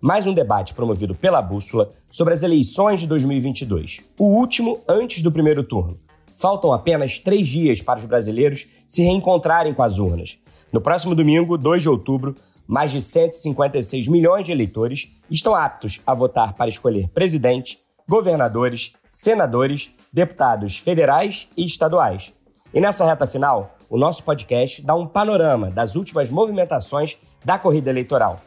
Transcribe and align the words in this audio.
mais 0.00 0.26
um 0.26 0.32
debate 0.32 0.74
promovido 0.74 1.14
pela 1.14 1.42
Bússola 1.42 1.92
sobre 2.08 2.32
as 2.32 2.42
eleições 2.42 3.00
de 3.00 3.06
2022, 3.08 4.00
o 4.16 4.26
último 4.26 4.78
antes 4.88 5.22
do 5.22 5.32
primeiro 5.32 5.64
turno. 5.64 5.98
Faltam 6.36 6.72
apenas 6.72 7.18
três 7.18 7.48
dias 7.48 7.82
para 7.82 7.98
os 7.98 8.04
brasileiros 8.04 8.66
se 8.86 9.02
reencontrarem 9.02 9.74
com 9.74 9.82
as 9.82 9.98
urnas. 9.98 10.38
No 10.72 10.80
próximo 10.80 11.16
domingo, 11.16 11.58
2 11.58 11.82
de 11.82 11.88
outubro, 11.88 12.36
mais 12.66 12.92
de 12.92 13.00
156 13.00 14.06
milhões 14.06 14.46
de 14.46 14.52
eleitores 14.52 15.08
estão 15.28 15.54
aptos 15.54 16.00
a 16.06 16.14
votar 16.14 16.52
para 16.52 16.68
escolher 16.68 17.08
presidente, 17.08 17.80
governadores, 18.08 18.92
senadores, 19.10 19.90
deputados 20.12 20.76
federais 20.76 21.48
e 21.56 21.64
estaduais. 21.64 22.32
E 22.72 22.80
nessa 22.80 23.04
reta 23.04 23.26
final, 23.26 23.76
o 23.90 23.98
nosso 23.98 24.22
podcast 24.22 24.80
dá 24.80 24.94
um 24.94 25.08
panorama 25.08 25.70
das 25.70 25.96
últimas 25.96 26.30
movimentações 26.30 27.16
da 27.44 27.58
corrida 27.58 27.90
eleitoral 27.90 28.40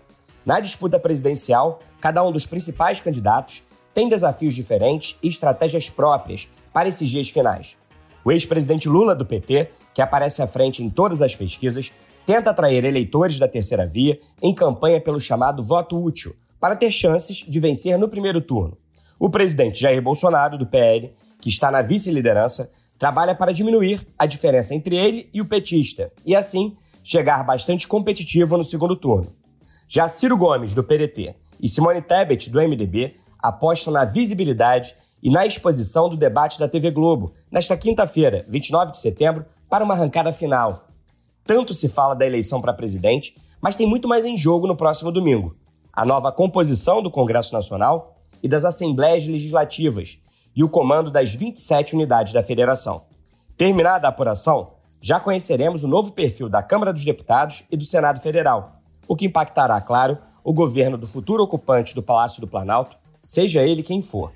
na 0.46 0.60
disputa 0.60 1.00
presidencial, 1.00 1.80
cada 2.00 2.24
um 2.24 2.32
dos 2.32 2.46
principais 2.46 3.00
candidatos 3.00 3.64
tem 3.94 4.10
desafios 4.10 4.56
diferentes 4.56 5.18
e 5.22 5.28
estratégias 5.28 5.90
próprias 5.90 6.48
para 6.74 6.90
esses 6.90 7.10
dias 7.10 7.30
finais. 7.30 7.76
O 8.24 8.32
ex-presidente 8.32 8.88
Lula 8.88 9.16
do 9.16 9.26
PT, 9.26 9.70
que 9.94 10.02
aparece 10.02 10.42
à 10.42 10.48
frente 10.48 10.84
em 10.84 10.90
todas 10.90 11.22
as 11.22 11.36
pesquisas, 11.36 11.92
tenta 12.26 12.52
atrair 12.52 12.86
eleitores 12.86 13.38
da 13.38 13.48
terceira 13.48 13.86
via 13.86 14.20
em 14.42 14.54
campanha 14.54 15.02
pelo 15.02 15.20
chamado 15.20 15.64
voto 15.64 16.02
útil, 16.02 16.36
para 16.60 16.76
ter 16.76 16.92
chances 16.92 17.38
de 17.38 17.60
vencer 17.60 17.98
no 17.98 18.08
primeiro 18.08 18.40
turno. 18.40 18.78
O 19.20 19.30
presidente 19.30 19.80
Jair 19.80 20.02
Bolsonaro, 20.02 20.58
do 20.58 20.66
PL, 20.66 21.14
que 21.40 21.50
está 21.50 21.72
na 21.72 21.82
vice-liderança, 21.82 22.72
trabalha 22.98 23.36
para 23.36 23.52
diminuir 23.52 24.08
a 24.18 24.28
diferença 24.28 24.76
entre 24.76 24.96
ele 24.96 25.30
e 25.34 25.42
o 25.42 25.46
petista 25.46 26.12
e, 26.24 26.36
assim, 26.36 26.78
chegar 27.04 27.44
bastante 27.44 27.88
competitivo 27.88 28.58
no 28.58 28.64
segundo 28.64 28.96
turno. 28.96 29.41
Já 29.94 30.08
Ciro 30.08 30.38
Gomes, 30.38 30.74
do 30.74 30.86
PDT, 30.86 31.36
e 31.62 31.68
Simone 31.68 32.02
Tebet, 32.02 32.50
do 32.50 32.62
MDB, 32.62 33.18
apostam 33.38 33.92
na 33.92 34.06
visibilidade 34.06 34.96
e 35.22 35.30
na 35.30 35.46
exposição 35.46 36.08
do 36.08 36.16
debate 36.16 36.58
da 36.58 36.66
TV 36.66 36.92
Globo, 36.92 37.34
nesta 37.52 37.76
quinta-feira, 37.76 38.46
29 38.48 38.94
de 38.94 39.00
setembro, 39.00 39.46
para 39.70 39.84
uma 39.84 39.94
arrancada 39.94 40.32
final. 40.32 40.88
Tanto 41.44 41.74
se 41.74 41.90
fala 41.90 42.16
da 42.16 42.26
eleição 42.26 42.62
para 42.62 42.72
presidente, 42.72 43.36
mas 43.60 43.76
tem 43.76 43.86
muito 43.86 44.08
mais 44.08 44.24
em 44.24 44.38
jogo 44.38 44.66
no 44.66 44.78
próximo 44.78 45.12
domingo. 45.12 45.58
A 45.92 46.06
nova 46.06 46.32
composição 46.32 47.04
do 47.04 47.12
Congresso 47.12 47.52
Nacional 47.52 48.16
e 48.42 48.48
das 48.48 48.64
Assembleias 48.64 49.28
Legislativas 49.28 50.18
e 50.56 50.64
o 50.64 50.70
comando 50.70 51.12
das 51.12 51.34
27 51.34 51.96
unidades 51.96 52.32
da 52.32 52.42
federação. 52.42 53.04
Terminada 53.58 54.08
a 54.08 54.10
apuração, 54.10 54.72
já 55.02 55.20
conheceremos 55.20 55.84
o 55.84 55.88
novo 55.90 56.14
perfil 56.14 56.48
da 56.48 56.64
Câmara 56.64 56.94
dos 56.94 57.04
Deputados 57.04 57.66
e 57.70 57.76
do 57.76 57.84
Senado 57.84 58.22
Federal 58.22 58.81
o 59.08 59.16
que 59.16 59.26
impactará, 59.26 59.80
claro, 59.82 60.18
o 60.44 60.54
governo 60.54 60.98
do 60.98 61.08
futuro 61.08 61.44
ocupante 61.44 61.94
do 61.94 62.04
Palácio 62.04 62.42
do 62.42 62.48
Planalto, 62.48 62.98
seja 63.20 63.62
ele 63.62 63.84
quem 63.84 64.02
for. 64.02 64.32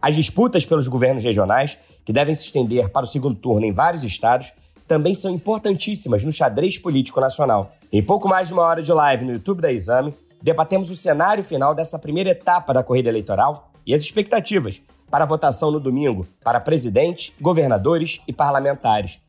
As 0.00 0.14
disputas 0.14 0.66
pelos 0.66 0.86
governos 0.86 1.24
regionais, 1.24 1.78
que 2.04 2.12
devem 2.12 2.34
se 2.34 2.44
estender 2.44 2.90
para 2.90 3.04
o 3.04 3.08
segundo 3.08 3.36
turno 3.36 3.64
em 3.64 3.72
vários 3.72 4.04
estados, 4.04 4.52
também 4.86 5.14
são 5.14 5.30
importantíssimas 5.30 6.22
no 6.22 6.32
xadrez 6.32 6.78
político 6.78 7.20
nacional. 7.20 7.72
Em 7.90 8.02
pouco 8.02 8.28
mais 8.28 8.48
de 8.48 8.54
uma 8.54 8.62
hora 8.62 8.82
de 8.82 8.92
live 8.92 9.24
no 9.24 9.32
YouTube 9.32 9.62
da 9.62 9.72
Exame, 9.72 10.14
debatemos 10.42 10.90
o 10.90 10.96
cenário 10.96 11.42
final 11.42 11.74
dessa 11.74 11.98
primeira 11.98 12.30
etapa 12.30 12.74
da 12.74 12.82
corrida 12.82 13.08
eleitoral 13.08 13.70
e 13.86 13.94
as 13.94 14.02
expectativas 14.02 14.82
para 15.10 15.24
a 15.24 15.26
votação 15.26 15.70
no 15.70 15.80
domingo 15.80 16.26
para 16.42 16.60
presidente, 16.60 17.34
governadores 17.40 18.20
e 18.28 18.32
parlamentares. 18.32 19.20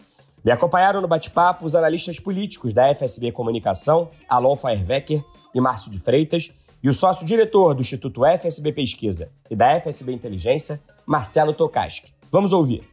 Me 0.46 0.52
acompanharam 0.52 1.02
no 1.02 1.08
bate-papo 1.08 1.66
os 1.66 1.74
analistas 1.74 2.20
políticos 2.20 2.72
da 2.72 2.94
FSB 2.94 3.32
Comunicação, 3.32 4.12
Alon 4.30 4.56
Feierwecker 4.56 5.24
e 5.56 5.60
Márcio 5.60 5.90
de 5.90 5.98
Freitas, 5.98 6.54
e 6.84 6.88
o 6.88 6.94
sócio-diretor 6.94 7.74
do 7.74 7.82
Instituto 7.82 8.22
FSB 8.24 8.72
Pesquisa 8.72 9.32
e 9.50 9.56
da 9.56 9.82
FSB 9.82 10.14
Inteligência, 10.14 10.80
Marcelo 11.04 11.52
Tokaski. 11.52 12.14
Vamos 12.32 12.54
ouvir. 12.54 12.88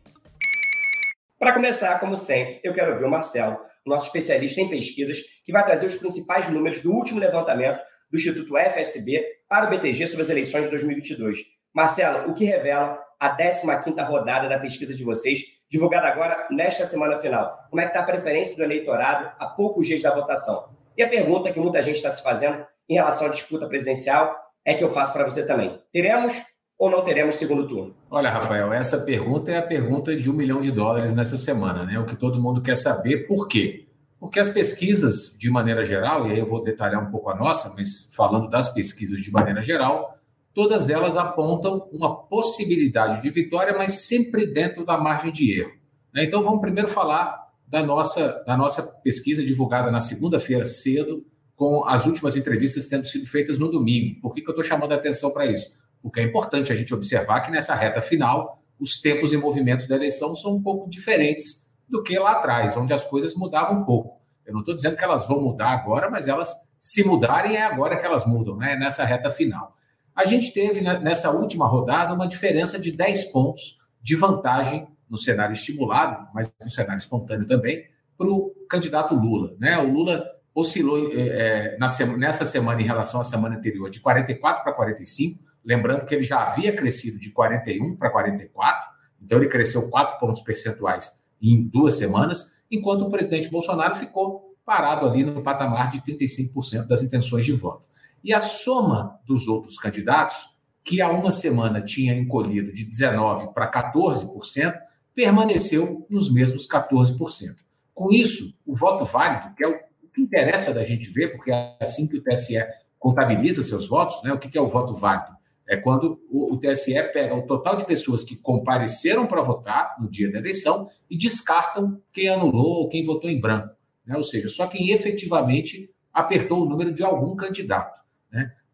Para 1.39 1.53
começar, 1.53 2.01
como 2.01 2.17
sempre, 2.17 2.59
eu 2.65 2.73
quero 2.73 2.93
ouvir 2.93 3.05
o 3.05 3.11
Marcelo, 3.11 3.59
nosso 3.85 4.07
especialista 4.07 4.63
em 4.63 4.71
pesquisas, 4.71 5.19
que 5.45 5.53
vai 5.53 5.63
trazer 5.63 5.85
os 5.85 5.97
principais 5.97 6.49
números 6.49 6.81
do 6.81 6.91
último 6.91 7.21
levantamento 7.21 7.81
do 8.11 8.17
Instituto 8.17 8.57
FSB 8.57 9.27
para 9.47 9.67
o 9.67 9.69
BTG 9.69 10.07
sobre 10.07 10.23
as 10.23 10.31
eleições 10.31 10.65
de 10.65 10.71
2022. 10.71 11.41
Marcelo, 11.75 12.31
o 12.31 12.35
que 12.35 12.47
revela 12.47 12.99
a 13.21 13.37
15ª 13.37 14.09
rodada 14.09 14.49
da 14.49 14.59
pesquisa 14.59 14.95
de 14.95 15.05
vocês 15.05 15.61
divulgada 15.73 16.07
agora 16.07 16.47
nesta 16.51 16.85
semana 16.85 17.17
final. 17.17 17.67
Como 17.71 17.81
é 17.81 17.85
que 17.85 17.91
está 17.91 18.01
a 18.01 18.05
preferência 18.05 18.55
do 18.55 18.63
eleitorado 18.63 19.33
a 19.39 19.47
poucos 19.47 19.87
dias 19.87 20.03
da 20.03 20.15
votação? 20.15 20.69
E 20.95 21.03
a 21.03 21.09
pergunta 21.09 21.51
que 21.51 21.59
muita 21.59 21.81
gente 21.81 21.97
está 21.97 22.11
se 22.11 22.23
fazendo 22.23 22.63
em 22.87 22.95
relação 22.95 23.27
à 23.27 23.31
disputa 23.31 23.67
presidencial 23.67 24.37
é 24.67 24.75
que 24.75 24.85
eu 24.85 24.91
faço 24.91 25.15
para 25.15 25.25
você 25.25 25.47
também. 25.47 25.81
Teremos 25.91 26.35
ou 26.79 26.91
não 26.91 27.03
teremos 27.03 27.37
segundo 27.37 27.67
turno? 27.67 27.97
Olha, 28.11 28.29
Rafael, 28.29 28.71
essa 28.71 28.99
pergunta 28.99 29.51
é 29.51 29.57
a 29.57 29.63
pergunta 29.63 30.15
de 30.15 30.31
um 30.31 30.35
milhão 30.35 30.61
de 30.61 30.71
dólares 30.71 31.15
nessa 31.15 31.39
semana, 31.39 31.87
né? 31.87 31.99
O 31.99 32.05
que 32.05 32.17
todo 32.17 32.43
mundo 32.43 32.61
quer 32.61 32.77
saber. 32.77 33.27
Por 33.27 33.49
quê? 33.49 33.89
Porque 34.21 34.39
as 34.39 34.51
pesquisas, 34.51 35.35
de 35.39 35.49
maneira 35.49 35.83
geral, 35.83 36.27
e 36.27 36.33
aí 36.33 36.39
eu 36.39 36.47
vou 36.47 36.63
detalhar 36.63 37.03
um 37.03 37.11
pouco 37.11 37.31
a 37.31 37.35
nossa, 37.35 37.73
mas 37.75 38.13
falando 38.15 38.51
das 38.51 38.69
pesquisas 38.69 39.23
de 39.23 39.33
maneira 39.33 39.63
geral, 39.63 40.19
todas 40.55 40.89
elas 40.89 41.17
apontam 41.17 41.89
uma 41.93 42.15
possibilidade 42.15 43.23
de 43.23 43.31
vitória, 43.31 43.77
mas 43.77 44.07
sempre 44.07 44.47
dentro 44.47 44.85
da 44.85 44.99
margem 44.99 45.33
de 45.33 45.59
erro. 45.59 45.73
Né? 46.13 46.25
Então 46.25 46.43
vamos 46.43 46.61
primeiro 46.61 46.89
falar 46.89 47.51
da 47.67 47.83
nossa, 47.83 48.43
da 48.47 48.57
nossa 48.57 48.83
pesquisa 48.83 49.45
divulgada 49.45 49.91
na 49.91 50.01
segunda-feira 50.01 50.65
cedo, 50.65 51.25
com 51.57 51.85
as 51.87 52.07
últimas 52.07 52.37
entrevistas 52.37 52.87
tendo 52.87 53.07
sido 53.07 53.27
feitas 53.27 53.59
no 53.59 53.71
domingo. 53.71 54.21
Por 54.21 54.35
que, 54.35 54.43
que 54.43 54.49
eu 54.49 54.53
estou 54.53 54.65
chamando 54.65 54.93
a 54.93 54.97
atenção 54.97 55.31
para 55.31 55.47
isso? 55.47 55.71
Porque 56.03 56.21
é 56.21 56.25
importante 56.25 56.73
a 56.73 56.75
gente 56.75 56.93
observar 56.93 57.41
que 57.41 57.51
nessa 57.51 57.75
reta 57.75 58.03
final, 58.03 58.63
os 58.81 59.01
tempos 59.01 59.33
e 59.33 59.37
movimentos 59.37 59.87
da 59.87 59.95
eleição 59.95 60.35
são 60.35 60.57
um 60.57 60.63
pouco 60.63 60.91
diferentes 60.91 61.71
do 61.89 62.03
que 62.03 62.19
lá 62.19 62.33
atrás, 62.33 62.77
onde 62.77 62.93
as 62.93 63.05
coisas 63.05 63.35
mudavam 63.35 63.81
um 63.81 63.85
pouco. 63.85 64.21
Eu 64.45 64.53
não 64.53 64.61
estou 64.61 64.75
dizendo 64.75 64.97
que 64.97 65.05
elas 65.05 65.27
vão 65.27 65.41
mudar 65.41 65.71
agora, 65.71 66.11
mas 66.11 66.27
elas, 66.27 66.53
se 66.81 67.05
mudarem, 67.05 67.57
é 67.57 67.63
agora 67.63 67.97
que 67.97 68.05
elas 68.05 68.27
mudam, 68.27 68.57
né? 68.57 68.77
nessa 68.77 69.05
reta 69.05 69.31
final. 69.31 69.77
A 70.15 70.25
gente 70.25 70.53
teve 70.53 70.81
né, 70.81 70.99
nessa 70.99 71.31
última 71.31 71.67
rodada 71.67 72.15
uma 72.15 72.29
diferença 72.29 72.79
de 72.79 72.93
10 72.93 73.25
pontos 73.27 73.79
de 74.03 74.15
vantagem 74.15 74.87
no 75.09 75.17
cenário 75.17 75.53
estimulado, 75.53 76.29
mas 76.35 76.53
no 76.63 76.71
cenário 76.71 76.99
espontâneo 76.99 77.47
também, 77.47 77.85
para 78.17 78.29
o 78.29 78.55
candidato 78.69 79.15
Lula. 79.15 79.55
Né? 79.59 79.79
O 79.79 79.91
Lula 79.91 80.25
oscilou 80.55 81.11
é, 81.13 81.77
na 81.79 81.87
nessa 82.17 82.45
semana 82.45 82.81
em 82.81 82.85
relação 82.85 83.21
à 83.21 83.25
semana 83.25 83.57
anterior 83.57 83.89
de 83.89 84.01
44 84.01 84.63
para 84.63 84.73
45, 84.73 85.43
lembrando 85.65 86.05
que 86.05 86.15
ele 86.15 86.23
já 86.23 86.43
havia 86.43 86.75
crescido 86.75 87.19
de 87.19 87.31
41 87.31 87.97
para 87.97 88.11
44, 88.11 88.89
então 89.23 89.39
ele 89.39 89.49
cresceu 89.49 89.89
4 89.89 90.19
pontos 90.19 90.43
percentuais 90.43 91.23
em 91.41 91.63
duas 91.63 91.97
semanas, 91.97 92.53
enquanto 92.71 93.03
o 93.03 93.11
presidente 93.11 93.49
Bolsonaro 93.49 93.95
ficou 93.95 94.57
parado 94.65 95.07
ali 95.07 95.25
no 95.25 95.43
patamar 95.43 95.91
de 95.91 96.01
35% 96.01 96.87
das 96.87 97.03
intenções 97.03 97.45
de 97.45 97.53
voto. 97.53 97.87
E 98.23 98.33
a 98.33 98.41
soma 98.41 99.19
dos 99.27 99.49
outros 99.49 99.79
candidatos, 99.79 100.37
que 100.85 101.01
há 101.01 101.11
uma 101.11 101.31
semana 101.31 101.81
tinha 101.81 102.15
encolhido 102.15 102.73
de 102.73 102.87
19% 102.87 103.53
para 103.53 103.71
14%, 103.71 104.75
permaneceu 105.15 106.07
nos 106.09 106.33
mesmos 106.33 106.67
14%. 106.67 107.57
Com 107.95 108.11
isso, 108.11 108.55
o 108.67 108.75
voto 108.75 109.05
válido, 109.05 109.55
que 109.55 109.65
é 109.65 109.69
o 109.69 109.79
que 110.13 110.21
interessa 110.21 110.73
da 110.73 110.85
gente 110.85 111.11
ver, 111.11 111.29
porque 111.33 111.51
é 111.51 111.77
assim 111.81 112.07
que 112.07 112.17
o 112.17 112.23
TSE 112.23 112.55
contabiliza 112.99 113.63
seus 113.63 113.89
votos, 113.89 114.23
né? 114.23 114.33
o 114.33 114.39
que 114.39 114.57
é 114.57 114.61
o 114.61 114.69
voto 114.69 114.95
válido? 114.95 115.33
É 115.69 115.77
quando 115.77 116.21
o, 116.31 116.57
TSE 116.59 116.93
pega 117.13 117.35
o 117.35 117.47
total 117.47 117.77
de 117.77 117.87
pessoas 117.87 118.23
que 118.23 118.37
compareceram 118.37 119.27
para 119.27 119.41
votar 119.41 119.97
no 119.99 120.11
dia 120.11 120.31
da 120.31 120.39
eleição 120.39 120.89
e 121.09 121.17
descartam 121.17 122.01
quem 122.13 122.29
anulou 122.29 122.83
ou 122.83 122.89
quem 122.89 123.05
votou 123.05 123.31
em 123.31 123.41
branco. 123.41 123.75
Né? 124.05 124.17
Ou 124.17 124.23
seja, 124.23 124.49
só 124.49 124.67
quem 124.67 124.91
efetivamente 124.91 125.91
apertou 126.13 126.63
o 126.63 126.69
número 126.69 126.93
de 126.93 127.03
algum 127.03 127.35
candidato. 127.35 128.02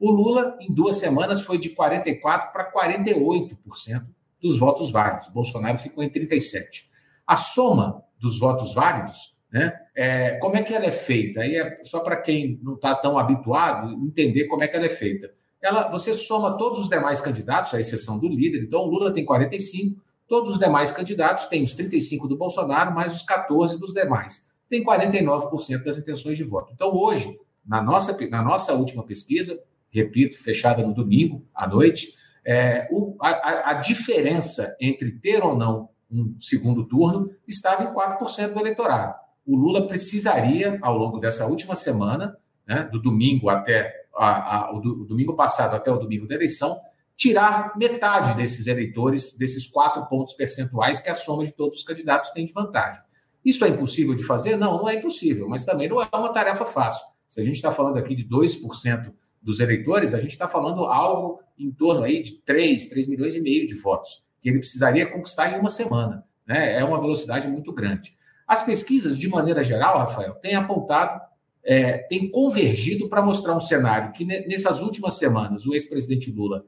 O 0.00 0.10
Lula, 0.10 0.56
em 0.60 0.72
duas 0.72 0.96
semanas, 0.96 1.40
foi 1.40 1.58
de 1.58 1.70
44% 1.70 2.52
para 2.52 2.72
48% 2.72 4.04
dos 4.40 4.58
votos 4.58 4.90
válidos. 4.90 5.28
Bolsonaro 5.28 5.78
ficou 5.78 6.04
em 6.04 6.10
37%. 6.10 6.86
A 7.26 7.36
soma 7.36 8.02
dos 8.18 8.38
votos 8.38 8.72
válidos, 8.74 9.36
né, 9.52 9.72
é, 9.94 10.38
como 10.38 10.56
é 10.56 10.62
que 10.62 10.72
ela 10.72 10.86
é 10.86 10.92
feita? 10.92 11.40
Aí 11.40 11.56
é 11.56 11.80
só 11.82 12.00
para 12.00 12.16
quem 12.16 12.60
não 12.62 12.74
está 12.74 12.94
tão 12.94 13.18
habituado 13.18 13.90
entender 14.04 14.46
como 14.46 14.62
é 14.62 14.68
que 14.68 14.76
ela 14.76 14.86
é 14.86 14.90
feita. 14.90 15.32
ela, 15.60 15.90
você 15.90 16.14
soma 16.14 16.56
todos 16.56 16.78
os 16.78 16.88
demais 16.88 17.20
candidatos, 17.20 17.74
à 17.74 17.80
exceção 17.80 18.18
do 18.18 18.28
líder. 18.28 18.62
Então, 18.62 18.80
o 18.82 18.86
Lula 18.86 19.12
tem 19.12 19.24
45, 19.24 20.00
todos 20.28 20.52
os 20.52 20.58
demais 20.58 20.92
candidatos 20.92 21.46
têm 21.46 21.62
os 21.62 21.72
35 21.72 22.28
do 22.28 22.36
Bolsonaro, 22.36 22.94
mais 22.94 23.14
os 23.16 23.22
14 23.22 23.78
dos 23.78 23.92
demais. 23.92 24.46
Tem 24.70 24.84
49% 24.84 25.82
das 25.82 25.96
intenções 25.96 26.36
de 26.36 26.44
voto. 26.44 26.72
Então, 26.72 26.94
hoje, 26.94 27.36
na 27.66 27.82
nossa, 27.82 28.16
na 28.28 28.42
nossa 28.42 28.72
última 28.74 29.02
pesquisa, 29.02 29.60
repito, 29.90 30.42
fechada 30.42 30.82
no 30.86 30.94
domingo 30.94 31.46
à 31.54 31.66
noite, 31.66 32.14
é, 32.44 32.88
o, 32.90 33.16
a, 33.20 33.70
a 33.70 33.74
diferença 33.74 34.76
entre 34.80 35.12
ter 35.12 35.42
ou 35.42 35.56
não 35.56 35.90
um 36.10 36.34
segundo 36.40 36.86
turno 36.86 37.30
estava 37.46 37.84
em 37.84 37.92
4% 37.92 38.52
do 38.52 38.60
eleitorado. 38.60 39.14
O 39.46 39.56
Lula 39.56 39.86
precisaria, 39.86 40.78
ao 40.80 40.96
longo 40.96 41.18
dessa 41.18 41.46
última 41.46 41.74
semana, 41.74 42.36
né, 42.66 42.88
do 42.90 43.00
domingo 43.00 43.48
até 43.48 43.92
a, 44.14 44.56
a, 44.56 44.76
o, 44.76 44.80
do, 44.80 45.02
o 45.02 45.04
domingo 45.04 45.34
passado 45.34 45.74
até 45.74 45.90
o 45.90 45.98
domingo 45.98 46.26
da 46.26 46.34
eleição, 46.34 46.80
tirar 47.16 47.72
metade 47.76 48.34
desses 48.36 48.66
eleitores, 48.66 49.32
desses 49.32 49.66
quatro 49.66 50.06
pontos 50.06 50.34
percentuais 50.34 51.00
que 51.00 51.10
a 51.10 51.14
soma 51.14 51.44
de 51.44 51.52
todos 51.52 51.78
os 51.78 51.82
candidatos 51.82 52.30
tem 52.30 52.46
de 52.46 52.52
vantagem. 52.52 53.02
Isso 53.44 53.64
é 53.64 53.68
impossível 53.68 54.14
de 54.14 54.24
fazer? 54.24 54.56
Não, 54.56 54.78
não 54.78 54.88
é 54.88 54.96
impossível, 54.96 55.48
mas 55.48 55.64
também 55.64 55.88
não 55.88 56.00
é 56.00 56.08
uma 56.12 56.32
tarefa 56.32 56.64
fácil. 56.64 57.06
Se 57.28 57.40
a 57.40 57.44
gente 57.44 57.56
está 57.56 57.72
falando 57.72 57.96
aqui 57.96 58.14
de 58.14 58.24
2% 58.26 59.12
dos 59.40 59.60
eleitores, 59.60 60.14
a 60.14 60.18
gente 60.18 60.30
está 60.30 60.48
falando 60.48 60.84
algo 60.84 61.40
em 61.58 61.70
torno 61.70 62.02
aí 62.02 62.22
de 62.22 62.38
3, 62.42 62.88
3 62.88 63.06
milhões 63.06 63.34
e 63.34 63.40
meio 63.40 63.66
de 63.66 63.74
votos, 63.74 64.24
que 64.40 64.48
ele 64.48 64.58
precisaria 64.58 65.10
conquistar 65.10 65.52
em 65.52 65.58
uma 65.60 65.68
semana. 65.68 66.24
Né? 66.46 66.78
É 66.78 66.84
uma 66.84 67.00
velocidade 67.00 67.48
muito 67.48 67.72
grande. 67.72 68.16
As 68.46 68.62
pesquisas, 68.62 69.18
de 69.18 69.28
maneira 69.28 69.62
geral, 69.62 69.98
Rafael, 69.98 70.34
têm 70.34 70.54
apontado 70.54 71.20
é, 71.64 71.98
tem 71.98 72.30
convergido 72.30 73.10
para 73.10 73.20
mostrar 73.20 73.54
um 73.54 73.60
cenário 73.60 74.12
que, 74.12 74.24
nessas 74.24 74.80
últimas 74.80 75.18
semanas, 75.18 75.66
o 75.66 75.74
ex-presidente 75.74 76.30
Lula 76.30 76.64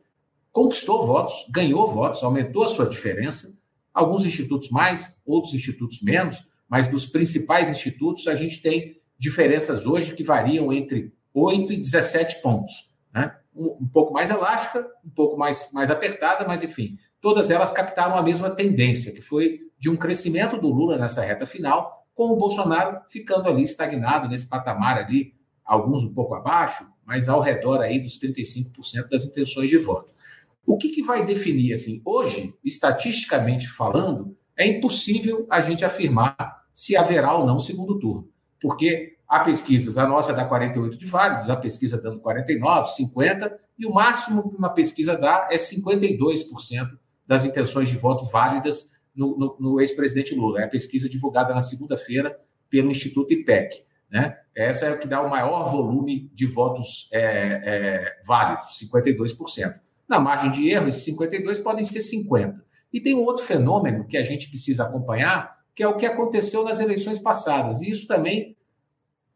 conquistou 0.53 1.07
votos, 1.07 1.47
ganhou 1.51 1.87
votos, 1.87 2.23
aumentou 2.23 2.65
a 2.65 2.69
sua 2.69 2.87
diferença. 2.87 3.57
Alguns 3.95 4.27
institutos 4.27 4.69
mais, 4.69 5.23
outros 5.25 5.55
institutos 5.55 6.03
menos, 6.03 6.45
mas 6.69 6.87
dos 6.87 7.07
principais 7.07 7.71
institutos 7.71 8.27
a 8.27 8.35
gente 8.35 8.61
tem 8.61 9.01
diferenças 9.17 9.87
hoje 9.87 10.15
que 10.15 10.23
variam 10.23 10.71
entre 10.71 11.15
8 11.35 11.73
e 11.73 11.77
17 11.77 12.43
pontos. 12.43 12.91
Né? 13.12 13.35
Um, 13.55 13.79
um 13.81 13.88
pouco 13.88 14.12
mais 14.12 14.31
elástica, 14.31 14.87
um 15.05 15.11
pouco 15.11 15.37
mais, 15.37 15.71
mais 15.73 15.91
apertada, 15.91 16.47
mas 16.47 16.62
enfim, 16.62 16.99
todas 17.21 17.50
elas 17.50 17.71
captaram 17.71 18.17
a 18.17 18.23
mesma 18.23 18.50
tendência, 18.50 19.12
que 19.12 19.21
foi 19.21 19.61
de 19.79 19.91
um 19.91 19.97
crescimento 19.97 20.59
do 20.59 20.69
Lula 20.69 20.99
nessa 20.99 21.23
reta 21.23 21.47
final, 21.47 22.06
com 22.15 22.31
o 22.31 22.37
Bolsonaro 22.37 23.00
ficando 23.09 23.49
ali 23.49 23.62
estagnado 23.62 24.29
nesse 24.29 24.49
patamar 24.49 24.99
ali, 24.99 25.35
alguns 25.65 26.05
um 26.05 26.12
pouco 26.12 26.35
abaixo, 26.35 26.87
mas 27.06 27.29
ao 27.29 27.41
redor 27.41 27.81
aí 27.81 27.99
dos 27.99 28.19
35% 28.19 29.09
das 29.09 29.25
intenções 29.25 29.71
de 29.71 29.79
voto. 29.79 30.12
O 30.67 30.76
que, 30.76 30.91
que 30.91 31.03
vai 31.03 31.25
definir 31.25 31.73
assim? 31.73 32.03
Hoje, 32.05 32.55
estatisticamente 32.62 33.69
falando, 33.69 34.37
é 34.56 34.67
impossível 34.67 35.47
a 35.50 35.61
gente 35.61 35.85
afirmar 35.85 36.37
se 36.73 36.97
haverá 36.97 37.35
ou 37.35 37.47
não 37.47 37.59
segundo 37.59 37.99
turno, 37.99 38.29
porque 38.61 39.17
há 39.31 39.38
pesquisas, 39.38 39.97
a 39.97 40.09
nossa 40.09 40.35
dá 40.35 40.44
48 40.44 40.99
de 40.99 41.06
válidos, 41.06 41.49
a 41.49 41.56
pesquisa 41.56 41.97
dando 41.97 42.19
49, 42.19 42.91
50, 42.91 43.61
e 43.79 43.87
o 43.87 43.94
máximo 43.94 44.50
que 44.50 44.56
uma 44.56 44.75
pesquisa 44.75 45.17
dá 45.17 45.49
é 45.53 45.56
52% 45.56 46.99
das 47.25 47.44
intenções 47.44 47.88
de 47.88 47.97
voto 47.97 48.25
válidas 48.25 48.91
no, 49.15 49.38
no, 49.38 49.56
no 49.61 49.81
ex-presidente 49.81 50.35
Lula. 50.35 50.62
É 50.62 50.65
a 50.65 50.69
pesquisa 50.69 51.09
divulgada 51.09 51.55
na 51.55 51.61
segunda-feira 51.61 52.37
pelo 52.69 52.91
Instituto 52.91 53.32
IPEC. 53.32 53.85
Né? 54.11 54.37
Essa 54.53 54.87
é 54.87 54.93
a 54.93 54.97
que 54.97 55.06
dá 55.06 55.23
o 55.23 55.31
maior 55.31 55.71
volume 55.71 56.29
de 56.35 56.47
votos 56.47 57.09
é, 57.12 57.21
é, 57.21 58.21
válidos, 58.26 58.81
52%. 58.81 59.79
Na 60.09 60.19
margem 60.19 60.50
de 60.50 60.69
erro, 60.69 60.88
esses 60.88 61.05
52 61.05 61.61
podem 61.61 61.85
ser 61.85 62.00
50. 62.00 62.65
E 62.93 63.00
tem 63.00 63.15
um 63.15 63.23
outro 63.23 63.44
fenômeno 63.44 64.05
que 64.09 64.17
a 64.17 64.25
gente 64.25 64.49
precisa 64.49 64.83
acompanhar, 64.83 65.56
que 65.73 65.85
é 65.85 65.87
o 65.87 65.97
que 65.97 66.05
aconteceu 66.05 66.65
nas 66.65 66.81
eleições 66.81 67.21
passadas. 67.21 67.81
E 67.81 67.88
isso 67.88 68.09
também 68.09 68.56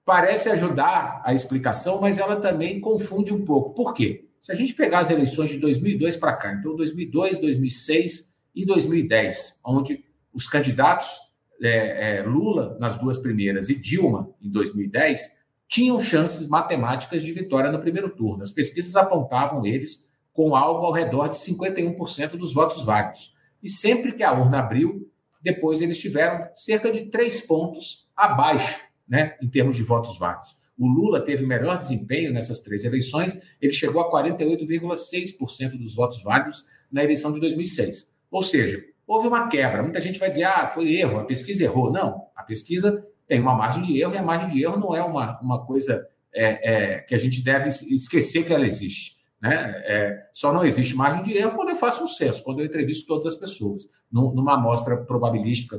parece 0.04 0.50
ajudar 0.50 1.22
a 1.24 1.32
explicação, 1.32 2.00
mas 2.00 2.18
ela 2.18 2.36
também 2.36 2.80
confunde 2.80 3.32
um 3.32 3.44
pouco. 3.44 3.74
Por 3.74 3.94
quê? 3.94 4.28
Se 4.40 4.52
a 4.52 4.54
gente 4.54 4.74
pegar 4.74 4.98
as 4.98 5.10
eleições 5.10 5.50
de 5.50 5.58
2002 5.58 6.16
para 6.16 6.36
cá, 6.36 6.52
então 6.52 6.76
2002, 6.76 7.38
2006 7.38 8.32
e 8.54 8.66
2010, 8.66 9.58
onde 9.64 10.04
os 10.32 10.46
candidatos 10.46 11.16
é, 11.62 12.18
é, 12.18 12.22
Lula 12.22 12.76
nas 12.78 12.98
duas 12.98 13.18
primeiras 13.18 13.70
e 13.70 13.74
Dilma 13.74 14.28
em 14.42 14.50
2010 14.50 15.44
tinham 15.66 15.98
chances 16.00 16.46
matemáticas 16.46 17.22
de 17.22 17.32
vitória 17.32 17.72
no 17.72 17.80
primeiro 17.80 18.10
turno. 18.10 18.42
As 18.42 18.50
pesquisas 18.50 18.94
apontavam 18.96 19.64
eles 19.64 20.06
com 20.32 20.54
algo 20.54 20.84
ao 20.84 20.92
redor 20.92 21.28
de 21.28 21.36
51% 21.36 22.32
dos 22.36 22.52
votos 22.52 22.84
válidos. 22.84 23.32
E 23.62 23.70
sempre 23.70 24.12
que 24.12 24.22
a 24.22 24.32
urna 24.32 24.58
abriu, 24.58 25.10
depois 25.40 25.80
eles 25.80 25.98
tiveram 25.98 26.48
cerca 26.54 26.92
de 26.92 27.06
três 27.06 27.40
pontos 27.40 28.10
abaixo, 28.14 28.80
né, 29.08 29.36
em 29.42 29.48
termos 29.48 29.76
de 29.76 29.82
votos 29.82 30.18
válidos. 30.18 30.56
O 30.78 30.88
Lula 30.88 31.20
teve 31.24 31.46
melhor 31.46 31.78
desempenho 31.78 32.32
nessas 32.32 32.60
três 32.60 32.84
eleições, 32.84 33.38
ele 33.60 33.72
chegou 33.72 34.00
a 34.00 34.10
48,6% 34.10 35.78
dos 35.78 35.94
votos 35.94 36.22
válidos 36.22 36.64
na 36.90 37.04
eleição 37.04 37.32
de 37.32 37.40
2006. 37.40 38.10
Ou 38.30 38.42
seja, 38.42 38.82
houve 39.06 39.28
uma 39.28 39.48
quebra. 39.48 39.82
Muita 39.82 40.00
gente 40.00 40.18
vai 40.18 40.30
dizer, 40.30 40.44
ah, 40.44 40.66
foi 40.66 40.92
erro, 40.94 41.20
a 41.20 41.24
pesquisa 41.24 41.62
errou. 41.64 41.92
Não, 41.92 42.26
a 42.34 42.42
pesquisa 42.42 43.06
tem 43.26 43.40
uma 43.40 43.54
margem 43.54 43.82
de 43.82 44.00
erro 44.00 44.14
e 44.14 44.18
a 44.18 44.22
margem 44.22 44.48
de 44.48 44.62
erro 44.62 44.78
não 44.78 44.94
é 44.94 45.02
uma, 45.02 45.40
uma 45.40 45.64
coisa 45.64 46.06
é, 46.34 46.72
é, 46.72 46.98
que 47.00 47.14
a 47.14 47.18
gente 47.18 47.42
deve 47.42 47.68
esquecer 47.68 48.44
que 48.44 48.52
ela 48.52 48.66
existe. 48.66 49.14
Né? 49.40 49.52
É, 49.86 50.28
só 50.32 50.52
não 50.52 50.64
existe 50.64 50.96
margem 50.96 51.22
de 51.22 51.34
erro 51.34 51.54
quando 51.54 51.68
eu 51.68 51.76
faço 51.76 52.02
um 52.02 52.08
censo, 52.08 52.42
quando 52.42 52.60
eu 52.60 52.66
entrevisto 52.66 53.06
todas 53.06 53.26
as 53.26 53.36
pessoas. 53.36 53.82
Numa 54.10 54.54
amostra 54.54 54.96
probabilística 54.96 55.78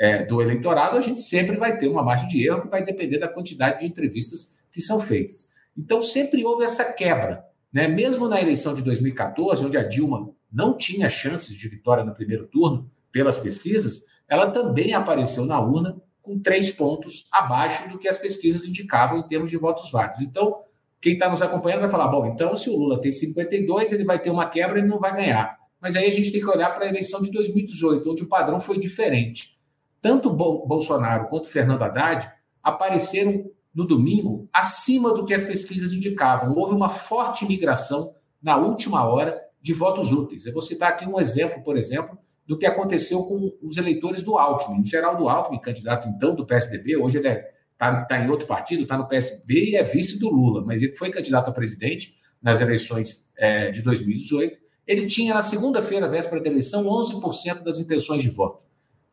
é, 0.00 0.24
do 0.24 0.40
eleitorado, 0.40 0.96
a 0.96 1.00
gente 1.00 1.20
sempre 1.20 1.58
vai 1.58 1.76
ter 1.76 1.86
uma 1.86 2.02
margem 2.02 2.26
de 2.26 2.46
erro 2.46 2.62
que 2.62 2.68
vai 2.68 2.82
depender 2.82 3.18
da 3.18 3.28
quantidade 3.28 3.80
de 3.80 3.86
entrevistas 3.86 4.56
que 4.72 4.80
são 4.80 4.98
feitas. 4.98 5.50
Então, 5.76 6.00
sempre 6.00 6.42
houve 6.42 6.64
essa 6.64 6.90
quebra. 6.90 7.44
Né? 7.70 7.86
Mesmo 7.86 8.26
na 8.26 8.40
eleição 8.40 8.72
de 8.72 8.80
2014, 8.80 9.62
onde 9.62 9.76
a 9.76 9.82
Dilma 9.82 10.30
não 10.50 10.74
tinha 10.74 11.10
chances 11.10 11.54
de 11.54 11.68
vitória 11.68 12.02
no 12.02 12.14
primeiro 12.14 12.46
turno, 12.46 12.90
pelas 13.12 13.38
pesquisas, 13.38 14.02
ela 14.26 14.50
também 14.50 14.94
apareceu 14.94 15.44
na 15.44 15.60
urna 15.60 16.00
com 16.22 16.38
três 16.40 16.70
pontos 16.70 17.26
abaixo 17.30 17.86
do 17.90 17.98
que 17.98 18.08
as 18.08 18.16
pesquisas 18.16 18.64
indicavam 18.64 19.18
em 19.18 19.28
termos 19.28 19.50
de 19.50 19.58
votos 19.58 19.90
válidos. 19.90 20.22
Então, 20.22 20.62
quem 20.98 21.12
está 21.12 21.28
nos 21.28 21.42
acompanhando 21.42 21.80
vai 21.80 21.90
falar: 21.90 22.08
bom, 22.08 22.26
então 22.26 22.56
se 22.56 22.70
o 22.70 22.76
Lula 22.76 23.00
tem 23.00 23.12
52, 23.12 23.92
ele 23.92 24.04
vai 24.04 24.18
ter 24.18 24.30
uma 24.30 24.48
quebra 24.48 24.78
e 24.78 24.82
não 24.82 24.98
vai 24.98 25.14
ganhar. 25.14 25.58
Mas 25.80 25.96
aí 25.96 26.06
a 26.06 26.12
gente 26.12 26.30
tem 26.30 26.40
que 26.40 26.46
olhar 26.46 26.70
para 26.70 26.84
a 26.84 26.88
eleição 26.88 27.20
de 27.20 27.30
2018, 27.30 28.10
onde 28.10 28.22
o 28.22 28.28
padrão 28.28 28.60
foi 28.60 28.78
diferente. 28.78 29.59
Tanto 30.00 30.30
Bolsonaro 30.30 31.28
quanto 31.28 31.48
Fernando 31.48 31.82
Haddad 31.82 32.30
apareceram 32.62 33.44
no 33.74 33.86
domingo 33.86 34.48
acima 34.52 35.14
do 35.14 35.24
que 35.24 35.34
as 35.34 35.42
pesquisas 35.42 35.92
indicavam. 35.92 36.54
Houve 36.56 36.74
uma 36.74 36.88
forte 36.88 37.46
migração 37.46 38.14
na 38.42 38.56
última 38.56 39.04
hora 39.04 39.40
de 39.60 39.72
votos 39.72 40.10
úteis. 40.10 40.46
Eu 40.46 40.52
vou 40.52 40.62
citar 40.62 40.90
aqui 40.90 41.06
um 41.06 41.20
exemplo, 41.20 41.62
por 41.62 41.76
exemplo, 41.76 42.18
do 42.46 42.58
que 42.58 42.66
aconteceu 42.66 43.22
com 43.24 43.52
os 43.62 43.76
eleitores 43.76 44.22
do 44.22 44.36
Alckmin. 44.36 44.80
O 44.80 44.84
Geraldo 44.84 45.28
Alckmin, 45.28 45.60
candidato 45.60 46.08
então 46.08 46.34
do 46.34 46.46
PSDB, 46.46 46.96
hoje 46.96 47.18
ele 47.18 47.28
está 47.28 47.38
é, 47.38 47.52
tá, 47.78 48.04
tá 48.04 48.18
em 48.18 48.28
outro 48.28 48.46
partido, 48.46 48.82
está 48.82 48.96
no 48.96 49.06
PSB 49.06 49.70
e 49.70 49.76
é 49.76 49.84
vice 49.84 50.18
do 50.18 50.28
Lula, 50.28 50.64
mas 50.64 50.82
ele 50.82 50.94
foi 50.94 51.10
candidato 51.10 51.48
a 51.48 51.52
presidente 51.52 52.14
nas 52.42 52.60
eleições 52.60 53.30
é, 53.36 53.70
de 53.70 53.82
2018. 53.82 54.58
Ele 54.86 55.06
tinha, 55.06 55.34
na 55.34 55.42
segunda-feira, 55.42 56.08
véspera 56.08 56.42
da 56.42 56.50
eleição, 56.50 56.84
11% 56.84 57.62
das 57.62 57.78
intenções 57.78 58.22
de 58.22 58.30
voto. 58.30 58.64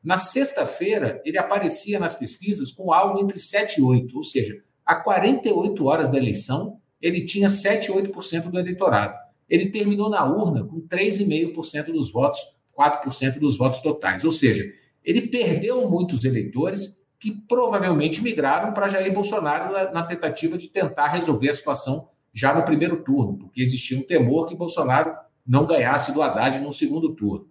Na 0.08 0.16
sexta-feira, 0.16 1.22
ele 1.26 1.38
aparecia 1.38 2.00
nas 2.00 2.16
pesquisas 2.16 2.72
com 2.72 2.94
algo 2.94 3.20
entre 3.20 3.38
7 3.38 3.82
e 3.82 3.84
8, 3.84 4.16
ou 4.16 4.24
seja, 4.24 4.58
a 4.86 4.96
48 4.96 5.86
horas 5.86 6.10
da 6.10 6.18
eleição, 6.18 6.80
ele 7.02 7.26
tinha 7.26 7.50
7 7.50 7.92
e 7.92 7.94
8% 7.94 8.44
do 8.44 8.58
eleitorado. 8.58 9.18
Ele 9.50 9.66
terminou 9.66 10.10
na 10.10 10.24
urna 10.24 10.64
com 10.64 10.80
3,5% 10.80 11.92
dos 11.92 12.10
votos, 12.10 12.40
4% 12.74 13.38
dos 13.38 13.58
votos 13.58 13.82
totais. 13.82 14.24
Ou 14.24 14.32
seja, 14.32 14.64
ele 15.04 15.28
perdeu 15.28 15.90
muitos 15.90 16.24
eleitores 16.24 17.06
que 17.20 17.34
provavelmente 17.46 18.24
migraram 18.24 18.74
para 18.74 18.88
Jair 18.88 19.14
Bolsonaro 19.14 19.74
na, 19.74 19.92
na, 19.92 20.04
tentativa 20.04 20.58
de 20.58 20.70
tentar 20.70 21.10
resolver 21.10 21.50
a 21.50 21.54
situação 21.54 22.08
já 22.32 22.54
no 22.54 22.64
primeiro 22.64 23.04
turno, 23.04 23.38
porque 23.38 23.62
existia 23.62 23.98
um 23.98 24.04
temor 24.04 24.46
que 24.46 24.56
Bolsonaro 24.56 25.14
não 25.46 25.66
ganhasse 25.66 26.14
do 26.14 26.22
Haddad 26.22 26.62
no 26.62 26.72
segundo 26.72 27.14
turno. 27.14 27.50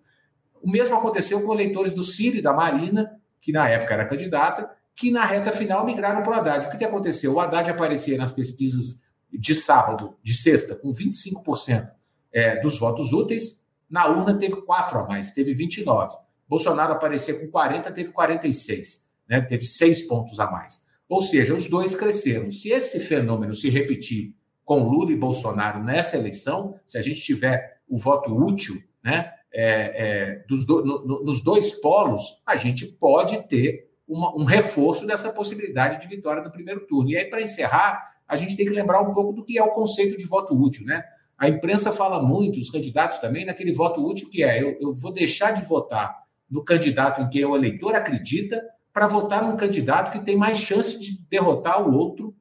O 0.66 0.70
mesmo 0.70 0.96
aconteceu 0.96 1.40
com 1.42 1.54
eleitores 1.54 1.92
do 1.92 2.02
Ciro 2.02 2.38
e 2.38 2.42
da 2.42 2.52
Marina, 2.52 3.20
que 3.40 3.52
na 3.52 3.68
época 3.68 3.94
era 3.94 4.04
candidata, 4.04 4.68
que 4.96 5.12
na 5.12 5.24
reta 5.24 5.52
final 5.52 5.86
migraram 5.86 6.24
para 6.24 6.32
o 6.32 6.34
Haddad. 6.34 6.66
O 6.66 6.70
que, 6.72 6.78
que 6.78 6.84
aconteceu? 6.84 7.34
O 7.34 7.38
Haddad 7.38 7.70
aparecia 7.70 8.18
nas 8.18 8.32
pesquisas 8.32 9.00
de 9.32 9.54
sábado, 9.54 10.16
de 10.24 10.34
sexta, 10.36 10.74
com 10.74 10.90
25% 10.90 11.88
é, 12.32 12.58
dos 12.58 12.80
votos 12.80 13.12
úteis, 13.12 13.64
na 13.88 14.08
urna 14.08 14.36
teve 14.36 14.56
4 14.56 14.98
a 14.98 15.06
mais, 15.06 15.30
teve 15.30 15.54
29. 15.54 16.16
Bolsonaro 16.48 16.94
aparecia 16.94 17.38
com 17.38 17.48
40, 17.48 17.92
teve 17.92 18.10
46, 18.10 19.06
né? 19.28 19.40
teve 19.42 19.64
6 19.64 20.02
pontos 20.08 20.40
a 20.40 20.50
mais. 20.50 20.84
Ou 21.08 21.22
seja, 21.22 21.54
os 21.54 21.68
dois 21.68 21.94
cresceram. 21.94 22.50
Se 22.50 22.70
esse 22.70 22.98
fenômeno 22.98 23.54
se 23.54 23.70
repetir 23.70 24.34
com 24.64 24.82
Lula 24.82 25.12
e 25.12 25.16
Bolsonaro 25.16 25.84
nessa 25.84 26.16
eleição, 26.16 26.74
se 26.84 26.98
a 26.98 27.02
gente 27.02 27.20
tiver 27.20 27.80
o 27.88 27.96
voto 27.96 28.34
útil, 28.36 28.82
né, 29.04 29.32
é, 29.52 29.62
é, 29.62 30.44
dos 30.48 30.64
do, 30.64 30.84
no, 30.84 31.24
nos 31.24 31.42
dois 31.42 31.72
polos, 31.72 32.22
a 32.44 32.56
gente 32.56 32.86
pode 32.86 33.46
ter 33.48 33.90
uma, 34.06 34.34
um 34.36 34.44
reforço 34.44 35.06
dessa 35.06 35.32
possibilidade 35.32 36.00
de 36.00 36.06
vitória 36.06 36.42
no 36.42 36.50
primeiro 36.50 36.86
turno. 36.86 37.10
E 37.10 37.16
aí, 37.16 37.24
para 37.24 37.42
encerrar, 37.42 38.16
a 38.28 38.36
gente 38.36 38.56
tem 38.56 38.66
que 38.66 38.72
lembrar 38.72 39.00
um 39.00 39.14
pouco 39.14 39.32
do 39.32 39.44
que 39.44 39.58
é 39.58 39.62
o 39.62 39.72
conceito 39.72 40.16
de 40.16 40.26
voto 40.26 40.54
útil, 40.54 40.84
né? 40.84 41.02
A 41.38 41.48
imprensa 41.48 41.92
fala 41.92 42.22
muito, 42.22 42.58
os 42.58 42.70
candidatos 42.70 43.18
também, 43.18 43.44
naquele 43.44 43.72
voto 43.72 44.04
útil 44.04 44.30
que 44.30 44.42
é: 44.42 44.62
eu, 44.62 44.76
eu 44.80 44.94
vou 44.94 45.12
deixar 45.12 45.50
de 45.50 45.62
votar 45.62 46.24
no 46.50 46.64
candidato 46.64 47.20
em 47.20 47.28
quem 47.28 47.44
o 47.44 47.56
eleitor 47.56 47.94
acredita 47.94 48.62
para 48.92 49.06
votar 49.06 49.42
num 49.42 49.56
candidato 49.56 50.10
que 50.10 50.24
tem 50.24 50.36
mais 50.36 50.58
chance 50.58 50.98
de 50.98 51.18
derrotar 51.28 51.86
o 51.86 51.94
outro 51.94 52.34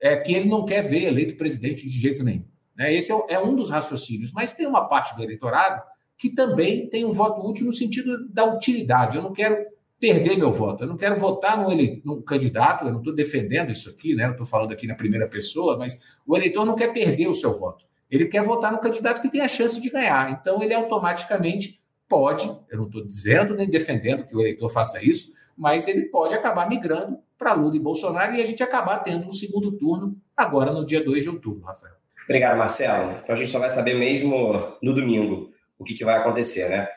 é, 0.00 0.16
que 0.16 0.34
ele 0.34 0.48
não 0.48 0.66
quer 0.66 0.82
ver 0.82 1.04
eleito 1.04 1.36
presidente 1.36 1.88
de 1.88 1.98
jeito 1.98 2.22
nenhum. 2.22 2.44
Né? 2.76 2.92
Esse 2.94 3.12
é, 3.12 3.16
é 3.28 3.40
um 3.40 3.54
dos 3.54 3.70
raciocínios. 3.70 4.32
Mas 4.32 4.52
tem 4.52 4.66
uma 4.66 4.88
parte 4.88 5.16
do 5.16 5.22
eleitorado 5.22 5.82
que 6.22 6.30
também 6.30 6.88
tem 6.88 7.04
um 7.04 7.10
voto 7.10 7.44
útil 7.44 7.66
no 7.66 7.72
sentido 7.72 8.28
da 8.28 8.44
utilidade. 8.44 9.16
Eu 9.16 9.24
não 9.24 9.32
quero 9.32 9.56
perder 9.98 10.38
meu 10.38 10.52
voto. 10.52 10.84
Eu 10.84 10.86
não 10.86 10.96
quero 10.96 11.16
votar 11.16 11.60
num, 11.60 11.68
ele... 11.68 12.00
num 12.04 12.22
candidato, 12.22 12.86
eu 12.86 12.92
não 12.92 13.00
estou 13.00 13.12
defendendo 13.12 13.72
isso 13.72 13.90
aqui, 13.90 14.14
né? 14.14 14.26
Eu 14.26 14.30
estou 14.30 14.46
falando 14.46 14.70
aqui 14.70 14.86
na 14.86 14.94
primeira 14.94 15.26
pessoa, 15.26 15.76
mas 15.76 16.00
o 16.24 16.36
eleitor 16.36 16.64
não 16.64 16.76
quer 16.76 16.92
perder 16.92 17.26
o 17.26 17.34
seu 17.34 17.58
voto. 17.58 17.84
Ele 18.08 18.26
quer 18.26 18.44
votar 18.44 18.70
no 18.70 18.78
candidato 18.78 19.20
que 19.20 19.28
tem 19.28 19.40
a 19.40 19.48
chance 19.48 19.80
de 19.80 19.90
ganhar. 19.90 20.30
Então, 20.30 20.62
ele 20.62 20.72
automaticamente 20.72 21.82
pode, 22.08 22.48
eu 22.70 22.78
não 22.78 22.86
estou 22.86 23.04
dizendo 23.04 23.56
nem 23.56 23.68
defendendo 23.68 24.24
que 24.24 24.36
o 24.36 24.40
eleitor 24.40 24.68
faça 24.68 25.04
isso, 25.04 25.32
mas 25.56 25.88
ele 25.88 26.02
pode 26.02 26.34
acabar 26.34 26.68
migrando 26.68 27.18
para 27.36 27.52
Lula 27.52 27.74
e 27.74 27.80
Bolsonaro 27.80 28.36
e 28.36 28.40
a 28.40 28.46
gente 28.46 28.62
acabar 28.62 29.00
tendo 29.00 29.26
um 29.26 29.32
segundo 29.32 29.72
turno 29.72 30.16
agora 30.36 30.70
no 30.72 30.86
dia 30.86 31.02
2 31.02 31.24
de 31.24 31.30
outubro, 31.30 31.64
Rafael. 31.64 31.94
Obrigado, 32.24 32.56
Marcelo. 32.56 33.18
Então 33.24 33.34
a 33.34 33.38
gente 33.38 33.50
só 33.50 33.58
vai 33.58 33.68
saber 33.68 33.94
mesmo 33.94 34.76
no 34.80 34.94
domingo 34.94 35.51
o 35.82 35.84
que, 35.84 35.94
que 35.94 36.04
vai 36.04 36.16
acontecer, 36.16 36.68
né? 36.68 36.88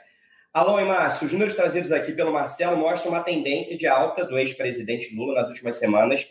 Alô, 0.54 0.80
e 0.80 0.86
Márcio, 0.86 1.26
os 1.26 1.34
números 1.34 1.56
trazidos 1.56 1.92
aqui 1.92 2.14
pelo 2.14 2.32
Marcelo 2.32 2.78
mostram 2.78 3.12
uma 3.12 3.24
tendência 3.24 3.78
de 3.78 3.88
alta 3.88 4.24
do 4.24 4.38
ex-presidente 4.38 5.14
Lula 5.14 5.42
nas 5.42 5.50
últimas 5.50 5.76
semanas, 5.76 6.26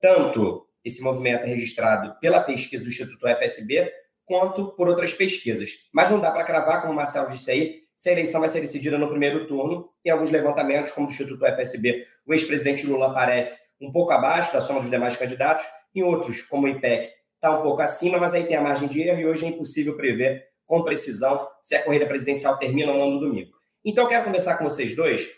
tanto 0.00 0.66
esse 0.84 1.02
movimento 1.02 1.42
é 1.42 1.48
registrado 1.48 2.18
pela 2.20 2.40
pesquisa 2.40 2.82
do 2.82 2.88
Instituto 2.88 3.26
FSB, 3.26 3.92
quanto 4.24 4.68
por 4.76 4.88
outras 4.88 5.12
pesquisas. 5.12 5.70
Mas 5.92 6.10
não 6.10 6.20
dá 6.20 6.30
para 6.30 6.44
cravar, 6.44 6.80
como 6.80 6.92
o 6.92 6.96
Marcelo 6.96 7.30
disse 7.30 7.50
aí, 7.50 7.82
se 7.94 8.08
a 8.08 8.12
eleição 8.12 8.40
vai 8.40 8.48
ser 8.48 8.60
decidida 8.60 8.96
no 8.96 9.08
primeiro 9.08 9.46
turno. 9.46 9.88
Em 10.04 10.10
alguns 10.10 10.30
levantamentos, 10.30 10.92
como 10.92 11.08
do 11.08 11.12
Instituto 11.12 11.44
FSB, 11.44 12.06
o 12.24 12.32
ex-presidente 12.32 12.86
Lula 12.86 13.08
aparece 13.08 13.58
um 13.80 13.90
pouco 13.90 14.12
abaixo 14.12 14.52
da 14.52 14.60
soma 14.60 14.80
dos 14.80 14.90
demais 14.90 15.16
candidatos, 15.16 15.66
em 15.94 16.02
outros, 16.02 16.40
como 16.42 16.66
o 16.66 16.68
IPEC, 16.68 17.10
está 17.34 17.58
um 17.58 17.62
pouco 17.62 17.82
acima, 17.82 18.18
mas 18.18 18.32
aí 18.32 18.44
tem 18.44 18.56
a 18.56 18.62
margem 18.62 18.88
de 18.88 19.00
erro 19.02 19.20
e 19.20 19.26
hoje 19.26 19.44
é 19.44 19.48
impossível 19.48 19.96
prever 19.96 20.55
com 20.66 20.82
precisão 20.82 21.48
se 21.62 21.74
a 21.74 21.82
corrida 21.82 22.06
presidencial 22.06 22.58
termina 22.58 22.92
ou 22.92 22.98
não 22.98 23.10
no 23.12 23.20
domingo. 23.20 23.52
Então, 23.84 24.04
eu 24.04 24.08
quero 24.08 24.24
conversar 24.24 24.56
com 24.56 24.64
vocês 24.64 24.94
dois, 24.96 25.28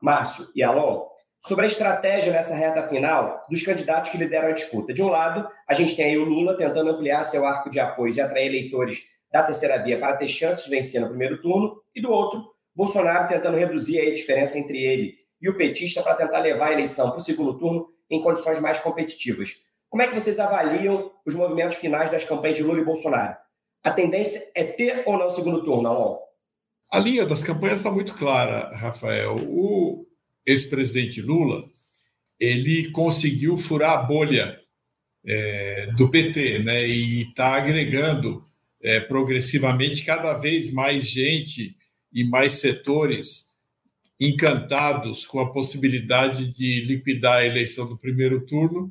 Márcio 0.00 0.46
e 0.54 0.62
Alon, 0.62 1.06
sobre 1.46 1.64
a 1.64 1.68
estratégia 1.68 2.32
nessa 2.32 2.54
reta 2.54 2.86
final 2.88 3.42
dos 3.50 3.62
candidatos 3.62 4.10
que 4.10 4.18
lideram 4.18 4.48
a 4.48 4.52
disputa. 4.52 4.92
De 4.92 5.02
um 5.02 5.08
lado, 5.08 5.48
a 5.68 5.74
gente 5.74 5.96
tem 5.96 6.06
aí 6.06 6.18
o 6.18 6.24
Lula 6.24 6.56
tentando 6.56 6.90
ampliar 6.90 7.24
seu 7.24 7.44
arco 7.44 7.70
de 7.70 7.80
apoio 7.80 8.14
e 8.14 8.20
atrair 8.20 8.46
eleitores 8.46 9.02
da 9.30 9.42
terceira 9.42 9.78
via 9.78 9.98
para 9.98 10.16
ter 10.16 10.28
chances 10.28 10.64
de 10.64 10.70
vencer 10.70 11.00
no 11.00 11.08
primeiro 11.08 11.42
turno, 11.42 11.82
e 11.94 12.00
do 12.00 12.10
outro, 12.10 12.42
Bolsonaro 12.74 13.28
tentando 13.28 13.56
reduzir 13.56 14.00
a 14.00 14.14
diferença 14.14 14.58
entre 14.58 14.78
ele 14.78 15.14
e 15.40 15.48
o 15.48 15.56
petista 15.56 16.02
para 16.02 16.14
tentar 16.14 16.38
levar 16.40 16.68
a 16.68 16.72
eleição 16.72 17.10
para 17.10 17.18
o 17.18 17.22
segundo 17.22 17.58
turno 17.58 17.88
em 18.10 18.20
condições 18.20 18.58
mais 18.60 18.80
competitivas. 18.80 19.56
Como 19.88 20.02
é 20.02 20.08
que 20.08 20.14
vocês 20.14 20.40
avaliam 20.40 21.10
os 21.26 21.34
movimentos 21.34 21.76
finais 21.76 22.10
das 22.10 22.24
campanhas 22.24 22.56
de 22.56 22.62
Lula 22.62 22.80
e 22.80 22.84
Bolsonaro? 22.84 23.36
A 23.84 23.90
tendência 23.90 24.42
é 24.54 24.64
ter 24.64 25.02
ou 25.06 25.18
não 25.18 25.28
segundo 25.28 25.62
turno, 25.62 25.86
Alon? 25.86 26.18
A 26.90 26.98
linha 26.98 27.26
das 27.26 27.42
campanhas 27.42 27.80
está 27.80 27.92
muito 27.92 28.14
clara, 28.14 28.74
Rafael. 28.74 29.36
O 29.46 30.06
ex-presidente 30.46 31.20
Lula 31.20 31.68
ele 32.40 32.90
conseguiu 32.90 33.58
furar 33.58 33.98
a 33.98 34.02
bolha 34.02 34.58
é, 35.24 35.88
do 35.96 36.08
PT, 36.08 36.60
né? 36.60 36.86
E 36.86 37.28
está 37.28 37.56
agregando 37.56 38.44
é, 38.82 39.00
progressivamente 39.00 40.04
cada 40.04 40.32
vez 40.34 40.72
mais 40.72 41.04
gente 41.04 41.76
e 42.12 42.24
mais 42.24 42.54
setores 42.54 43.54
encantados 44.20 45.26
com 45.26 45.40
a 45.40 45.52
possibilidade 45.52 46.52
de 46.52 46.82
liquidar 46.82 47.38
a 47.38 47.46
eleição 47.46 47.86
do 47.86 47.98
primeiro 47.98 48.46
turno 48.46 48.90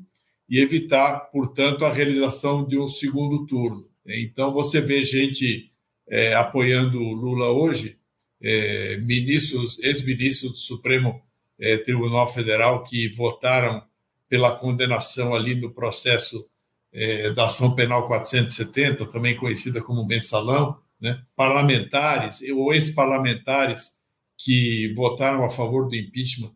e 0.50 0.60
evitar, 0.60 1.32
portanto, 1.32 1.86
a 1.86 1.92
realização 1.92 2.68
de 2.68 2.78
um 2.78 2.88
segundo 2.88 3.46
turno. 3.46 3.93
Então, 4.06 4.54
você 4.54 4.82
vê 4.82 5.04
gente 5.04 5.72
é, 6.08 6.34
apoiando 6.34 7.00
Lula 7.00 7.50
hoje, 7.52 7.98
é, 8.42 8.98
ministros, 8.98 9.80
ex-ministros 9.80 10.52
do 10.52 10.58
Supremo 10.58 11.22
é, 11.60 11.78
Tribunal 11.78 12.28
Federal 12.28 12.84
que 12.84 13.10
votaram 13.10 13.84
pela 14.28 14.56
condenação 14.56 15.34
ali 15.34 15.56
no 15.56 15.72
processo 15.72 16.46
é, 16.92 17.32
da 17.32 17.46
ação 17.46 17.76
penal 17.76 18.08
470, 18.08 19.06
também 19.06 19.36
conhecida 19.36 19.82
como 19.82 20.06
mensalão, 20.06 20.78
né? 21.00 21.22
parlamentares 21.36 22.42
ou 22.52 22.74
ex-parlamentares 22.74 23.94
que 24.38 24.94
votaram 24.96 25.46
a 25.46 25.50
favor 25.50 25.88
do 25.88 25.96
impeachment 25.96 26.52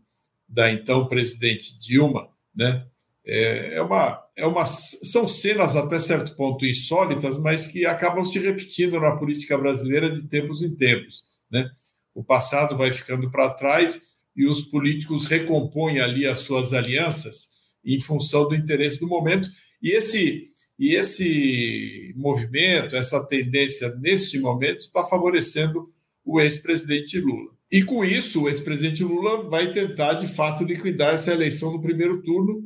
da 0.47 0.71
então 0.71 1.07
presidente 1.07 1.77
Dilma, 1.79 2.29
né? 2.55 2.85
É, 3.27 3.75
é 3.75 3.81
uma, 3.81 4.23
é 4.37 4.45
uma, 4.45 4.65
são 4.65 5.27
cenas 5.27 5.75
até 5.75 5.99
certo 5.99 6.33
ponto 6.35 6.65
insólitas, 6.65 7.37
mas 7.37 7.67
que 7.67 7.85
acabam 7.85 8.23
se 8.23 8.39
repetindo 8.39 8.99
na 8.99 9.17
política 9.17 9.57
brasileira 9.57 10.09
de 10.09 10.25
tempos 10.29 10.63
em 10.63 10.73
tempos. 10.73 11.23
Né? 11.51 11.69
O 12.15 12.23
passado 12.23 12.77
vai 12.77 12.93
ficando 12.93 13.29
para 13.29 13.53
trás 13.53 14.01
e 14.33 14.47
os 14.47 14.61
políticos 14.61 15.25
recompõem 15.25 15.99
ali 15.99 16.25
as 16.25 16.39
suas 16.39 16.73
alianças 16.73 17.49
em 17.83 17.99
função 17.99 18.47
do 18.47 18.55
interesse 18.55 18.99
do 18.99 19.07
momento. 19.07 19.49
E 19.81 19.91
esse, 19.91 20.45
e 20.79 20.95
esse 20.95 22.13
movimento, 22.15 22.95
essa 22.95 23.25
tendência 23.25 23.93
neste 23.95 24.39
momento, 24.39 24.79
está 24.79 25.03
favorecendo 25.03 25.91
o 26.23 26.39
ex-presidente 26.39 27.19
Lula. 27.19 27.51
E 27.69 27.83
com 27.83 28.05
isso, 28.05 28.43
o 28.43 28.49
ex-presidente 28.49 29.03
Lula 29.03 29.49
vai 29.49 29.73
tentar, 29.73 30.13
de 30.13 30.27
fato, 30.27 30.63
liquidar 30.63 31.13
essa 31.13 31.33
eleição 31.33 31.73
no 31.73 31.81
primeiro 31.81 32.21
turno 32.23 32.63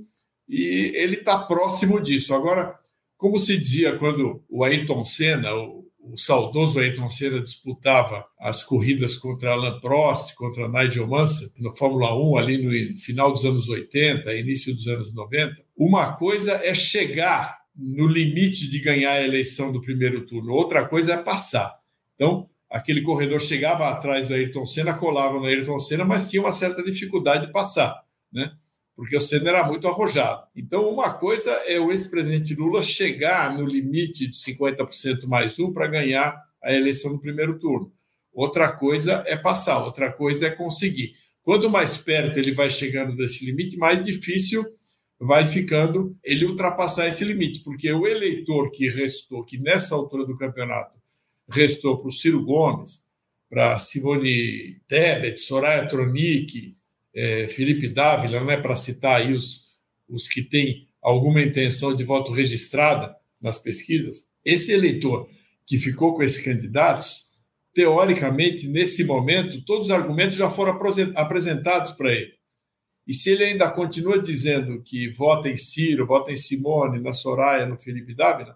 e 0.52 0.92
ele 0.96 1.16
está 1.16 1.40
próximo 1.40 2.02
disso. 2.02 2.36
Agora, 2.36 2.76
como 3.18 3.40
se 3.40 3.58
dizia 3.58 3.98
quando 3.98 4.44
o 4.50 4.66
Ayrton 4.66 5.06
Senna, 5.06 5.56
o, 5.56 5.88
o 6.02 6.18
saudoso 6.18 6.78
Ayrton 6.78 7.10
Senna, 7.10 7.40
disputava 7.40 8.26
as 8.38 8.62
corridas 8.62 9.16
contra 9.16 9.54
Alain 9.54 9.80
Prost, 9.80 10.36
contra 10.36 10.68
Nigel 10.68 11.08
Mansell, 11.08 11.50
no 11.58 11.74
Fórmula 11.74 12.14
1, 12.14 12.38
ali 12.38 12.58
no 12.58 13.00
final 13.00 13.32
dos 13.32 13.46
anos 13.46 13.70
80, 13.70 14.34
início 14.34 14.76
dos 14.76 14.88
anos 14.88 15.14
90, 15.14 15.56
uma 15.78 16.14
coisa 16.18 16.54
é 16.64 16.74
chegar 16.74 17.58
no 17.74 18.06
limite 18.06 18.70
de 18.70 18.80
ganhar 18.80 19.14
a 19.14 19.24
eleição 19.24 19.72
do 19.72 19.82
primeiro 19.82 20.26
turno, 20.26 20.52
outra 20.52 20.86
coisa 20.86 21.14
é 21.14 21.18
passar. 21.18 21.74
Então, 22.16 22.50
aquele 22.70 23.02
corredor 23.02 23.40
chegava 23.40 23.88
atrás 23.88 24.28
do 24.28 24.34
Ayrton 24.34 24.66
Senna, 24.66 24.94
colava 24.94 25.40
no 25.40 25.46
Ayrton 25.46 25.80
Senna, 25.80 26.04
mas 26.04 26.30
tinha 26.30 26.42
uma 26.42 26.52
certa 26.52 26.84
dificuldade 26.84 27.46
de 27.46 27.54
passar, 27.54 28.04
né? 28.34 28.52
Porque 29.02 29.18
o 29.18 29.20
Senna 29.20 29.50
era 29.50 29.68
muito 29.68 29.88
arrojado. 29.88 30.44
Então, 30.56 30.88
uma 30.88 31.12
coisa 31.12 31.50
é 31.66 31.80
o 31.80 31.90
ex-presidente 31.90 32.54
Lula 32.54 32.84
chegar 32.84 33.52
no 33.58 33.66
limite 33.66 34.28
de 34.28 34.38
50% 34.38 35.26
mais 35.26 35.58
um 35.58 35.74
para 35.74 35.88
ganhar 35.88 36.40
a 36.62 36.72
eleição 36.72 37.12
no 37.12 37.20
primeiro 37.20 37.58
turno. 37.58 37.92
Outra 38.32 38.72
coisa 38.72 39.24
é 39.26 39.36
passar, 39.36 39.84
outra 39.84 40.12
coisa 40.12 40.46
é 40.46 40.52
conseguir. 40.52 41.16
Quanto 41.42 41.68
mais 41.68 41.98
perto 41.98 42.38
ele 42.38 42.54
vai 42.54 42.70
chegando 42.70 43.16
desse 43.16 43.44
limite, 43.44 43.76
mais 43.76 44.06
difícil 44.06 44.64
vai 45.20 45.48
ficando 45.48 46.16
ele 46.24 46.46
ultrapassar 46.46 47.08
esse 47.08 47.26
limite, 47.26 47.64
porque 47.64 47.92
o 47.92 48.06
eleitor 48.06 48.70
que 48.70 48.88
restou, 48.88 49.44
que 49.44 49.58
nessa 49.58 49.96
altura 49.96 50.28
do 50.28 50.38
campeonato 50.38 50.96
restou 51.50 51.98
para 51.98 52.10
o 52.10 52.14
Ciro 52.14 52.46
Gomes, 52.46 53.04
para 53.50 53.80
Simone 53.80 54.80
Tebet, 54.88 55.40
Soraya 55.40 55.88
Tronic, 55.88 56.78
é, 57.14 57.48
Felipe 57.48 57.88
Dávila, 57.88 58.40
não 58.40 58.52
é 58.52 58.58
para 58.58 58.76
citar 58.76 59.22
aí 59.22 59.34
os, 59.34 59.72
os 60.08 60.28
que 60.28 60.42
têm 60.42 60.88
alguma 61.02 61.42
intenção 61.42 61.96
de 61.96 62.04
voto 62.04 62.32
registrada 62.32 63.16
nas 63.42 63.58
pesquisas, 63.58 64.30
esse 64.46 64.72
eleitor 64.72 65.28
que 65.66 65.78
ficou 65.78 66.14
com 66.14 66.24
esses 66.24 66.44
candidatos, 66.44 67.32
teoricamente, 67.74 68.68
nesse 68.68 69.04
momento, 69.04 69.64
todos 69.64 69.88
os 69.88 69.92
argumentos 69.92 70.36
já 70.36 70.50
foram 70.50 70.78
apresentados 71.16 71.92
para 71.92 72.12
ele. 72.12 72.34
E 73.08 73.14
se 73.14 73.32
ele 73.32 73.44
ainda 73.44 73.70
continua 73.70 74.22
dizendo 74.22 74.82
que 74.84 75.10
vota 75.10 75.50
em 75.50 75.58
Ciro, 75.58 76.06
vota 76.06 76.32
em 76.32 76.38
Simone, 76.38 77.00
na 77.00 77.14
Soraya, 77.14 77.66
no 77.66 77.80
Felipe 77.80 78.14
Dávila, 78.14 78.56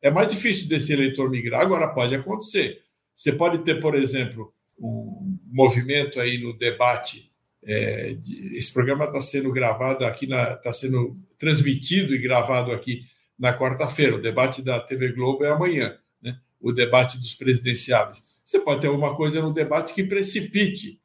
é 0.00 0.10
mais 0.10 0.28
difícil 0.28 0.68
desse 0.68 0.92
eleitor 0.92 1.30
migrar. 1.30 1.60
Agora, 1.60 1.88
pode 1.88 2.14
acontecer. 2.14 2.82
Você 3.14 3.32
pode 3.32 3.58
ter, 3.64 3.80
por 3.80 3.94
exemplo, 3.94 4.52
um 4.78 5.38
movimento 5.46 6.18
aí 6.20 6.38
no 6.38 6.56
debate 6.56 7.31
é, 7.64 8.16
esse 8.52 8.72
programa 8.72 9.04
está 9.04 9.22
sendo 9.22 9.52
gravado 9.52 10.04
aqui, 10.04 10.26
está 10.26 10.72
sendo 10.72 11.16
transmitido 11.38 12.14
e 12.14 12.18
gravado 12.18 12.72
aqui 12.72 13.04
na 13.38 13.56
quarta-feira. 13.56 14.16
O 14.16 14.22
debate 14.22 14.62
da 14.62 14.80
TV 14.80 15.12
Globo 15.12 15.44
é 15.44 15.50
amanhã, 15.50 15.96
né? 16.20 16.38
o 16.60 16.72
debate 16.72 17.18
dos 17.18 17.34
presidenciáveis. 17.34 18.24
Você 18.44 18.58
pode 18.58 18.80
ter 18.80 18.88
alguma 18.88 19.16
coisa 19.16 19.40
no 19.40 19.52
debate 19.52 19.94
que 19.94 20.02
precipite 20.02 21.00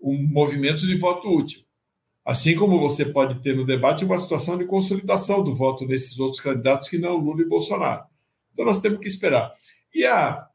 um 0.00 0.16
movimento 0.28 0.86
de 0.86 0.96
voto 0.98 1.28
útil. 1.34 1.60
Assim 2.24 2.56
como 2.56 2.80
você 2.80 3.04
pode 3.04 3.40
ter 3.40 3.54
no 3.54 3.64
debate 3.64 4.04
uma 4.04 4.18
situação 4.18 4.58
de 4.58 4.64
consolidação 4.64 5.42
do 5.42 5.54
voto 5.54 5.86
nesses 5.86 6.18
outros 6.18 6.40
candidatos 6.40 6.88
que 6.88 6.98
não 6.98 7.16
Lula 7.16 7.42
e 7.42 7.48
Bolsonaro. 7.48 8.04
Então 8.52 8.64
nós 8.64 8.80
temos 8.80 8.98
que 8.98 9.06
esperar. 9.06 9.52
E 9.94 10.04
a 10.04 10.46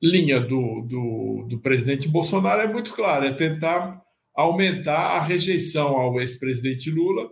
linha 0.00 0.40
do, 0.40 0.82
do, 0.82 1.46
do 1.48 1.58
presidente 1.58 2.08
Bolsonaro 2.08 2.62
é 2.62 2.72
muito 2.72 2.94
clara: 2.94 3.26
é 3.26 3.32
tentar 3.32 4.03
aumentar 4.34 5.16
a 5.16 5.20
rejeição 5.20 5.96
ao 5.96 6.20
ex-presidente 6.20 6.90
Lula 6.90 7.30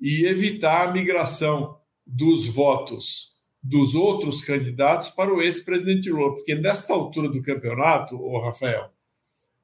e 0.00 0.26
evitar 0.26 0.88
a 0.88 0.92
migração 0.92 1.78
dos 2.06 2.46
votos 2.46 3.34
dos 3.62 3.94
outros 3.94 4.42
candidatos 4.42 5.10
para 5.10 5.34
o 5.34 5.42
ex-presidente 5.42 6.08
Lula, 6.10 6.34
porque 6.34 6.54
nesta 6.54 6.92
altura 6.92 7.28
do 7.28 7.42
campeonato, 7.42 8.14
o 8.14 8.40
Rafael, 8.40 8.90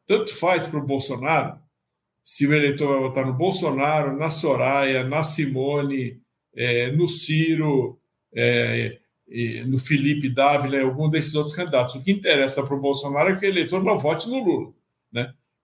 tanto 0.07 0.35
faz 0.35 0.67
para 0.67 0.81
o 0.81 0.87
Bolsonaro 0.87 1.61
se 2.25 2.47
o 2.47 2.52
eleitor 2.52 2.88
vai 2.88 3.00
votar 3.00 3.26
no 3.26 3.35
Bolsonaro, 3.35 4.17
na 4.17 4.31
Soraya, 4.31 5.05
na 5.05 5.23
Simone, 5.23 6.21
é, 6.55 6.91
no 6.93 7.09
Ciro, 7.09 7.99
é, 8.35 8.99
no 9.67 9.79
Felipe 9.79 10.29
Dávila, 10.29 10.81
algum 10.81 11.09
desses 11.09 11.35
outros 11.35 11.55
candidatos. 11.55 11.95
O 11.95 12.02
que 12.02 12.12
interessa 12.12 12.62
para 12.62 12.75
o 12.75 12.81
Bolsonaro 12.81 13.31
é 13.31 13.37
que 13.37 13.47
o 13.47 13.49
eleitor 13.49 13.83
não 13.83 13.99
vote 13.99 14.29
no 14.29 14.43
Lula? 14.43 14.73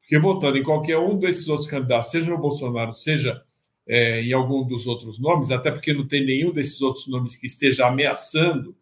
Porque 0.09 0.19
votando 0.19 0.57
em 0.57 0.63
qualquer 0.63 0.97
um 0.97 1.19
desses 1.19 1.47
outros 1.49 1.69
candidatos, 1.69 2.11
seja 2.11 2.31
no 2.31 2.39
Bolsonaro, 2.39 2.95
seja 2.95 3.43
é, 3.87 4.23
em 4.23 4.33
algum 4.33 4.67
dos 4.67 4.87
outros 4.87 5.19
nomes, 5.19 5.51
até 5.51 5.71
porque 5.71 5.93
não 5.93 6.09
tem 6.09 6.25
nenhum 6.25 6.51
desses 6.51 6.81
outros 6.81 7.07
nomes 7.09 7.37
que 7.37 7.47
esteja 7.47 7.87
ameaçando 7.87 8.75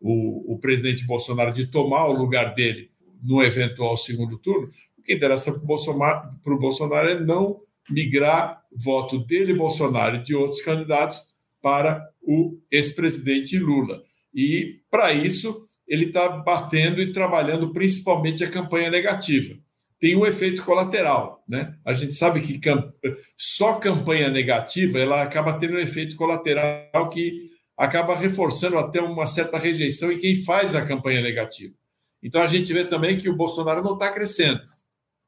o, 0.00 0.54
o 0.54 0.58
presidente 0.58 1.06
Bolsonaro 1.06 1.52
de 1.52 1.66
tomar 1.66 2.06
o 2.06 2.14
lugar 2.14 2.54
dele 2.54 2.90
no 3.22 3.42
eventual 3.42 3.94
segundo 3.98 4.38
turno, 4.38 4.72
o 4.96 5.02
que 5.02 5.12
interessa 5.12 5.52
para 5.52 5.62
o 5.62 5.66
Bolsonaro, 5.66 6.30
Bolsonaro 6.42 7.08
é 7.10 7.20
não 7.20 7.60
migrar 7.90 8.62
voto 8.72 9.18
dele, 9.18 9.52
Bolsonaro, 9.52 10.16
e 10.16 10.24
de 10.24 10.34
outros 10.34 10.62
candidatos 10.62 11.20
para 11.60 12.08
o 12.22 12.58
ex-presidente 12.70 13.58
Lula. 13.58 14.02
E, 14.34 14.80
para 14.90 15.12
isso, 15.12 15.62
ele 15.86 16.06
está 16.06 16.26
batendo 16.28 17.02
e 17.02 17.12
trabalhando 17.12 17.70
principalmente 17.70 18.42
a 18.42 18.50
campanha 18.50 18.90
negativa. 18.90 19.58
Tem 20.00 20.16
um 20.16 20.26
efeito 20.26 20.64
colateral, 20.64 21.44
né? 21.46 21.76
A 21.84 21.92
gente 21.92 22.14
sabe 22.14 22.40
que 22.40 22.58
camp... 22.58 22.92
só 23.36 23.74
campanha 23.74 24.30
negativa 24.30 24.98
ela 24.98 25.22
acaba 25.22 25.58
tendo 25.58 25.74
um 25.74 25.80
efeito 25.80 26.16
colateral 26.16 27.10
que 27.10 27.50
acaba 27.76 28.16
reforçando 28.16 28.78
até 28.78 29.00
uma 29.00 29.26
certa 29.26 29.58
rejeição 29.58 30.10
em 30.10 30.18
quem 30.18 30.42
faz 30.42 30.74
a 30.74 30.86
campanha 30.86 31.20
negativa. 31.20 31.74
Então 32.22 32.40
a 32.40 32.46
gente 32.46 32.72
vê 32.72 32.84
também 32.84 33.18
que 33.18 33.28
o 33.28 33.36
Bolsonaro 33.36 33.82
não 33.82 33.94
está 33.94 34.10
crescendo. 34.12 34.62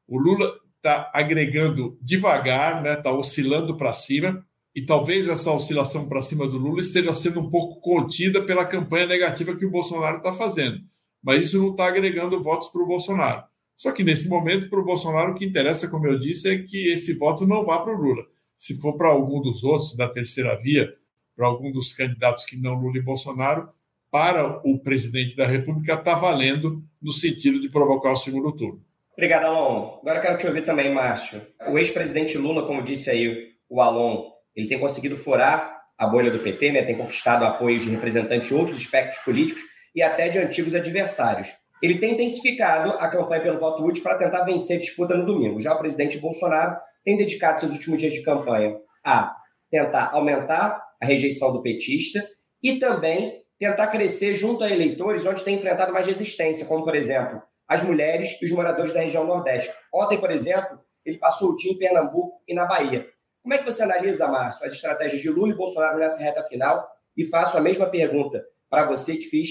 O 0.09 0.19
Lula 0.19 0.55
está 0.77 1.11
agregando 1.15 1.99
devagar, 2.01 2.79
está 2.79 2.83
né? 2.83 2.97
Tá 2.97 3.13
oscilando 3.13 3.77
para 3.77 3.95
cima, 3.95 4.45
e 4.75 4.85
talvez 4.85 5.29
essa 5.29 5.53
oscilação 5.53 6.09
para 6.09 6.23
cima 6.23 6.47
do 6.47 6.57
Lula 6.57 6.81
esteja 6.81 7.13
sendo 7.13 7.41
um 7.41 7.51
pouco 7.51 7.81
contida 7.81 8.43
pela 8.43 8.65
campanha 8.65 9.07
negativa 9.07 9.55
que 9.55 9.67
o 9.67 9.71
Bolsonaro 9.71 10.17
está 10.17 10.33
fazendo. 10.33 10.81
Mas 11.23 11.47
isso 11.47 11.59
não 11.59 11.71
está 11.71 11.87
agregando 11.87 12.43
votos 12.43 12.69
para 12.69 12.83
o 12.83 12.87
Bolsonaro. 12.87 13.45
Só 13.83 13.91
que 13.91 14.05
nesse 14.05 14.29
momento, 14.29 14.71
para 14.71 14.79
o 14.79 14.85
Bolsonaro, 14.85 15.33
o 15.33 15.35
que 15.35 15.45
interessa, 15.45 15.89
como 15.89 16.07
eu 16.07 16.17
disse, 16.17 16.49
é 16.49 16.57
que 16.57 16.93
esse 16.93 17.15
voto 17.15 17.45
não 17.45 17.65
vá 17.65 17.81
para 17.81 17.93
o 17.93 18.01
Lula. 18.01 18.23
Se 18.57 18.81
for 18.81 18.97
para 18.97 19.09
algum 19.09 19.41
dos 19.41 19.65
outros, 19.65 19.97
da 19.97 20.09
terceira 20.09 20.55
via, 20.55 20.89
para 21.35 21.49
algum 21.49 21.73
dos 21.73 21.93
candidatos 21.93 22.45
que 22.45 22.57
não 22.57 22.75
Lula 22.75 22.99
e 22.99 23.03
Bolsonaro, 23.03 23.69
para 24.09 24.61
o 24.65 24.79
presidente 24.79 25.35
da 25.35 25.49
República 25.49 25.95
está 25.95 26.15
valendo 26.15 26.81
no 27.03 27.11
sentido 27.11 27.61
de 27.61 27.69
provocar 27.69 28.13
o 28.13 28.17
segundo 28.17 28.53
turno. 28.53 28.81
Obrigado, 29.15 29.47
Alon. 29.47 29.99
Agora 30.01 30.21
quero 30.21 30.39
te 30.39 30.47
ouvir 30.47 30.65
também, 30.65 30.95
Márcio. 30.95 31.45
O 31.69 31.77
ex-presidente 31.77 32.39
Lula, 32.39 32.65
como 32.65 32.85
disse 32.85 33.11
aí 33.11 33.49
o 33.69 33.81
Alon, 33.81 34.31
ele 34.55 34.69
tem 34.69 34.79
conseguido 34.79 35.17
furar 35.17 35.83
a 35.99 36.07
bolha 36.07 36.31
do 36.31 36.39
PT, 36.39 36.71
né? 36.71 36.83
tem 36.85 36.97
conquistado 36.97 37.45
apoio 37.45 37.81
de 37.81 37.91
representantes 37.91 38.47
de 38.47 38.55
outros 38.55 38.79
espectros 38.79 39.19
políticos 39.25 39.65
e 39.93 40.01
até 40.01 40.29
de 40.29 40.39
antigos 40.39 40.73
adversários. 40.77 41.49
Ele 41.83 41.99
tem 41.99 42.13
intensificado 42.13 42.93
a 42.93 43.09
campanha 43.09 43.43
pelo 43.43 43.59
voto 43.59 43.83
útil 43.83 44.05
para 44.05 44.17
tentar 44.17 44.45
vencer 44.45 44.77
a 44.77 44.81
disputa 44.81 45.17
no 45.17 45.27
domingo. 45.27 45.61
Já 45.61 45.75
o 45.75 45.79
presidente 45.79 46.19
Bolsonaro 46.19 46.77
tem 47.05 47.17
dedicado 47.17 47.59
seus 47.59 47.73
últimos 47.73 47.99
dias 47.99 48.13
de 48.13 48.23
campanha 48.23 48.77
a 49.05 49.37
tentar 49.69 50.11
aumentar 50.13 50.81
a 51.03 51.07
rejeição 51.07 51.53
do 51.53 51.61
petista 51.61 52.25
e 52.63 52.79
também 52.79 53.43
tentar 53.59 53.89
crescer 53.89 54.35
junto 54.35 54.63
a 54.63 54.71
eleitores 54.71 55.27
onde 55.27 55.43
tem 55.43 55.57
enfrentado 55.57 55.93
mais 55.93 56.07
resistência, 56.07 56.67
como, 56.67 56.85
por 56.85 56.95
exemplo, 56.95 57.43
as 57.67 57.83
mulheres 57.83 58.37
e 58.41 58.45
os 58.45 58.53
moradores 58.53 58.93
da 58.93 59.01
região 59.01 59.27
Nordeste. 59.27 59.73
Ontem, 59.93 60.21
por 60.21 60.31
exemplo, 60.31 60.79
ele 61.05 61.19
passou 61.19 61.51
o 61.51 61.57
dia 61.57 61.73
em 61.73 61.79
Pernambuco 61.79 62.43
e 62.47 62.55
na 62.55 62.65
Bahia. 62.65 63.07
Como 63.43 63.55
é 63.55 63.59
que 63.59 63.65
você 63.65 63.83
analisa, 63.83 64.29
Márcio, 64.29 64.65
as 64.65 64.73
estratégias 64.73 65.21
de 65.21 65.29
Lula 65.29 65.53
e 65.53 65.57
Bolsonaro 65.57 65.99
nessa 65.99 66.21
reta 66.23 66.45
final? 66.45 66.87
E 67.17 67.25
faço 67.25 67.59
a 67.59 67.61
mesma 67.61 67.87
pergunta 67.87 68.45
para 68.71 68.85
você 68.85 69.17
que 69.17 69.25
fiz 69.25 69.51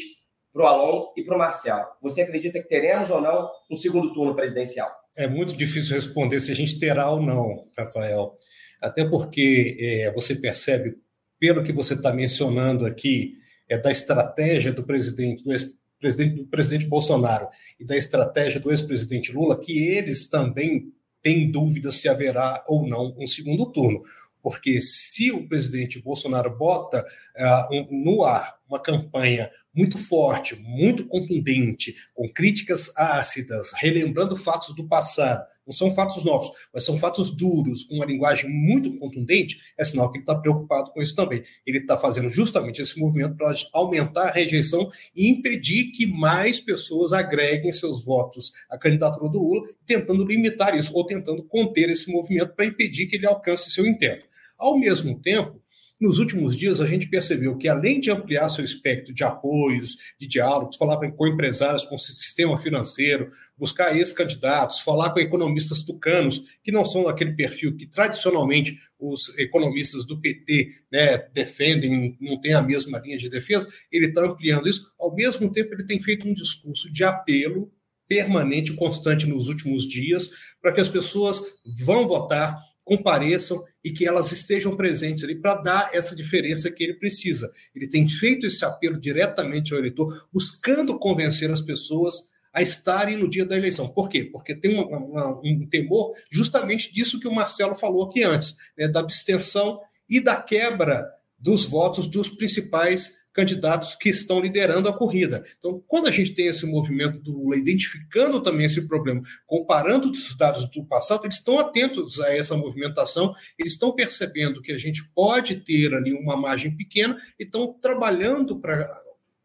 para 0.54 0.64
o 0.64 0.68
Alon 0.68 1.14
e 1.16 1.24
para 1.24 1.36
o 1.36 1.38
Marcelo. 1.38 1.86
Você 2.02 2.22
acredita 2.22 2.62
que 2.62 2.68
teremos 2.68 3.10
ou 3.10 3.22
não 3.22 3.50
um 3.70 3.76
segundo 3.76 4.14
turno 4.14 4.36
presidencial? 4.36 4.90
É 5.16 5.28
muito 5.28 5.56
difícil 5.56 5.96
responder 5.96 6.40
se 6.40 6.52
a 6.52 6.56
gente 6.56 6.80
terá 6.80 7.10
ou 7.10 7.22
não, 7.22 7.68
Rafael. 7.78 8.38
Até 8.82 9.06
porque 9.06 9.78
é, 9.80 10.12
você 10.12 10.36
percebe, 10.36 10.98
pelo 11.40 11.64
que 11.64 11.72
você 11.72 11.94
está 11.94 12.12
mencionando 12.12 12.86
aqui, 12.86 13.38
é 13.70 13.78
da 13.78 13.92
estratégia 13.92 14.74
do 14.74 14.84
presidente, 14.84 15.44
do 15.44 15.52
ex-presidente 15.52 16.36
do 16.36 16.48
presidente 16.48 16.86
Bolsonaro 16.88 17.48
e 17.80 17.86
da 17.86 17.96
estratégia 17.96 18.60
do 18.60 18.72
ex-presidente 18.72 19.32
Lula, 19.32 19.60
que 19.60 19.88
eles 19.88 20.28
também 20.28 20.92
tem 21.22 21.50
dúvida 21.52 21.92
se 21.92 22.10
haverá 22.10 22.64
ou 22.68 22.88
não 22.88 23.16
um 23.18 23.28
segundo 23.28 23.72
turno. 23.72 24.02
Porque 24.42 24.82
se 24.82 25.32
o 25.32 25.48
presidente 25.48 26.02
Bolsonaro 26.02 26.58
bota 26.58 27.06
uh, 27.38 27.76
um, 27.76 28.04
no 28.04 28.24
ar 28.24 28.56
uma 28.68 28.82
campanha 28.82 29.52
muito 29.76 29.98
forte, 29.98 30.56
muito 30.56 31.06
contundente, 31.06 31.94
com 32.14 32.28
críticas 32.28 32.92
ácidas, 32.98 33.72
relembrando 33.76 34.36
fatos 34.36 34.76
do 34.76 34.88
passado, 34.88 35.46
não 35.66 35.74
são 35.74 35.94
fatos 35.94 36.24
novos, 36.24 36.52
mas 36.74 36.84
são 36.84 36.98
fatos 36.98 37.32
duros, 37.32 37.84
com 37.84 37.96
uma 37.96 38.06
linguagem 38.06 38.50
muito 38.50 38.98
contundente, 38.98 39.60
é 39.78 39.84
sinal 39.86 40.12
que 40.12 40.18
ele 40.18 40.24
está 40.24 40.36
preocupado 40.36 40.92
com 40.92 41.02
isso 41.02 41.16
também. 41.16 41.44
Ele 41.66 41.78
está 41.78 41.98
fazendo 41.98 42.30
justamente 42.30 42.82
esse 42.82 43.00
movimento 43.00 43.36
para 43.36 43.54
aumentar 43.72 44.30
a 44.30 44.32
rejeição 44.32 44.90
e 45.16 45.30
impedir 45.30 45.92
que 45.92 46.08
mais 46.08 46.60
pessoas 46.60 47.14
agreguem 47.14 47.72
seus 47.72 48.04
votos 48.04 48.52
à 48.70 48.78
candidatura 48.78 49.30
do 49.30 49.40
Lula, 49.40 49.70
tentando 49.86 50.26
limitar 50.26 50.76
isso, 50.76 50.92
ou 50.94 51.06
tentando 51.06 51.44
conter 51.44 51.90
esse 51.90 52.12
movimento 52.12 52.54
para 52.56 52.66
impedir 52.66 53.06
que 53.08 53.16
ele 53.16 53.28
alcance 53.28 53.70
seu 53.72 53.86
intento. 53.86 54.26
Ao 54.58 54.78
mesmo 54.78 55.20
tempo, 55.20 55.61
nos 56.02 56.18
últimos 56.18 56.58
dias, 56.58 56.82
a 56.82 56.88
gente 56.88 57.08
percebeu 57.08 57.56
que, 57.56 57.68
além 57.68 58.00
de 58.00 58.10
ampliar 58.10 58.50
seu 58.50 58.66
espectro 58.66 59.14
de 59.14 59.24
apoios, 59.24 59.98
de 60.20 60.28
diálogos, 60.28 60.76
falar 60.76 60.98
com 60.98 61.28
empresários, 61.28 61.86
com 61.86 61.96
o 61.96 62.00
sistema 62.00 62.58
financeiro, 62.58 63.32
buscar 63.56 63.96
ex-candidatos, 63.96 64.80
falar 64.80 65.12
com 65.12 65.20
economistas 65.20 65.84
tucanos, 65.84 66.44
que 66.64 66.72
não 66.72 66.84
são 66.84 67.04
daquele 67.04 67.34
perfil 67.34 67.78
que 67.78 67.86
tradicionalmente 67.86 68.80
os 68.98 69.30
economistas 69.38 70.04
do 70.04 70.20
PT 70.20 70.72
né, 70.92 71.20
defendem, 71.34 72.18
não 72.20 72.42
tem 72.42 72.54
a 72.54 72.64
mesma 72.64 72.98
linha 72.98 73.20
de 73.20 73.30
defesa, 73.30 73.72
ele 73.92 74.08
está 74.08 74.26
ampliando 74.26 74.68
isso. 74.68 74.92
Ao 75.00 75.14
mesmo 75.14 75.52
tempo, 75.52 75.76
ele 75.76 75.86
tem 75.86 76.02
feito 76.02 76.28
um 76.28 76.34
discurso 76.34 76.92
de 76.92 77.04
apelo 77.04 77.72
permanente, 78.08 78.74
constante 78.74 79.28
nos 79.28 79.48
últimos 79.48 79.88
dias, 79.88 80.32
para 80.62 80.74
que 80.74 80.82
as 80.82 80.90
pessoas 80.90 81.42
vão 81.64 82.08
votar 82.08 82.60
compareçam 82.84 83.64
e 83.84 83.92
que 83.92 84.08
elas 84.08 84.32
estejam 84.32 84.76
presentes 84.76 85.24
ali 85.24 85.36
para 85.36 85.56
dar 85.56 85.90
essa 85.94 86.16
diferença 86.16 86.72
que 86.72 86.84
ele 86.84 86.96
precisa. 86.96 87.52
Ele 87.76 87.88
tem 87.88 88.08
feito 88.08 88.46
esse 88.46 88.64
apelo 88.66 89.00
diretamente 89.00 89.74
ao 89.74 89.80
eleitor, 89.80 90.28
buscando 90.32 90.98
convencer 91.00 91.50
as 91.52 91.62
pessoas 91.62 92.30
a 92.54 92.62
estarem 92.62 93.18
no 93.18 93.30
dia 93.30 93.46
da 93.46 93.58
eleição. 93.58 93.88
Por 93.88 94.10
quê? 94.10 94.26
Porque 94.26 94.54
tem 94.54 94.74
uma, 94.76 94.98
uma, 94.98 95.42
um 95.44 95.68
temor 95.70 96.12
justamente 96.30 96.94
disso 96.94 97.20
que 97.20 97.28
o 97.28 97.34
Marcelo 97.34 97.78
falou 97.78 98.04
aqui 98.04 98.24
antes, 98.24 98.56
né, 98.78 98.88
da 98.88 99.00
abstenção 99.00 99.80
e 100.10 100.20
da 100.20 100.36
quebra 100.36 101.08
dos 101.40 101.64
votos 101.64 102.08
dos 102.08 102.30
principais 102.30 103.21
candidatos 103.34 103.96
que 103.96 104.10
estão 104.10 104.40
liderando 104.40 104.90
a 104.90 104.94
corrida. 104.94 105.44
Então, 105.58 105.82
quando 105.88 106.08
a 106.08 106.12
gente 106.12 106.34
tem 106.34 106.48
esse 106.48 106.66
movimento 106.66 107.20
do 107.20 107.32
Lula 107.32 107.58
identificando 107.58 108.42
também 108.42 108.66
esse 108.66 108.88
problema, 108.88 109.22
comparando 109.46 110.10
os 110.10 110.36
dados 110.36 110.70
do 110.70 110.86
passado, 110.86 111.26
eles 111.26 111.38
estão 111.38 111.60
atentos 111.60 112.20
a 112.20 112.36
essa 112.36 112.56
movimentação, 112.58 113.34
eles 113.58 113.74
estão 113.74 113.94
percebendo 113.94 114.62
que 114.62 114.72
a 114.72 114.78
gente 114.78 115.04
pode 115.14 115.56
ter 115.56 115.94
ali 115.94 116.14
uma 116.14 116.36
margem 116.36 116.76
pequena 116.76 117.18
e 117.40 117.44
estão 117.44 117.74
trabalhando 117.82 118.60
para 118.60 118.88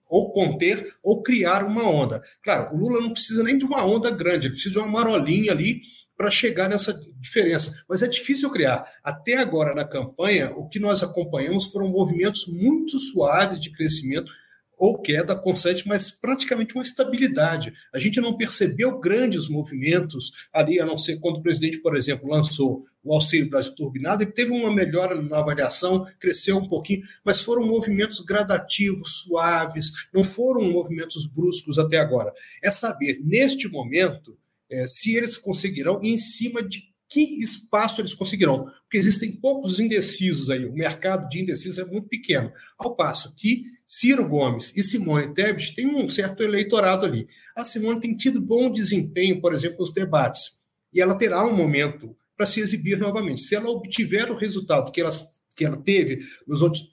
ou 0.09 0.31
conter 0.31 0.95
ou 1.03 1.23
criar 1.23 1.65
uma 1.65 1.89
onda. 1.89 2.23
Claro, 2.43 2.75
o 2.75 2.79
Lula 2.79 3.01
não 3.01 3.13
precisa 3.13 3.43
nem 3.43 3.59
de 3.59 3.65
uma 3.65 3.85
onda 3.85 4.11
grande, 4.11 4.47
ele 4.47 4.55
precisa 4.55 4.75
de 4.75 4.79
uma 4.79 4.87
marolinha 4.87 5.53
ali 5.53 5.81
para 6.17 6.31
chegar 6.31 6.69
nessa 6.69 6.99
diferença. 7.21 7.75
Mas 7.89 8.03
é 8.03 8.09
difícil 8.09 8.51
criar. 8.51 8.91
Até 9.03 9.37
agora, 9.37 9.75
na 9.75 9.85
campanha, 9.85 10.51
o 10.51 10.69
que 10.69 10.79
nós 10.79 11.03
acompanhamos 11.03 11.67
foram 11.67 11.89
movimentos 11.89 12.47
muito 12.47 12.99
suaves 12.99 13.61
de 13.61 13.71
crescimento 13.71 14.31
ou 14.79 15.01
queda 15.01 15.35
constante, 15.35 15.89
mas 15.89 16.11
praticamente 16.11 16.75
uma 16.75 16.85
estabilidade. 16.85 17.73
A 17.95 17.99
gente 17.99 18.21
não 18.21 18.37
percebeu 18.37 18.99
grandes 18.99 19.49
movimentos 19.49 20.33
ali, 20.53 20.79
a 20.79 20.85
não 20.85 20.99
ser 20.99 21.19
quando 21.19 21.39
o 21.39 21.43
presidente, 21.43 21.79
por 21.79 21.97
exemplo, 21.97 22.29
lançou 22.29 22.85
o 23.03 23.15
Auxílio 23.15 23.49
Brasil 23.49 23.75
Turbinado, 23.75 24.23
ele 24.23 24.33
teve 24.33 24.51
uma 24.51 24.75
melhora 24.75 25.21
na 25.21 25.39
avaliação, 25.39 26.07
cresceu 26.19 26.59
um 26.59 26.69
pouquinho, 26.69 27.03
mas 27.25 27.41
foram 27.41 27.65
movimentos 27.65 28.21
gradativos, 28.21 29.23
suaves, 29.23 29.93
não 30.13 30.25
foram 30.25 30.71
movimentos 30.71 31.25
bruscos 31.25 31.79
até 31.79 31.99
agora. 31.99 32.33
É 32.63 32.71
saber, 32.71 33.21
neste 33.25 33.69
momento, 33.69 34.37
é, 34.71 34.87
se 34.87 35.15
eles 35.15 35.37
conseguirão, 35.37 36.01
em 36.03 36.17
cima 36.17 36.63
de 36.63 36.83
que 37.09 37.21
espaço 37.41 38.01
eles 38.01 38.15
conseguirão? 38.15 38.65
Porque 38.65 38.99
existem 38.99 39.33
poucos 39.33 39.79
indecisos 39.79 40.51
aí, 40.51 40.67
o 40.67 40.75
mercado 40.75 41.29
de 41.29 41.41
indecisos 41.41 41.79
é 41.79 41.85
muito 41.85 42.09
pequeno, 42.09 42.53
ao 42.79 42.97
passo 42.97 43.35
que 43.37 43.65
Ciro 43.87 44.29
Gomes 44.29 44.73
e 44.77 44.83
Simone 44.83 45.33
Tebet 45.33 45.75
têm 45.75 45.87
um 45.87 46.09
certo 46.09 46.43
eleitorado 46.43 47.07
ali. 47.07 47.29
A 47.57 47.65
Simone 47.65 48.01
tem 48.01 48.17
tido 48.17 48.41
bom 48.41 48.71
desempenho, 48.71 49.41
por 49.41 49.55
exemplo, 49.55 49.79
nos 49.79 49.93
debates, 49.93 50.59
e 50.93 51.01
ela 51.01 51.17
terá 51.17 51.45
um 51.45 51.55
momento 51.55 52.17
para 52.37 52.47
se 52.47 52.61
exibir 52.61 52.99
novamente. 52.99 53.41
Se 53.41 53.55
ela 53.55 53.71
obtiver 53.71 54.31
o 54.31 54.37
resultado 54.37 54.91
que 54.91 55.01
ela, 55.01 55.11
que 55.57 55.65
ela 55.65 55.77
teve 55.77 56.21
nos 56.47 56.61
outros 56.63 56.93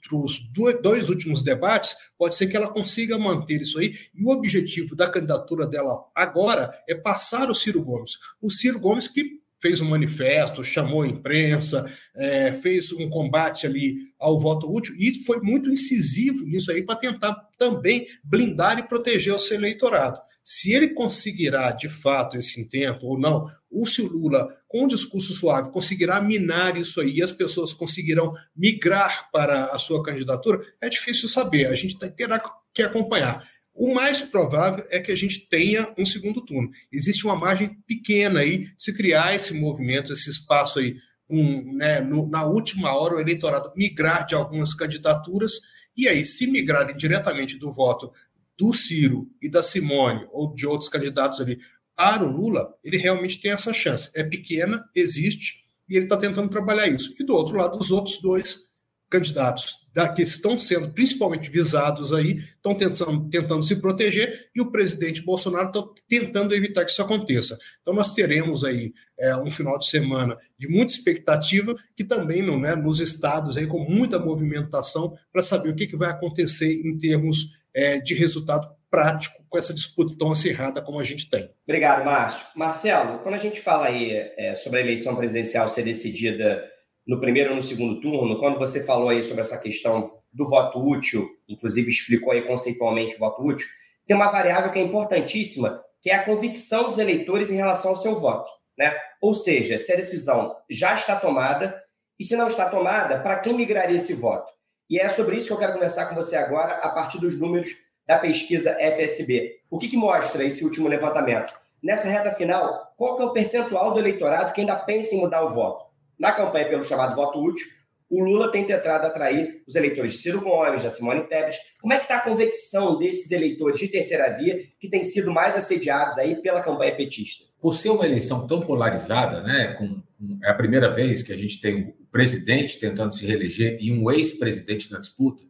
dois 0.82 1.10
últimos 1.10 1.42
debates, 1.42 1.96
pode 2.18 2.36
ser 2.36 2.48
que 2.48 2.56
ela 2.56 2.72
consiga 2.72 3.20
manter 3.20 3.62
isso 3.62 3.78
aí. 3.78 3.94
E 4.16 4.24
o 4.24 4.30
objetivo 4.30 4.96
da 4.96 5.10
candidatura 5.10 5.68
dela 5.68 6.06
agora 6.16 6.74
é 6.88 6.96
passar 6.96 7.50
o 7.50 7.56
Ciro 7.56 7.84
Gomes. 7.84 8.18
O 8.42 8.50
Ciro 8.50 8.80
Gomes 8.80 9.08
que 9.08 9.44
fez 9.64 9.80
um 9.80 9.90
manifesto, 9.90 10.62
chamou 10.62 11.04
a 11.04 11.08
imprensa, 11.08 11.90
é, 12.14 12.52
fez 12.52 12.92
um 12.92 13.10
combate 13.10 13.66
ali 13.66 13.96
ao 14.20 14.38
voto 14.38 14.70
útil 14.70 14.94
e 15.00 15.24
foi 15.24 15.40
muito 15.40 15.70
incisivo 15.70 16.46
nisso 16.46 16.70
aí 16.70 16.84
para 16.84 16.98
tentar 16.98 17.34
também 17.58 18.06
blindar 18.22 18.78
e 18.78 18.88
proteger 18.88 19.34
o 19.34 19.40
seu 19.40 19.56
eleitorado. 19.56 20.20
Se 20.44 20.74
ele 20.74 20.90
conseguirá 20.90 21.72
de 21.72 21.88
fato 21.88 22.36
esse 22.36 22.60
intento 22.60 23.06
ou 23.06 23.18
não, 23.18 23.50
ou 23.72 23.88
se 23.88 24.02
o 24.02 24.08
Lula, 24.08 24.50
um 24.74 24.88
discurso 24.88 25.34
suave, 25.34 25.72
conseguirá 25.72 26.20
minar 26.20 26.76
isso 26.78 27.00
aí 27.00 27.18
e 27.18 27.24
as 27.24 27.32
pessoas 27.32 27.74
conseguirão 27.74 28.34
migrar 28.56 29.30
para 29.32 29.66
a 29.66 29.78
sua 29.78 30.02
candidatura, 30.02 30.62
é 30.82 30.90
difícil 30.90 31.30
saber. 31.30 31.68
A 31.68 31.76
gente 31.76 31.98
terá 31.98 32.42
que 32.74 32.82
acompanhar. 32.82 33.48
O 33.74 33.94
mais 33.94 34.22
provável 34.22 34.86
é 34.90 35.00
que 35.00 35.12
a 35.12 35.16
gente 35.16 35.48
tenha 35.48 35.94
um 35.98 36.06
segundo 36.06 36.44
turno. 36.44 36.70
Existe 36.92 37.26
uma 37.26 37.36
margem 37.36 37.76
pequena 37.88 38.40
aí 38.40 38.68
se 38.78 38.94
criar 38.94 39.36
esse 39.36 39.54
movimento, 39.54 40.14
esse 40.14 40.30
espaço 40.30 40.80
aí, 40.80 40.96
um, 41.30 41.76
né, 41.76 42.02
no, 42.02 42.28
na 42.28 42.46
última 42.46 42.96
hora, 42.96 43.16
o 43.16 43.20
eleitorado 43.20 43.72
migrar 43.76 44.26
de 44.26 44.36
algumas 44.36 44.74
candidaturas, 44.74 45.54
e 45.96 46.08
aí, 46.08 46.26
se 46.26 46.48
migrarem 46.48 46.96
diretamente 46.98 47.58
do 47.58 47.72
voto 47.72 48.12
do 48.58 48.74
Ciro 48.74 49.28
e 49.42 49.50
da 49.50 49.62
Simone, 49.62 50.28
ou 50.32 50.54
de 50.54 50.66
outros 50.66 50.90
candidatos 50.90 51.40
ali, 51.40 51.60
para 51.96 52.24
o 52.24 52.32
Lula, 52.32 52.74
ele 52.84 52.98
realmente 52.98 53.40
tem 53.40 53.52
essa 53.52 53.74
chance. 53.74 54.10
É 54.16 54.24
pequena, 54.24 54.84
existe, 54.96 55.64
e 55.90 55.96
ele 55.96 56.06
está 56.06 56.18
tentando 56.18 56.50
trabalhar 56.50 56.88
isso. 56.88 57.16
E 57.20 57.24
do 57.24 57.36
outro 57.36 57.56
lado, 57.56 57.78
os 57.78 57.92
outros 57.92 58.22
dois 58.22 58.74
candidatos 59.14 59.76
da, 59.94 60.10
que 60.10 60.24
estão 60.24 60.58
sendo 60.58 60.92
principalmente 60.92 61.52
visados 61.52 62.12
aí, 62.12 62.38
estão 62.56 62.74
tentando, 62.74 63.30
tentando 63.30 63.62
se 63.62 63.76
proteger 63.76 64.50
e 64.56 64.60
o 64.60 64.72
presidente 64.72 65.22
Bolsonaro 65.22 65.68
está 65.68 65.84
tentando 66.10 66.56
evitar 66.56 66.84
que 66.84 66.92
isso 66.92 67.02
aconteça. 67.02 67.60
Então 67.82 67.94
nós 67.94 68.12
teremos 68.16 68.64
aí 68.64 68.92
é, 69.20 69.38
um 69.38 69.52
final 69.52 69.78
de 69.78 69.86
semana 69.86 70.36
de 70.58 70.68
muita 70.68 70.94
expectativa, 70.94 71.76
que 71.96 72.04
também 72.04 72.42
não, 72.42 72.60
né, 72.60 72.76
nos 72.76 73.00
estados 73.00 73.56
aí 73.56 73.68
com 73.68 73.88
muita 73.88 74.18
movimentação 74.18 75.16
para 75.32 75.44
saber 75.44 75.70
o 75.70 75.76
que, 75.76 75.86
que 75.86 75.96
vai 75.96 76.10
acontecer 76.10 76.74
em 76.74 76.98
termos 76.98 77.56
é, 77.72 78.00
de 78.00 78.16
resultado 78.16 78.68
prático 78.94 79.44
com 79.50 79.58
essa 79.58 79.74
disputa 79.74 80.14
tão 80.16 80.32
acirrada 80.32 80.80
como 80.80 81.00
a 81.00 81.04
gente 81.04 81.28
tem. 81.28 81.50
Obrigado, 81.64 82.06
Márcio. 82.06 82.46
Marcelo, 82.56 83.18
quando 83.24 83.34
a 83.34 83.40
gente 83.40 83.60
fala 83.60 83.88
aí 83.88 84.12
é, 84.38 84.54
sobre 84.54 84.78
a 84.78 84.84
eleição 84.84 85.16
presidencial 85.16 85.68
ser 85.68 85.82
decidida 85.82 86.64
no 87.08 87.20
primeiro 87.20 87.50
ou 87.50 87.56
no 87.56 87.64
segundo 87.64 88.00
turno, 88.00 88.38
quando 88.38 88.60
você 88.60 88.84
falou 88.84 89.10
aí 89.10 89.24
sobre 89.24 89.42
essa 89.42 89.58
questão 89.58 90.20
do 90.32 90.48
voto 90.48 90.80
útil, 90.80 91.28
inclusive 91.50 91.90
explicou 91.90 92.32
aí 92.32 92.44
conceitualmente 92.44 93.16
o 93.16 93.20
voto 93.20 93.44
útil, 93.44 93.68
tem 94.06 94.16
uma 94.16 94.30
variável 94.30 94.72
que 94.72 94.78
é 94.78 94.84
importantíssima, 94.84 95.84
que 96.00 96.12
é 96.12 96.14
a 96.14 96.24
convicção 96.24 96.84
dos 96.84 97.00
eleitores 97.00 97.50
em 97.50 97.56
relação 97.56 97.90
ao 97.90 97.98
seu 97.98 98.16
voto. 98.16 98.48
Né? 98.78 98.96
Ou 99.20 99.34
seja, 99.34 99.76
se 99.76 99.92
a 99.92 99.96
decisão 99.96 100.56
já 100.70 100.94
está 100.94 101.16
tomada, 101.16 101.82
e 102.20 102.24
se 102.24 102.36
não 102.36 102.46
está 102.46 102.70
tomada, 102.70 103.20
para 103.20 103.40
quem 103.40 103.54
migraria 103.54 103.98
esse 103.98 104.14
voto? 104.14 104.52
E 104.88 105.00
é 105.00 105.10
sobre 105.10 105.38
isso 105.38 105.48
que 105.48 105.54
eu 105.54 105.58
quero 105.58 105.74
conversar 105.74 106.06
com 106.06 106.14
você 106.14 106.36
agora, 106.36 106.74
a 106.76 106.90
partir 106.90 107.20
dos 107.20 107.40
números 107.40 107.72
da 108.08 108.18
pesquisa 108.18 108.76
FSB. 108.80 109.60
O 109.70 109.78
que, 109.78 109.88
que 109.88 109.98
mostra 109.98 110.44
esse 110.44 110.64
último 110.64 110.88
levantamento? 110.88 111.54
Nessa 111.82 112.08
reta 112.08 112.32
final, 112.32 112.94
qual 112.98 113.18
que 113.18 113.24
é 113.24 113.26
o 113.26 113.34
percentual 113.34 113.94
do 113.94 114.00
eleitorado 114.00 114.54
que 114.54 114.62
ainda 114.62 114.76
pensa 114.76 115.16
em 115.16 115.20
mudar 115.20 115.44
o 115.44 115.54
voto? 115.54 115.86
Na 116.18 116.32
campanha 116.32 116.70
pelo 116.70 116.84
chamado 116.84 117.16
voto 117.16 117.40
útil, 117.40 117.68
o 118.10 118.24
Lula 118.24 118.52
tem 118.52 118.64
tentado 118.64 119.08
atrair 119.08 119.64
os 119.68 119.76
eleitores 119.76 120.14
de 120.14 120.20
Ciro 120.20 120.40
Gomes, 120.40 120.84
da 120.84 120.90
Simone 120.90 121.28
Tebet. 121.28 121.58
Como 121.82 121.92
é 121.94 121.98
que 121.98 122.06
está 122.06 122.18
a 122.18 122.22
convecção 122.22 122.98
desses 122.98 123.32
eleitores 123.32 123.80
de 123.80 123.88
terceira 123.88 124.30
via 124.38 124.60
que 124.80 124.88
têm 124.88 125.04
sido 125.04 125.32
mais 125.32 125.58
assediados 125.58 126.18
aí 126.20 126.36
pela 126.36 126.62
campanha 126.62 126.96
petista? 126.96 127.44
Por 127.60 127.74
ser 127.74 127.90
uma 127.90 128.06
eleição 128.06 128.46
tão 128.46 128.62
polarizada, 128.62 129.42
né, 129.42 129.76
com, 129.80 130.02
é 130.44 130.50
a 130.50 130.54
primeira 130.54 130.92
vez 130.92 131.24
que 131.24 131.34
a 131.34 131.38
gente 131.38 131.60
tem 131.60 131.96
o 132.00 132.06
presidente 132.12 132.80
tentando 132.80 133.16
se 133.16 133.26
reeleger 133.26 133.78
e 133.82 133.92
um 133.92 134.12
ex-presidente 134.12 134.92
na 134.92 135.00
disputa, 135.00 135.44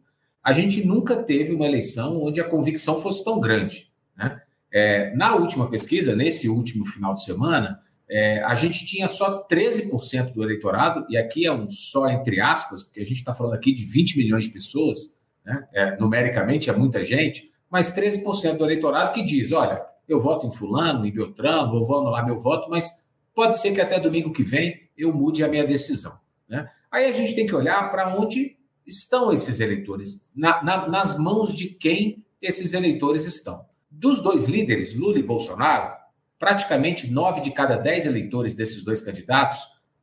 a 0.44 0.52
gente 0.52 0.86
nunca 0.86 1.16
teve 1.16 1.54
uma 1.54 1.64
eleição 1.64 2.22
onde 2.22 2.38
a 2.38 2.44
convicção 2.44 3.00
fosse 3.00 3.24
tão 3.24 3.40
grande. 3.40 3.90
Né? 4.14 4.38
É, 4.70 5.14
na 5.16 5.34
última 5.34 5.70
pesquisa, 5.70 6.14
nesse 6.14 6.50
último 6.50 6.84
final 6.84 7.14
de 7.14 7.24
semana, 7.24 7.80
é, 8.08 8.42
a 8.42 8.54
gente 8.54 8.84
tinha 8.84 9.08
só 9.08 9.46
13% 9.50 10.32
do 10.32 10.42
eleitorado, 10.42 11.06
e 11.08 11.16
aqui 11.16 11.46
é 11.46 11.52
um 11.52 11.70
só 11.70 12.10
entre 12.10 12.40
aspas, 12.40 12.82
porque 12.82 13.00
a 13.00 13.04
gente 13.04 13.16
está 13.16 13.32
falando 13.32 13.54
aqui 13.54 13.72
de 13.72 13.86
20 13.86 14.18
milhões 14.18 14.44
de 14.44 14.50
pessoas, 14.50 15.18
né? 15.42 15.66
é, 15.72 15.96
numericamente 15.96 16.68
é 16.68 16.72
muita 16.74 17.02
gente, 17.02 17.50
mas 17.70 17.96
13% 17.96 18.58
do 18.58 18.64
eleitorado 18.64 19.12
que 19.12 19.22
diz: 19.22 19.50
olha, 19.50 19.82
eu 20.06 20.20
voto 20.20 20.46
em 20.46 20.52
Fulano, 20.52 21.06
em 21.06 21.12
Beltrano, 21.12 21.72
ou 21.74 21.84
vou 21.86 22.00
anular 22.00 22.26
meu 22.26 22.38
voto, 22.38 22.68
mas 22.68 23.02
pode 23.34 23.58
ser 23.58 23.72
que 23.72 23.80
até 23.80 23.98
domingo 23.98 24.32
que 24.32 24.44
vem 24.44 24.88
eu 24.96 25.12
mude 25.12 25.42
a 25.42 25.48
minha 25.48 25.66
decisão. 25.66 26.18
Né? 26.46 26.68
Aí 26.90 27.06
a 27.06 27.12
gente 27.12 27.34
tem 27.34 27.46
que 27.46 27.54
olhar 27.54 27.90
para 27.90 28.14
onde 28.14 28.56
estão 28.86 29.32
esses 29.32 29.60
eleitores, 29.60 30.26
na, 30.34 30.62
na, 30.62 30.88
nas 30.88 31.18
mãos 31.18 31.52
de 31.52 31.68
quem 31.68 32.24
esses 32.40 32.72
eleitores 32.72 33.24
estão. 33.24 33.64
Dos 33.90 34.20
dois 34.20 34.46
líderes, 34.46 34.94
Lula 34.94 35.18
e 35.18 35.22
Bolsonaro, 35.22 35.94
praticamente 36.38 37.10
nove 37.10 37.40
de 37.40 37.50
cada 37.52 37.76
dez 37.76 38.06
eleitores 38.06 38.54
desses 38.54 38.82
dois 38.82 39.00
candidatos 39.00 39.58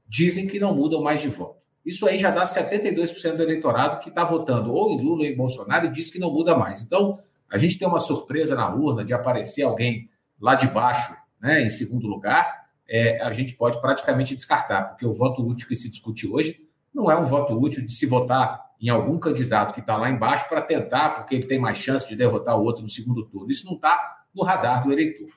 dizem 0.07 0.47
que 0.47 0.59
não 0.59 0.75
mudam 0.75 1.01
mais 1.01 1.21
de 1.21 1.29
voto. 1.29 1.61
Isso 1.85 2.07
aí 2.07 2.17
já 2.17 2.31
dá 2.31 2.43
72% 2.43 3.35
do 3.35 3.43
eleitorado 3.43 3.99
que 3.99 4.09
está 4.09 4.23
votando 4.23 4.73
ou 4.73 4.91
em 4.91 5.01
Lula 5.01 5.21
ou 5.21 5.25
em 5.25 5.35
Bolsonaro 5.35 5.87
e 5.87 5.91
diz 5.91 6.09
que 6.09 6.19
não 6.19 6.31
muda 6.31 6.55
mais. 6.55 6.81
Então, 6.81 7.19
a 7.49 7.57
gente 7.57 7.77
tem 7.77 7.87
uma 7.87 7.99
surpresa 7.99 8.55
na 8.55 8.73
urna 8.73 9.03
de 9.03 9.13
aparecer 9.13 9.63
alguém 9.63 10.09
lá 10.39 10.55
de 10.55 10.67
baixo, 10.67 11.13
né, 11.39 11.63
em 11.63 11.69
segundo 11.69 12.07
lugar, 12.07 12.61
é, 12.87 13.21
a 13.21 13.31
gente 13.31 13.53
pode 13.53 13.79
praticamente 13.79 14.35
descartar, 14.35 14.83
porque 14.83 15.05
o 15.05 15.13
voto 15.13 15.41
útil 15.47 15.65
que 15.65 15.75
se 15.77 15.89
discute 15.89 16.27
hoje 16.27 16.59
não 16.93 17.09
é 17.09 17.17
um 17.17 17.23
voto 17.23 17.53
útil 17.57 17.85
de 17.85 17.93
se 17.93 18.05
votar 18.05 18.61
em 18.81 18.89
algum 18.89 19.19
candidato 19.19 19.73
que 19.73 19.79
está 19.79 19.95
lá 19.95 20.09
embaixo 20.09 20.49
para 20.49 20.61
tentar, 20.61 21.11
porque 21.11 21.35
ele 21.35 21.45
tem 21.45 21.59
mais 21.59 21.77
chance 21.77 22.07
de 22.07 22.15
derrotar 22.15 22.57
o 22.57 22.63
outro 22.63 22.81
no 22.81 22.89
segundo 22.89 23.25
turno. 23.27 23.51
Isso 23.51 23.65
não 23.65 23.75
está 23.75 24.23
no 24.33 24.43
radar 24.43 24.83
do 24.83 24.91
eleitor. 24.91 25.29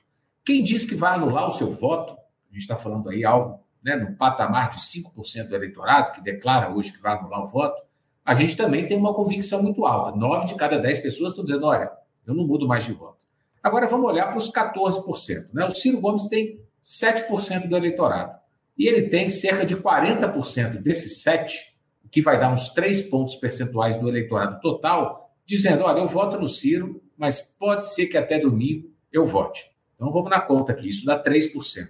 Quem 0.43 0.63
diz 0.63 0.85
que 0.85 0.95
vai 0.95 1.15
anular 1.15 1.47
o 1.47 1.51
seu 1.51 1.71
voto, 1.71 2.13
a 2.13 2.53
gente 2.53 2.61
está 2.61 2.75
falando 2.75 3.09
aí 3.09 3.23
algo 3.23 3.59
né, 3.83 3.95
no 3.95 4.15
patamar 4.15 4.69
de 4.69 4.77
5% 4.77 5.47
do 5.47 5.55
eleitorado, 5.55 6.11
que 6.11 6.21
declara 6.21 6.73
hoje 6.73 6.91
que 6.91 7.01
vai 7.01 7.15
anular 7.15 7.43
o 7.43 7.47
voto, 7.47 7.83
a 8.25 8.33
gente 8.33 8.57
também 8.57 8.87
tem 8.87 8.97
uma 8.97 9.13
convicção 9.13 9.61
muito 9.61 9.85
alta. 9.85 10.17
Nove 10.17 10.47
de 10.47 10.55
cada 10.55 10.79
dez 10.79 10.97
pessoas 10.97 11.31
estão 11.31 11.45
dizendo: 11.45 11.67
olha, 11.67 11.91
eu 12.25 12.33
não 12.33 12.47
mudo 12.47 12.67
mais 12.67 12.83
de 12.83 12.93
voto. 12.93 13.25
Agora 13.61 13.87
vamos 13.87 14.09
olhar 14.09 14.27
para 14.27 14.37
os 14.37 14.51
14%. 14.51 15.53
Né? 15.53 15.65
O 15.65 15.69
Ciro 15.69 16.01
Gomes 16.01 16.27
tem 16.27 16.59
7% 16.83 17.67
do 17.67 17.75
eleitorado. 17.75 18.39
E 18.77 18.87
ele 18.87 19.09
tem 19.09 19.29
cerca 19.29 19.65
de 19.65 19.77
40% 19.77 20.81
desses 20.81 21.21
7, 21.21 21.74
que 22.15 22.21
vai 22.21 22.39
dar 22.39 22.49
uns 22.49 22.69
3 22.69 23.01
pontos 23.09 23.35
percentuais 23.35 23.97
do 23.97 24.07
eleitorado 24.07 24.61
total, 24.61 25.35
dizendo: 25.45 25.83
olha, 25.83 25.99
eu 25.99 26.07
voto 26.07 26.39
no 26.39 26.47
Ciro, 26.47 27.03
mas 27.17 27.41
pode 27.41 27.93
ser 27.93 28.05
que 28.05 28.15
até 28.15 28.39
domingo 28.39 28.89
eu 29.11 29.25
vote. 29.25 29.69
Então 29.95 30.09
vamos 30.13 30.29
na 30.29 30.39
conta 30.39 30.71
aqui, 30.71 30.87
isso 30.87 31.05
dá 31.05 31.21
3%. 31.21 31.89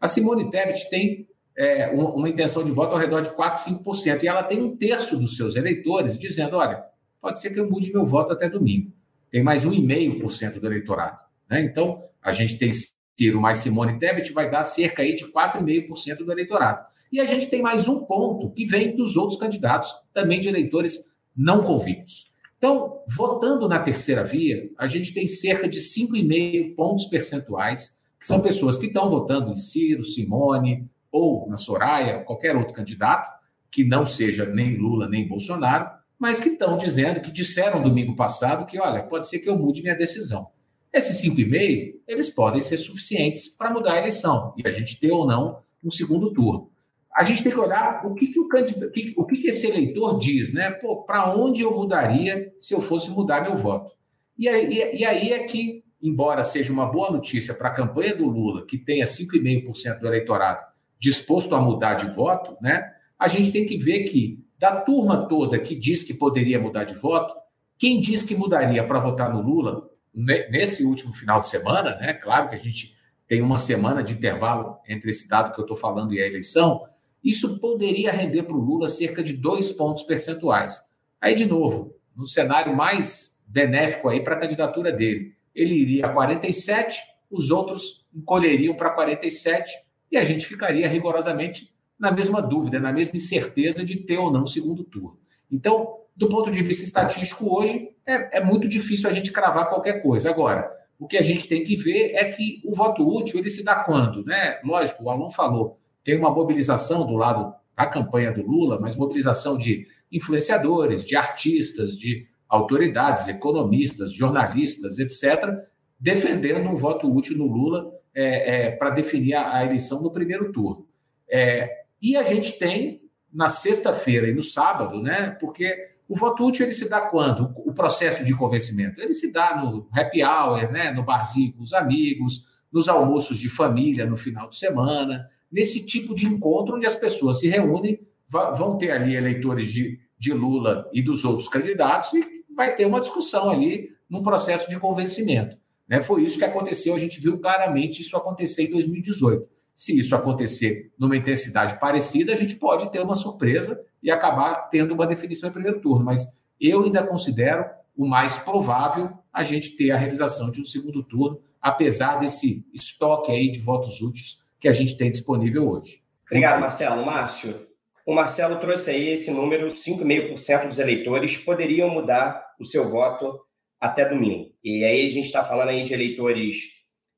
A 0.00 0.08
Simone 0.08 0.48
Tebet 0.48 0.88
tem 0.88 1.28
é, 1.54 1.90
uma, 1.90 2.10
uma, 2.14 2.26
intenção 2.26 2.64
de 2.64 2.72
voto 2.72 2.94
ao 2.94 2.98
redor 2.98 3.20
de 3.20 3.28
4, 3.28 3.70
5%, 3.70 4.22
e 4.22 4.26
ela 4.26 4.42
tem 4.44 4.62
um 4.62 4.74
terço 4.74 5.14
dos 5.14 5.36
seus 5.36 5.56
eleitores 5.56 6.18
dizendo: 6.18 6.56
olha, 6.56 6.82
pode 7.20 7.38
ser 7.38 7.50
que 7.50 7.60
eu 7.60 7.70
mude 7.70 7.92
meu 7.92 8.06
voto 8.06 8.32
até 8.32 8.48
domingo. 8.48 8.90
Tem 9.30 9.42
mais 9.42 9.66
1,5% 9.66 10.58
do 10.58 10.66
eleitorado. 10.66 11.20
Né? 11.50 11.60
Então, 11.60 12.02
a 12.22 12.32
gente 12.32 12.56
tem 12.56 12.72
Ciro 12.72 13.42
mais 13.42 13.58
Simone 13.58 13.98
Tebet 13.98 14.32
vai 14.32 14.50
dar 14.50 14.62
cerca 14.62 15.02
aí 15.02 15.14
de 15.14 15.26
4,5% 15.26 16.24
do 16.24 16.32
eleitorado. 16.32 16.86
E 17.16 17.20
a 17.20 17.24
gente 17.24 17.46
tem 17.46 17.62
mais 17.62 17.88
um 17.88 18.04
ponto 18.04 18.50
que 18.50 18.66
vem 18.66 18.94
dos 18.94 19.16
outros 19.16 19.38
candidatos, 19.38 19.90
também 20.12 20.38
de 20.38 20.48
eleitores 20.48 21.02
não 21.34 21.64
convictos. 21.64 22.30
Então, 22.58 23.00
votando 23.08 23.66
na 23.66 23.78
terceira 23.78 24.22
via, 24.22 24.68
a 24.76 24.86
gente 24.86 25.14
tem 25.14 25.26
cerca 25.26 25.66
de 25.66 25.78
5,5 25.78 26.74
pontos 26.74 27.06
percentuais, 27.06 27.98
que 28.20 28.26
são 28.26 28.42
pessoas 28.42 28.76
que 28.76 28.88
estão 28.88 29.08
votando 29.08 29.50
em 29.50 29.56
Ciro, 29.56 30.02
Simone 30.02 30.86
ou 31.10 31.48
na 31.48 31.56
Soraya, 31.56 32.22
qualquer 32.22 32.54
outro 32.54 32.74
candidato, 32.74 33.30
que 33.70 33.82
não 33.82 34.04
seja 34.04 34.44
nem 34.44 34.76
Lula 34.76 35.08
nem 35.08 35.26
Bolsonaro, 35.26 35.88
mas 36.18 36.38
que 36.38 36.50
estão 36.50 36.76
dizendo, 36.76 37.22
que 37.22 37.30
disseram 37.30 37.82
domingo 37.82 38.14
passado 38.14 38.66
que, 38.66 38.78
olha, 38.78 39.04
pode 39.04 39.26
ser 39.26 39.38
que 39.38 39.48
eu 39.48 39.56
mude 39.56 39.80
minha 39.80 39.96
decisão. 39.96 40.48
Esses 40.92 41.22
5,5, 41.22 41.94
eles 42.06 42.28
podem 42.28 42.60
ser 42.60 42.76
suficientes 42.76 43.48
para 43.48 43.70
mudar 43.70 43.94
a 43.94 43.98
eleição 44.00 44.52
e 44.54 44.68
a 44.68 44.70
gente 44.70 45.00
ter 45.00 45.12
ou 45.12 45.26
não 45.26 45.62
um 45.82 45.88
segundo 45.88 46.30
turno. 46.30 46.75
A 47.16 47.24
gente 47.24 47.42
tem 47.42 47.50
que 47.50 47.58
olhar 47.58 48.04
o 48.04 48.14
que, 48.14 48.26
que 48.26 48.38
o 48.38 48.46
candidato, 48.46 48.92
o 49.16 49.24
que, 49.24 49.36
que 49.38 49.48
esse 49.48 49.66
eleitor 49.66 50.18
diz, 50.18 50.52
né? 50.52 50.70
Para 51.06 51.34
onde 51.34 51.62
eu 51.62 51.74
mudaria 51.74 52.52
se 52.60 52.74
eu 52.74 52.80
fosse 52.80 53.10
mudar 53.10 53.42
meu 53.42 53.56
voto? 53.56 53.92
E 54.38 54.46
aí, 54.46 54.94
e 54.94 55.04
aí 55.04 55.32
é 55.32 55.44
que, 55.44 55.82
embora 56.02 56.42
seja 56.42 56.70
uma 56.70 56.84
boa 56.84 57.10
notícia 57.10 57.54
para 57.54 57.68
a 57.68 57.74
campanha 57.74 58.14
do 58.14 58.28
Lula, 58.28 58.66
que 58.66 58.76
tenha 58.76 59.04
5,5% 59.04 59.98
do 59.98 60.06
eleitorado 60.06 60.62
disposto 60.98 61.54
a 61.54 61.60
mudar 61.60 61.94
de 61.94 62.06
voto, 62.08 62.56
né? 62.60 62.92
A 63.18 63.28
gente 63.28 63.50
tem 63.50 63.64
que 63.64 63.76
ver 63.76 64.04
que 64.04 64.44
da 64.58 64.80
turma 64.80 65.28
toda 65.28 65.58
que 65.58 65.74
diz 65.74 66.02
que 66.02 66.14
poderia 66.14 66.60
mudar 66.60 66.84
de 66.84 66.94
voto, 66.94 67.34
quem 67.78 68.00
diz 68.00 68.22
que 68.22 68.34
mudaria 68.34 68.86
para 68.86 68.98
votar 68.98 69.32
no 69.32 69.40
Lula 69.40 69.88
nesse 70.14 70.84
último 70.84 71.12
final 71.12 71.40
de 71.40 71.48
semana, 71.48 71.96
né? 71.96 72.14
Claro 72.14 72.48
que 72.48 72.54
a 72.54 72.58
gente 72.58 72.94
tem 73.26 73.42
uma 73.42 73.58
semana 73.58 74.02
de 74.02 74.14
intervalo 74.14 74.78
entre 74.88 75.10
esse 75.10 75.28
dado 75.28 75.52
que 75.52 75.60
eu 75.60 75.64
estou 75.64 75.76
falando 75.76 76.14
e 76.14 76.22
a 76.22 76.26
eleição, 76.26 76.82
isso 77.22 77.60
poderia 77.60 78.12
render 78.12 78.44
para 78.44 78.56
o 78.56 78.60
Lula 78.60 78.88
cerca 78.88 79.22
de 79.22 79.32
dois 79.32 79.72
pontos 79.72 80.02
percentuais. 80.02 80.80
Aí, 81.20 81.34
de 81.34 81.46
novo, 81.46 81.94
no 82.16 82.26
cenário 82.26 82.74
mais 82.74 83.40
benéfico 83.46 84.08
aí 84.08 84.22
para 84.22 84.36
a 84.36 84.40
candidatura 84.40 84.92
dele, 84.92 85.34
ele 85.54 85.74
iria 85.74 86.06
a 86.06 86.12
47, 86.12 87.00
os 87.30 87.50
outros 87.50 88.06
encolheriam 88.14 88.74
para 88.74 88.90
47 88.90 89.72
e 90.10 90.16
a 90.16 90.24
gente 90.24 90.46
ficaria 90.46 90.88
rigorosamente 90.88 91.72
na 91.98 92.12
mesma 92.12 92.42
dúvida, 92.42 92.78
na 92.78 92.92
mesma 92.92 93.16
incerteza 93.16 93.84
de 93.84 93.96
ter 93.96 94.18
ou 94.18 94.30
não 94.30 94.46
segundo 94.46 94.84
turno. 94.84 95.18
Então, 95.50 96.00
do 96.14 96.28
ponto 96.28 96.50
de 96.50 96.62
vista 96.62 96.84
estatístico, 96.84 97.54
hoje 97.54 97.90
é, 98.06 98.38
é, 98.38 98.44
muito 98.44 98.68
difícil 98.68 99.08
a 99.08 99.12
gente 99.12 99.32
cravar 99.32 99.68
qualquer 99.68 100.02
coisa. 100.02 100.30
Agora, 100.30 100.70
o 100.98 101.06
que 101.06 101.16
a 101.16 101.22
gente 101.22 101.48
tem 101.48 101.64
que 101.64 101.76
ver 101.76 102.14
é 102.14 102.24
que 102.30 102.62
o 102.64 102.74
voto 102.74 103.06
útil 103.06 103.38
ele 103.38 103.50
se 103.50 103.62
dá 103.62 103.76
quando, 103.76 104.24
né? 104.24 104.60
Lógico, 104.64 105.04
o 105.04 105.10
Alon 105.10 105.30
falou, 105.30 105.78
tem 106.06 106.16
uma 106.16 106.30
mobilização 106.30 107.04
do 107.04 107.16
lado 107.16 107.52
da 107.76 107.84
campanha 107.84 108.30
do 108.30 108.40
Lula, 108.40 108.78
mas 108.80 108.94
mobilização 108.94 109.58
de 109.58 109.88
influenciadores, 110.10 111.04
de 111.04 111.16
artistas, 111.16 111.98
de 111.98 112.28
autoridades, 112.48 113.26
economistas, 113.26 114.12
jornalistas, 114.12 115.00
etc., 115.00 115.52
defendendo 115.98 116.68
um 116.68 116.76
voto 116.76 117.12
útil 117.12 117.36
no 117.36 117.46
Lula 117.46 117.92
é, 118.14 118.68
é, 118.68 118.70
para 118.70 118.90
definir 118.90 119.34
a, 119.34 119.56
a, 119.56 119.64
eleição 119.64 120.00
no 120.00 120.12
primeiro 120.12 120.52
turno. 120.52 120.86
É, 121.28 121.82
e 122.00 122.16
a 122.16 122.22
gente 122.22 122.56
tem 122.56 123.02
na 123.32 123.48
sexta-feira 123.48 124.28
e 124.28 124.32
no 124.32 124.42
sábado, 124.42 125.02
né? 125.02 125.36
Porque 125.40 125.74
o 126.08 126.14
voto 126.14 126.46
útil 126.46 126.66
ele 126.66 126.72
se 126.72 126.88
dá 126.88 127.00
quando? 127.00 127.52
O 127.66 127.74
processo 127.74 128.24
de 128.24 128.32
convencimento. 128.32 129.00
Ele 129.00 129.12
se 129.12 129.32
dá 129.32 129.60
no 129.60 129.88
happy 129.92 130.22
hour, 130.22 130.70
né? 130.70 130.92
no 130.92 131.02
barzinho 131.02 131.52
com 131.54 131.64
os 131.64 131.72
amigos, 131.72 132.46
nos 132.72 132.88
almoços 132.88 133.38
de 133.38 133.48
família 133.48 134.06
no 134.06 134.16
final 134.16 134.48
de 134.48 134.56
semana, 134.56 135.28
nesse 135.50 135.84
tipo 135.84 136.14
de 136.14 136.26
encontro 136.26 136.76
onde 136.76 136.86
as 136.86 136.94
pessoas 136.94 137.40
se 137.40 137.48
reúnem, 137.48 138.00
vão 138.28 138.76
ter 138.76 138.90
ali 138.90 139.14
eleitores 139.14 139.72
de, 139.72 139.98
de 140.18 140.32
Lula 140.32 140.88
e 140.92 141.00
dos 141.00 141.24
outros 141.24 141.48
candidatos 141.48 142.12
e 142.14 142.24
vai 142.54 142.74
ter 142.74 142.86
uma 142.86 143.00
discussão 143.00 143.50
ali 143.50 143.90
num 144.08 144.22
processo 144.22 144.68
de 144.68 144.78
convencimento. 144.78 145.56
Né? 145.88 146.02
Foi 146.02 146.22
isso 146.22 146.38
que 146.38 146.44
aconteceu, 146.44 146.94
a 146.94 146.98
gente 146.98 147.20
viu 147.20 147.38
claramente 147.38 148.00
isso 148.00 148.16
acontecer 148.16 148.64
em 148.64 148.70
2018. 148.70 149.48
Se 149.74 149.96
isso 149.96 150.16
acontecer 150.16 150.90
numa 150.98 151.16
intensidade 151.16 151.78
parecida, 151.78 152.32
a 152.32 152.36
gente 152.36 152.56
pode 152.56 152.90
ter 152.90 153.00
uma 153.00 153.14
surpresa 153.14 153.80
e 154.02 154.10
acabar 154.10 154.68
tendo 154.70 154.94
uma 154.94 155.06
definição 155.06 155.50
em 155.50 155.52
primeiro 155.52 155.80
turno. 155.80 156.04
Mas 156.04 156.26
eu 156.60 156.82
ainda 156.82 157.06
considero 157.06 157.64
o 157.96 158.06
mais 158.06 158.38
provável 158.38 159.10
a 159.32 159.42
gente 159.42 159.76
ter 159.76 159.90
a 159.90 159.96
realização 159.96 160.50
de 160.50 160.60
um 160.60 160.64
segundo 160.64 161.02
turno, 161.02 161.40
apesar 161.60 162.18
desse 162.18 162.64
estoque 162.72 163.30
aí 163.30 163.50
de 163.50 163.60
votos 163.60 164.00
úteis 164.00 164.38
que 164.60 164.68
a 164.68 164.72
gente 164.72 164.96
tem 164.96 165.10
disponível 165.10 165.70
hoje. 165.70 166.02
Obrigado, 166.26 166.60
Marcelo. 166.60 167.04
Márcio, 167.04 167.66
o 168.04 168.14
Marcelo 168.14 168.58
trouxe 168.58 168.90
aí 168.90 169.10
esse 169.10 169.30
número: 169.30 169.68
5,5% 169.68 170.68
dos 170.68 170.78
eleitores 170.78 171.36
poderiam 171.36 171.88
mudar 171.90 172.54
o 172.58 172.64
seu 172.64 172.88
voto 172.88 173.40
até 173.80 174.08
domingo. 174.08 174.50
E 174.62 174.84
aí 174.84 175.06
a 175.06 175.10
gente 175.10 175.26
está 175.26 175.44
falando 175.44 175.68
aí 175.68 175.82
de 175.82 175.92
eleitores 175.92 176.56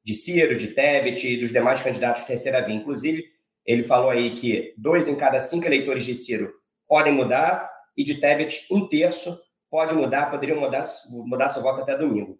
de 0.04 0.14
Ciro, 0.14 0.56
de 0.56 0.68
Tebet 0.68 1.26
e 1.26 1.38
dos 1.38 1.52
demais 1.52 1.82
candidatos 1.82 2.22
de 2.22 2.28
terceira 2.28 2.60
via. 2.62 2.74
Inclusive, 2.74 3.24
ele 3.66 3.82
falou 3.82 4.10
aí 4.10 4.30
que 4.30 4.74
dois 4.76 5.08
em 5.08 5.14
cada 5.14 5.38
cinco 5.40 5.66
eleitores 5.66 6.04
de 6.04 6.14
Ciro 6.14 6.50
podem 6.86 7.12
mudar 7.12 7.70
e 7.96 8.02
de 8.02 8.14
Tebet 8.14 8.66
um 8.70 8.88
terço 8.88 9.38
pode 9.70 9.94
mudar, 9.94 10.30
poderiam 10.30 10.58
mudar, 10.58 10.86
mudar 11.10 11.48
seu 11.48 11.62
voto 11.62 11.82
até 11.82 11.96
domingo. 11.96 12.38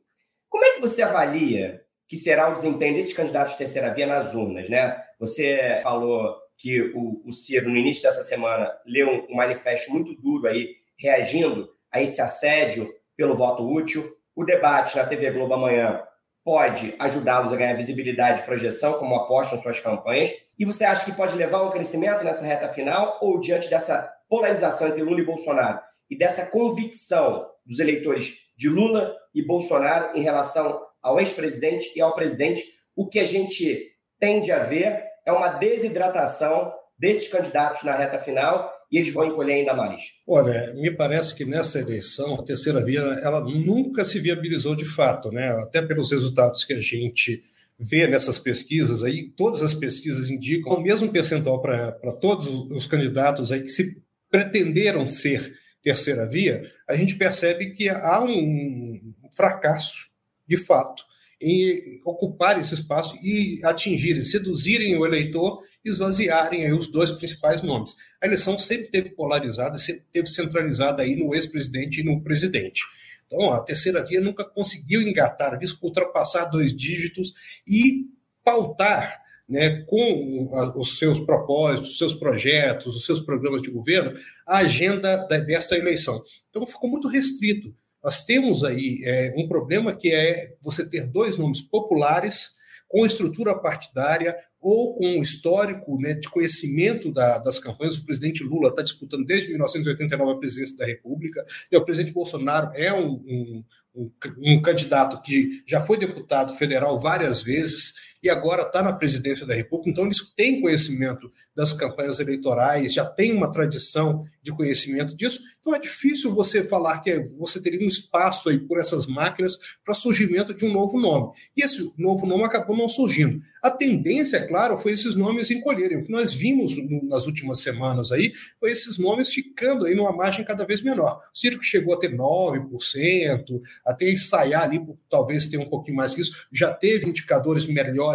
Como 0.49 0.65
é 0.65 0.71
que 0.71 0.81
você 0.81 1.03
avalia 1.03 1.83
que 2.09 2.17
será 2.17 2.49
o 2.49 2.55
desempenho 2.55 2.95
desses 2.95 3.13
candidatos 3.13 3.53
de 3.53 3.59
terceira 3.59 3.93
via 3.93 4.07
nas 4.07 4.35
urnas, 4.35 4.69
né? 4.71 5.01
Você 5.21 5.81
falou 5.83 6.35
que 6.57 6.81
o, 6.95 7.23
o 7.25 7.31
Ciro, 7.31 7.69
no 7.69 7.77
início 7.77 8.03
dessa 8.03 8.23
semana, 8.23 8.73
leu 8.87 9.27
um, 9.31 9.37
manifesto 9.37 9.93
muito 9.93 10.15
duro 10.15 10.49
aí, 10.49 10.75
reagindo 10.99 11.69
a 11.93 12.01
esse 12.01 12.21
assédio 12.21 12.93
pelo 13.17 13.37
voto 13.37 13.63
útil. 13.63 14.11
O 14.35 14.45
debate 14.45 14.97
na 14.97 15.05
TV 15.05 15.31
Globo 15.31 15.55
amanhã 15.55 16.03
pode 16.43 16.95
ajudá-los 16.99 17.53
a 17.53 17.57
ganhar 17.57 17.75
visibilidade 17.75 18.41
e 18.41 18.45
projeção, 18.45 18.95
como 18.95 19.15
apostam 19.15 19.61
suas 19.61 19.79
campanhas? 19.79 20.33
E 20.59 20.65
você 20.65 20.85
acha 20.85 21.05
que 21.05 21.13
pode 21.13 21.37
levar 21.37 21.63
um 21.63 21.71
crescimento 21.71 22.25
nessa 22.25 22.45
reta 22.45 22.69
final 22.69 23.19
ou 23.21 23.39
diante 23.39 23.69
dessa 23.69 24.11
polarização 24.29 24.89
entre 24.89 25.03
Lula 25.03 25.21
e 25.21 25.27
Bolsonaro 25.27 25.79
e 26.11 26.17
dessa 26.17 26.47
convicção 26.47 27.47
dos 27.67 27.79
eleitores 27.79 28.35
de 28.57 28.69
Lula 28.69 29.15
e 29.35 29.45
Bolsonaro 29.47 30.17
em 30.17 30.23
relação 30.23 30.81
ao 31.03 31.19
ex-presidente 31.19 31.93
e 31.97 32.01
ao 32.01 32.15
presidente, 32.15 32.65
o 32.97 33.09
que 33.09 33.19
a 33.19 33.27
gente 33.27 33.93
tende 34.19 34.51
a 34.51 34.65
ver 34.65 35.03
é 35.27 35.33
uma 35.33 35.49
desidratação 35.49 36.73
desses 36.99 37.29
candidatos 37.29 37.83
na 37.85 37.97
reta 37.97 38.19
final 38.19 38.73
e 38.91 38.99
eles 38.99 39.13
vão 39.13 39.25
encolher 39.25 39.55
ainda 39.55 39.75
mais? 39.75 40.03
Olha, 40.27 40.73
me 40.75 40.91
parece 40.91 41.35
que 41.35 41.45
nessa 41.45 41.79
eleição 41.79 42.35
a 42.35 42.43
terceira 42.43 42.85
via 42.85 43.01
ela 43.23 43.41
nunca 43.41 44.05
se 44.05 44.19
viabilizou 44.19 44.75
de 44.75 44.85
fato, 44.85 45.31
né? 45.31 45.51
Até 45.63 45.83
pelos 45.83 46.11
resultados 46.11 46.65
que 46.65 46.73
a 46.73 46.81
gente 46.81 47.43
vê 47.79 48.09
nessas 48.09 48.39
pesquisas 48.39 49.05
aí, 49.05 49.31
todas 49.37 49.63
as 49.63 49.73
pesquisas 49.73 50.31
indicam 50.31 50.73
o 50.73 50.83
mesmo 50.83 51.13
percentual 51.13 51.63
para 51.63 52.13
todos 52.21 52.49
os 52.49 52.87
candidatos 52.87 53.53
aí 53.53 53.61
que 53.61 53.69
se 53.69 54.03
pretenderam 54.29 55.07
ser 55.07 55.55
terceira 55.81 56.27
via, 56.27 56.63
a 56.89 56.97
gente 56.97 57.15
percebe 57.15 57.71
que 57.71 57.89
há 57.89 58.21
um 58.25 59.15
fracasso 59.31 60.08
de 60.49 60.57
fato 60.57 61.03
em 61.41 62.01
ocupar 62.05 62.59
esse 62.59 62.75
espaço 62.75 63.17
e 63.23 63.61
atingirem, 63.65 64.25
seduzirem 64.25 64.97
o 64.97 65.07
eleitor, 65.07 65.63
esvaziarem 65.85 66.65
aí 66.65 66.73
os 66.73 66.89
dois 66.89 67.13
principais 67.13 67.63
nomes. 67.63 67.95
A 68.21 68.27
eleição 68.27 68.59
sempre 68.59 68.89
teve 68.89 69.11
polarizada, 69.11 69.79
sempre 69.79 70.05
teve 70.13 70.27
centralizada 70.27 71.03
aí 71.03 71.15
no 71.15 71.35
ex-presidente 71.35 72.01
e 72.01 72.05
no 72.05 72.21
presidente. 72.23 72.83
Então, 73.27 73.53
a 73.53 73.63
terceira 73.63 74.05
via 74.05 74.21
nunca 74.21 74.45
conseguiu 74.45 75.03
engatar 75.03 75.59
ultrapassar 75.83 76.47
dois 76.47 76.75
dígitos 76.77 77.33
e 77.67 78.07
pautar 78.43 79.23
né, 79.49 79.83
com 79.83 80.51
os 80.77 80.99
seus 80.99 81.21
propósitos, 81.21 81.91
os 81.91 81.99
seus 81.99 82.15
projetos, 82.15 82.97
os 82.97 83.07
seus 83.07 83.21
programas 83.21 83.63
de 83.63 83.71
governo, 83.71 84.19
a 84.47 84.59
agenda 84.59 85.17
dessa 85.27 85.77
eleição. 85.77 86.23
Então, 86.51 86.67
ficou 86.67 86.91
muito 86.91 87.07
restrito. 87.07 87.75
Nós 88.03 88.25
temos 88.25 88.63
aí 88.65 89.03
é, 89.05 89.35
um 89.37 89.49
problema 89.49 89.95
que 89.95 90.11
é 90.13 90.55
você 90.63 90.89
ter 90.89 91.05
dois 91.05 91.37
nomes 91.37 91.61
populares 91.61 92.57
com 92.89 93.05
estrutura 93.05 93.59
partidária 93.59 94.37
ou 94.61 94.95
com 94.95 95.23
histórico 95.23 96.01
né, 96.01 96.15
de 96.15 96.29
conhecimento 96.29 97.13
da, 97.13 97.39
das 97.39 97.59
campanhas. 97.59 97.97
O 97.97 98.05
presidente 98.05 98.43
Lula 98.43 98.71
está 98.71 98.83
disputando 98.83 99.25
desde 99.25 99.49
1989 99.49 100.33
a 100.33 100.37
presidência 100.37 100.77
da 100.77 100.87
República, 100.87 101.45
e 101.71 101.77
o 101.77 101.85
presidente 101.85 102.13
Bolsonaro 102.13 102.71
é 102.75 102.93
um, 102.93 103.13
um, 103.13 103.65
um, 103.95 104.11
um 104.39 104.63
candidato 104.63 105.21
que 105.23 105.63
já 105.67 105.85
foi 105.85 105.99
deputado 105.99 106.55
federal 106.57 106.99
várias 106.99 107.43
vezes, 107.43 107.95
e 108.23 108.29
agora 108.29 108.63
está 108.63 108.83
na 108.83 108.93
presidência 108.93 109.47
da 109.47 109.55
República, 109.55 109.91
então 109.91 110.05
eles 110.05 110.21
têm 110.35 110.61
conhecimento 110.61 111.31
das 111.59 111.73
campanhas 111.73 112.21
eleitorais, 112.21 112.95
já 112.95 113.05
tem 113.05 113.33
uma 113.33 113.51
tradição 113.51 114.25
de 114.41 114.53
conhecimento 114.53 115.17
disso, 115.17 115.41
então 115.61 115.75
é 115.75 115.81
difícil 115.81 116.33
você 116.33 116.63
falar 116.63 117.01
que 117.01 117.19
você 117.37 117.61
teria 117.61 117.85
um 117.85 117.89
espaço 117.89 118.49
aí 118.49 118.59
por 118.59 118.79
essas 118.79 119.07
máquinas 119.07 119.59
para 119.85 119.93
surgimento 119.93 120.55
de 120.55 120.65
um 120.65 120.73
novo 120.73 120.99
nome. 121.01 121.33
E 121.57 121.65
esse 121.65 121.93
novo 121.99 122.27
nome 122.27 122.45
acabou 122.45 122.77
não 122.77 122.89
surgindo. 122.89 123.43
A 123.63 123.71
tendência, 123.71 124.37
é 124.37 124.47
claro, 124.47 124.79
foi 124.79 124.93
esses 124.93 125.17
nomes 125.17 125.51
encolherem. 125.51 125.99
O 125.99 126.05
que 126.05 126.13
nós 126.13 126.33
vimos 126.33 126.73
nas 127.09 127.27
últimas 127.27 127.61
semanas 127.61 128.13
aí 128.13 128.33
foi 128.61 128.71
esses 128.71 128.97
nomes 128.99 129.31
ficando 129.31 129.85
aí 129.85 129.97
numa 129.97 130.13
margem 130.13 130.45
cada 130.45 130.65
vez 130.65 130.81
menor. 130.81 131.21
O 131.35 131.39
Ciro 131.39 131.59
chegou 131.61 131.93
a 131.93 131.99
ter 131.99 132.17
9%, 132.17 133.61
até 133.85 134.11
ensaiar 134.11 134.63
ali, 134.63 134.81
talvez 135.11 135.49
ter 135.49 135.59
um 135.59 135.69
pouquinho 135.69 135.97
mais 135.97 136.15
que 136.15 136.21
isso, 136.21 136.47
já 136.53 136.73
teve 136.73 137.09
indicadores 137.09 137.67
melhores 137.67 138.08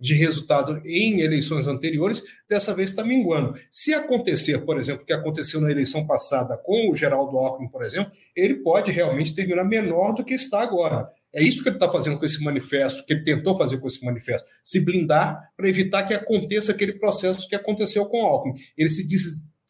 de 0.00 0.14
resultado 0.14 0.80
em 0.86 1.20
eleições 1.20 1.66
anteriores, 1.66 2.22
dessa 2.48 2.74
vez 2.74 2.90
está 2.90 3.04
minguando. 3.04 3.54
Se 3.70 3.92
acontecer, 3.92 4.64
por 4.64 4.78
exemplo, 4.78 5.02
o 5.02 5.06
que 5.06 5.12
aconteceu 5.12 5.60
na 5.60 5.70
eleição 5.70 6.06
passada 6.06 6.56
com 6.56 6.90
o 6.90 6.96
Geraldo 6.96 7.36
Alckmin, 7.36 7.68
por 7.68 7.84
exemplo, 7.84 8.10
ele 8.34 8.54
pode 8.56 8.90
realmente 8.90 9.34
terminar 9.34 9.64
menor 9.64 10.14
do 10.14 10.24
que 10.24 10.34
está 10.34 10.62
agora. 10.62 11.06
É 11.32 11.42
isso 11.42 11.62
que 11.62 11.68
ele 11.68 11.76
está 11.76 11.90
fazendo 11.90 12.18
com 12.18 12.24
esse 12.24 12.42
manifesto, 12.42 13.04
que 13.04 13.12
ele 13.12 13.22
tentou 13.22 13.56
fazer 13.56 13.78
com 13.78 13.86
esse 13.86 14.04
manifesto, 14.04 14.48
se 14.64 14.80
blindar 14.80 15.38
para 15.56 15.68
evitar 15.68 16.02
que 16.02 16.14
aconteça 16.14 16.72
aquele 16.72 16.94
processo 16.94 17.46
que 17.46 17.54
aconteceu 17.54 18.06
com 18.06 18.22
o 18.22 18.26
Alckmin. 18.26 18.54
Ele 18.76 18.88
se 18.88 19.06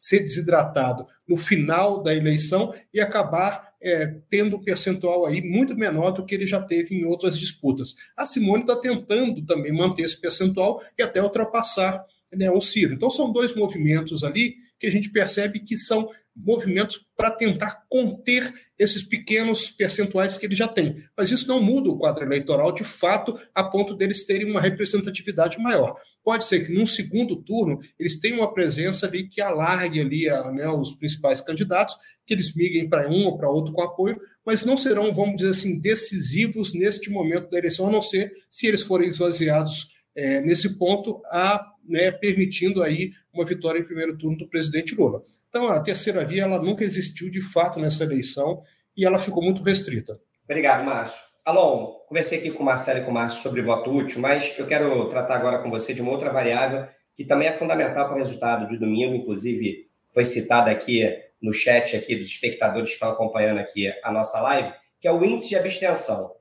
ser 0.01 0.21
desidratado 0.21 1.05
no 1.27 1.37
final 1.37 2.01
da 2.01 2.11
eleição 2.11 2.73
e 2.91 2.99
acabar 2.99 3.71
é, 3.79 4.15
tendo 4.31 4.57
um 4.57 4.63
percentual 4.63 5.27
aí 5.27 5.43
muito 5.43 5.75
menor 5.75 6.09
do 6.09 6.25
que 6.25 6.33
ele 6.33 6.47
já 6.47 6.59
teve 6.59 6.95
em 6.95 7.05
outras 7.05 7.37
disputas. 7.37 7.95
A 8.17 8.25
Simone 8.25 8.63
está 8.63 8.75
tentando 8.75 9.45
também 9.45 9.71
manter 9.71 10.01
esse 10.01 10.19
percentual 10.19 10.81
e 10.97 11.03
até 11.03 11.21
ultrapassar 11.21 12.03
né, 12.33 12.49
o 12.49 12.59
Ciro. 12.59 12.95
Então 12.95 13.11
são 13.11 13.31
dois 13.31 13.55
movimentos 13.55 14.23
ali 14.23 14.55
que 14.79 14.87
a 14.87 14.91
gente 14.91 15.11
percebe 15.11 15.59
que 15.59 15.77
são 15.77 16.09
movimentos 16.45 16.99
para 17.15 17.31
tentar 17.31 17.83
conter 17.89 18.53
esses 18.77 19.03
pequenos 19.03 19.69
percentuais 19.69 20.37
que 20.37 20.45
ele 20.45 20.55
já 20.55 20.67
tem. 20.67 21.03
Mas 21.15 21.31
isso 21.31 21.47
não 21.47 21.61
muda 21.61 21.89
o 21.89 21.97
quadro 21.97 22.25
eleitoral 22.25 22.71
de 22.71 22.83
fato 22.83 23.39
a 23.53 23.63
ponto 23.63 23.95
deles 23.95 24.25
terem 24.25 24.49
uma 24.49 24.59
representatividade 24.59 25.59
maior. 25.59 25.95
Pode 26.23 26.45
ser 26.45 26.65
que 26.65 26.73
num 26.73 26.85
segundo 26.85 27.35
turno 27.35 27.79
eles 27.99 28.19
tenham 28.19 28.39
uma 28.39 28.53
presença 28.53 29.05
ali 29.05 29.27
que 29.27 29.41
alargue 29.41 29.99
ali 29.99 30.29
a, 30.29 30.51
né, 30.51 30.67
os 30.67 30.93
principais 30.93 31.41
candidatos, 31.41 31.95
que 32.25 32.33
eles 32.33 32.55
migrem 32.55 32.89
para 32.89 33.09
um 33.09 33.25
ou 33.25 33.37
para 33.37 33.49
outro 33.49 33.73
com 33.73 33.81
apoio, 33.81 34.19
mas 34.45 34.65
não 34.65 34.77
serão, 34.77 35.13
vamos 35.13 35.35
dizer 35.37 35.49
assim, 35.49 35.79
decisivos 35.79 36.73
neste 36.73 37.09
momento 37.09 37.49
da 37.49 37.57
eleição, 37.57 37.87
a 37.87 37.91
não 37.91 38.01
ser 38.01 38.33
se 38.49 38.67
eles 38.67 38.81
forem 38.81 39.09
esvaziados 39.09 39.89
é, 40.15 40.41
nesse 40.41 40.77
ponto, 40.77 41.21
a, 41.27 41.65
né, 41.87 42.11
permitindo 42.11 42.81
aí 42.81 43.11
uma 43.33 43.45
vitória 43.45 43.79
em 43.79 43.85
primeiro 43.85 44.17
turno 44.17 44.37
do 44.37 44.47
presidente 44.47 44.95
Lula. 44.95 45.23
Então, 45.51 45.67
a 45.67 45.81
terceira 45.81 46.23
via 46.23 46.43
ela 46.43 46.59
nunca 46.59 46.81
existiu 46.81 47.29
de 47.29 47.41
fato 47.41 47.77
nessa 47.77 48.05
eleição 48.05 48.63
e 48.95 49.05
ela 49.05 49.19
ficou 49.19 49.43
muito 49.43 49.61
restrita. 49.61 50.17
Obrigado, 50.45 50.85
Márcio. 50.85 51.19
Alon, 51.43 51.87
conversei 52.07 52.39
aqui 52.39 52.51
com 52.51 52.63
o 52.63 52.65
Marcelo 52.65 52.99
e 52.99 53.03
com 53.03 53.11
o 53.11 53.13
Márcio 53.13 53.41
sobre 53.41 53.61
voto 53.61 53.91
útil, 53.91 54.21
mas 54.21 54.53
eu 54.57 54.65
quero 54.65 55.09
tratar 55.09 55.35
agora 55.35 55.61
com 55.61 55.69
você 55.69 55.93
de 55.93 56.01
uma 56.01 56.11
outra 56.11 56.31
variável 56.31 56.87
que 57.13 57.25
também 57.25 57.49
é 57.49 57.51
fundamental 57.51 58.05
para 58.05 58.15
o 58.15 58.17
resultado 58.17 58.65
de 58.65 58.77
domingo, 58.77 59.13
inclusive 59.13 59.89
foi 60.09 60.23
citada 60.23 60.71
aqui 60.71 61.03
no 61.41 61.51
chat 61.51 61.97
aqui 61.97 62.15
dos 62.15 62.27
espectadores 62.27 62.91
que 62.91 62.95
estão 62.95 63.09
acompanhando 63.09 63.59
aqui 63.59 63.91
a 64.01 64.09
nossa 64.09 64.39
live, 64.39 64.71
que 65.01 65.07
é 65.07 65.11
o 65.11 65.21
índice 65.21 65.49
de 65.49 65.57
abstenção. 65.57 66.31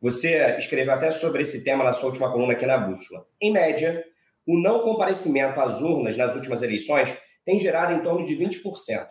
Você 0.00 0.56
escreveu 0.58 0.94
até 0.94 1.10
sobre 1.10 1.42
esse 1.42 1.64
tema 1.64 1.82
na 1.82 1.92
sua 1.92 2.06
última 2.06 2.30
coluna 2.30 2.52
aqui 2.52 2.66
na 2.66 2.78
Bússola. 2.78 3.26
Em 3.40 3.52
média, 3.52 4.04
o 4.46 4.56
não 4.56 4.80
comparecimento 4.80 5.60
às 5.60 5.82
urnas 5.82 6.16
nas 6.16 6.36
últimas 6.36 6.62
eleições 6.62 7.12
tem 7.44 7.58
gerado 7.58 7.92
em 7.92 8.02
torno 8.02 8.24
de 8.24 8.34
20%. 8.34 9.06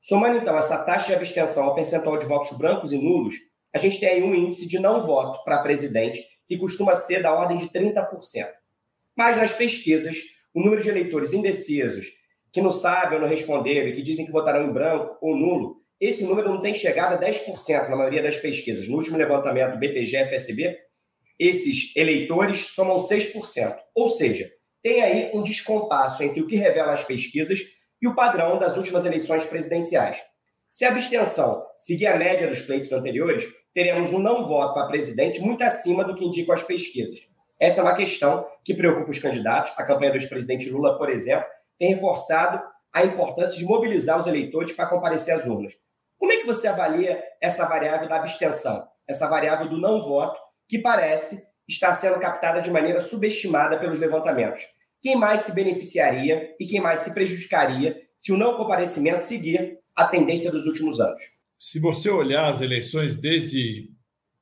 Somando 0.00 0.38
então 0.38 0.56
essa 0.56 0.84
taxa 0.84 1.06
de 1.06 1.14
abstenção 1.14 1.64
ao 1.64 1.74
percentual 1.74 2.18
de 2.18 2.26
votos 2.26 2.56
brancos 2.58 2.92
e 2.92 2.98
nulos, 2.98 3.34
a 3.72 3.78
gente 3.78 3.98
tem 3.98 4.08
aí 4.08 4.22
um 4.22 4.34
índice 4.34 4.68
de 4.68 4.78
não 4.78 5.00
voto 5.00 5.42
para 5.44 5.62
presidente 5.62 6.22
que 6.46 6.58
costuma 6.58 6.94
ser 6.94 7.22
da 7.22 7.32
ordem 7.32 7.56
de 7.56 7.68
30%. 7.68 8.06
Mas 9.16 9.36
nas 9.36 9.52
pesquisas, 9.52 10.18
o 10.52 10.60
número 10.60 10.82
de 10.82 10.88
eleitores 10.88 11.32
indecisos, 11.32 12.06
que 12.52 12.60
não 12.60 12.70
sabem 12.70 13.14
ou 13.14 13.20
não 13.22 13.28
responderam 13.28 13.88
e 13.88 13.94
que 13.94 14.02
dizem 14.02 14.26
que 14.26 14.32
votarão 14.32 14.68
em 14.68 14.72
branco 14.72 15.16
ou 15.20 15.36
nulo, 15.36 15.82
esse 16.00 16.24
número 16.24 16.48
não 16.48 16.60
tem 16.60 16.74
chegado 16.74 17.14
a 17.14 17.18
10% 17.18 17.88
na 17.88 17.96
maioria 17.96 18.22
das 18.22 18.36
pesquisas. 18.36 18.86
No 18.88 18.96
último 18.96 19.16
levantamento 19.16 19.72
do 19.72 19.78
BTG-FSB, 19.78 20.76
esses 21.38 21.96
eleitores 21.96 22.58
somam 22.74 22.98
6%. 22.98 23.76
Ou 23.94 24.08
seja, 24.08 24.50
tem 24.84 25.02
aí 25.02 25.30
um 25.32 25.42
descompasso 25.42 26.22
entre 26.22 26.42
o 26.42 26.46
que 26.46 26.56
revelam 26.56 26.92
as 26.92 27.02
pesquisas 27.02 27.60
e 28.02 28.06
o 28.06 28.14
padrão 28.14 28.58
das 28.58 28.76
últimas 28.76 29.06
eleições 29.06 29.42
presidenciais. 29.42 30.22
Se 30.70 30.84
a 30.84 30.90
abstenção 30.90 31.64
seguir 31.78 32.06
a 32.06 32.18
média 32.18 32.46
dos 32.46 32.60
pleitos 32.60 32.92
anteriores, 32.92 33.48
teremos 33.72 34.12
um 34.12 34.18
não 34.18 34.46
voto 34.46 34.74
para 34.74 34.86
presidente 34.86 35.40
muito 35.40 35.64
acima 35.64 36.04
do 36.04 36.14
que 36.14 36.22
indicam 36.22 36.54
as 36.54 36.62
pesquisas. 36.62 37.18
Essa 37.58 37.80
é 37.80 37.84
uma 37.84 37.96
questão 37.96 38.46
que 38.62 38.74
preocupa 38.74 39.10
os 39.10 39.18
candidatos. 39.18 39.72
A 39.78 39.86
campanha 39.86 40.10
do 40.10 40.18
ex-presidente 40.18 40.68
Lula, 40.68 40.98
por 40.98 41.08
exemplo, 41.08 41.46
tem 41.78 41.94
reforçado 41.94 42.62
a 42.92 43.04
importância 43.04 43.56
de 43.56 43.64
mobilizar 43.64 44.18
os 44.18 44.26
eleitores 44.26 44.74
para 44.74 44.86
comparecer 44.86 45.34
às 45.34 45.46
urnas. 45.46 45.72
Como 46.18 46.30
é 46.30 46.36
que 46.36 46.46
você 46.46 46.68
avalia 46.68 47.22
essa 47.40 47.64
variável 47.64 48.06
da 48.06 48.16
abstenção, 48.16 48.86
essa 49.08 49.26
variável 49.26 49.66
do 49.66 49.80
não 49.80 50.02
voto, 50.02 50.38
que 50.68 50.78
parece 50.78 51.42
estar 51.68 51.92
sendo 51.94 52.18
captada 52.18 52.60
de 52.60 52.70
maneira 52.70 53.00
subestimada 53.00 53.78
pelos 53.78 53.98
levantamentos? 53.98 54.62
Quem 55.02 55.16
mais 55.16 55.42
se 55.42 55.52
beneficiaria 55.52 56.54
e 56.58 56.66
quem 56.66 56.80
mais 56.80 57.00
se 57.00 57.12
prejudicaria 57.12 58.00
se 58.16 58.32
o 58.32 58.36
não 58.36 58.56
comparecimento 58.56 59.22
seguir 59.22 59.78
a 59.94 60.06
tendência 60.06 60.50
dos 60.50 60.66
últimos 60.66 60.98
anos? 61.00 61.22
Se 61.58 61.78
você 61.78 62.10
olhar 62.10 62.48
as 62.48 62.60
eleições 62.60 63.16
desde 63.16 63.90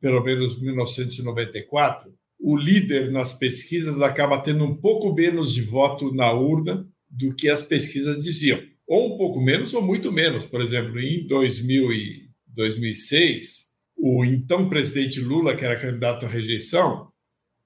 pelo 0.00 0.22
menos 0.22 0.60
1994, 0.60 2.12
o 2.40 2.56
líder 2.56 3.12
nas 3.12 3.32
pesquisas 3.32 4.02
acaba 4.02 4.42
tendo 4.42 4.64
um 4.64 4.76
pouco 4.76 5.14
menos 5.14 5.54
de 5.54 5.62
voto 5.62 6.12
na 6.12 6.32
urna 6.32 6.84
do 7.08 7.32
que 7.32 7.48
as 7.48 7.62
pesquisas 7.62 8.22
diziam. 8.24 8.60
Ou 8.84 9.14
um 9.14 9.16
pouco 9.16 9.40
menos 9.40 9.72
ou 9.74 9.80
muito 9.80 10.10
menos. 10.10 10.44
Por 10.44 10.60
exemplo, 10.60 10.98
em 10.98 11.24
2000 11.26 11.92
e 11.92 12.28
2006, 12.48 13.68
o 13.96 14.24
então 14.24 14.68
presidente 14.68 15.20
Lula, 15.20 15.54
que 15.54 15.64
era 15.64 15.78
candidato 15.78 16.26
à 16.26 16.28
rejeição, 16.28 17.11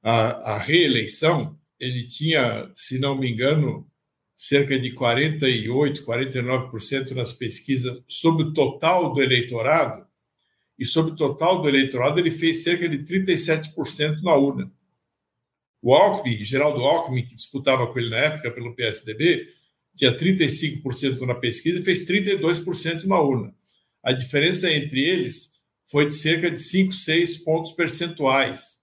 à, 0.06 0.54
à 0.54 0.58
reeleição, 0.58 1.58
ele 1.80 2.06
tinha, 2.06 2.70
se 2.76 2.96
não 2.96 3.18
me 3.18 3.28
engano, 3.28 3.90
cerca 4.36 4.78
de 4.78 4.92
48, 4.92 6.04
49% 6.04 7.10
nas 7.10 7.32
pesquisas 7.32 8.00
sobre 8.06 8.44
o 8.44 8.52
total 8.52 9.12
do 9.12 9.20
eleitorado, 9.20 10.06
e 10.78 10.84
sobre 10.84 11.10
o 11.10 11.16
total 11.16 11.60
do 11.60 11.68
eleitorado 11.68 12.20
ele 12.20 12.30
fez 12.30 12.62
cerca 12.62 12.88
de 12.88 12.98
37% 12.98 14.22
na 14.22 14.36
urna. 14.36 14.70
O 15.82 15.92
Alckmin, 15.92 16.44
Geraldo 16.44 16.82
Alckmin, 16.82 17.24
que 17.24 17.34
disputava 17.34 17.92
com 17.92 17.98
ele 17.98 18.10
na 18.10 18.18
época 18.18 18.52
pelo 18.52 18.76
PSDB, 18.76 19.48
tinha 19.96 20.16
35% 20.16 21.20
na 21.22 21.34
pesquisa 21.34 21.80
e 21.80 21.84
fez 21.84 22.06
32% 22.06 23.04
na 23.06 23.20
urna. 23.20 23.52
A 24.04 24.12
diferença 24.12 24.70
entre 24.70 25.02
eles 25.02 25.50
foi 25.84 26.06
de 26.06 26.14
cerca 26.14 26.48
de 26.48 26.60
5, 26.60 26.92
6 26.92 27.38
pontos 27.38 27.72
percentuais. 27.72 28.75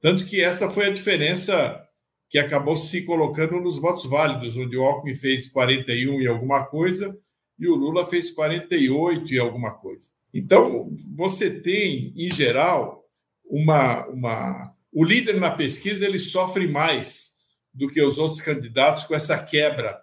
Tanto 0.00 0.24
que 0.24 0.40
essa 0.40 0.70
foi 0.70 0.86
a 0.86 0.92
diferença 0.92 1.84
que 2.28 2.38
acabou 2.38 2.76
se 2.76 3.02
colocando 3.02 3.60
nos 3.60 3.78
votos 3.78 4.06
válidos, 4.06 4.56
onde 4.56 4.76
o 4.76 4.82
Alckmin 4.82 5.14
fez 5.14 5.48
41 5.48 6.20
e 6.20 6.26
alguma 6.26 6.64
coisa 6.64 7.18
e 7.58 7.66
o 7.66 7.74
Lula 7.74 8.06
fez 8.06 8.30
48 8.30 9.34
e 9.34 9.38
alguma 9.38 9.72
coisa. 9.72 10.10
Então, 10.32 10.94
você 11.14 11.50
tem, 11.50 12.12
em 12.16 12.30
geral, 12.30 13.04
uma, 13.44 14.06
uma... 14.06 14.74
o 14.92 15.02
líder 15.02 15.40
na 15.40 15.50
pesquisa 15.50 16.04
ele 16.04 16.18
sofre 16.18 16.68
mais 16.68 17.32
do 17.74 17.88
que 17.88 18.00
os 18.00 18.18
outros 18.18 18.40
candidatos 18.40 19.04
com 19.04 19.14
essa 19.14 19.42
quebra 19.42 19.98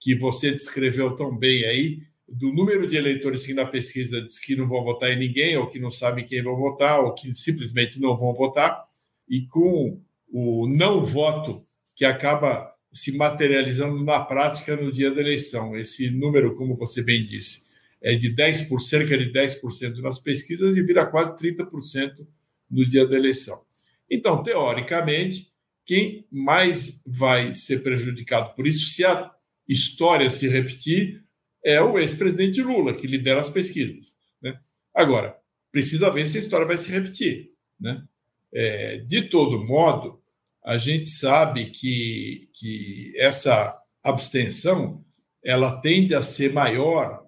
que 0.00 0.14
você 0.14 0.50
descreveu 0.50 1.14
tão 1.16 1.36
bem 1.36 1.64
aí, 1.64 2.02
do 2.26 2.52
número 2.52 2.86
de 2.86 2.96
eleitores 2.96 3.44
que 3.44 3.52
na 3.52 3.66
pesquisa 3.66 4.20
diz 4.20 4.38
que 4.38 4.56
não 4.56 4.66
vão 4.66 4.82
votar 4.82 5.10
em 5.10 5.18
ninguém, 5.18 5.56
ou 5.56 5.66
que 5.66 5.78
não 5.78 5.90
sabem 5.90 6.24
quem 6.24 6.42
vão 6.42 6.56
votar, 6.56 7.00
ou 7.00 7.12
que 7.12 7.34
simplesmente 7.34 8.00
não 8.00 8.16
vão 8.16 8.34
votar, 8.34 8.82
e 9.28 9.46
com 9.46 10.00
o 10.30 10.66
não 10.66 11.04
voto 11.04 11.66
que 11.94 12.04
acaba 12.04 12.74
se 12.92 13.16
materializando 13.16 14.04
na 14.04 14.20
prática 14.20 14.76
no 14.76 14.92
dia 14.92 15.10
da 15.10 15.20
eleição. 15.20 15.76
Esse 15.76 16.10
número, 16.10 16.54
como 16.54 16.76
você 16.76 17.02
bem 17.02 17.24
disse, 17.24 17.64
é 18.00 18.14
de 18.14 18.28
10 18.28 18.62
por 18.62 18.80
cerca 18.80 19.16
de 19.16 19.32
10% 19.32 19.98
nas 19.98 20.18
pesquisas 20.20 20.76
e 20.76 20.82
vira 20.82 21.06
quase 21.06 21.36
30% 21.36 22.26
no 22.70 22.86
dia 22.86 23.06
da 23.06 23.16
eleição. 23.16 23.62
Então, 24.10 24.42
teoricamente, 24.42 25.52
quem 25.84 26.26
mais 26.30 27.02
vai 27.06 27.52
ser 27.54 27.82
prejudicado 27.82 28.54
por 28.54 28.66
isso, 28.66 28.90
se 28.90 29.04
a 29.04 29.30
história 29.68 30.30
se 30.30 30.48
repetir, 30.48 31.22
é 31.64 31.80
o 31.80 31.98
ex-presidente 31.98 32.62
Lula, 32.62 32.94
que 32.94 33.06
lidera 33.06 33.40
as 33.40 33.48
pesquisas. 33.48 34.16
Né? 34.42 34.58
Agora, 34.94 35.36
precisa 35.72 36.10
ver 36.10 36.26
se 36.26 36.36
a 36.36 36.40
história 36.40 36.66
vai 36.66 36.76
se 36.76 36.90
repetir. 36.90 37.52
Né? 37.80 38.04
É, 38.54 38.98
de 38.98 39.22
todo 39.22 39.64
modo, 39.64 40.22
a 40.64 40.78
gente 40.78 41.08
sabe 41.08 41.66
que, 41.66 42.48
que 42.54 43.12
essa 43.18 43.76
abstenção 44.02 45.04
ela 45.44 45.80
tende 45.80 46.14
a 46.14 46.22
ser 46.22 46.52
maior 46.52 47.22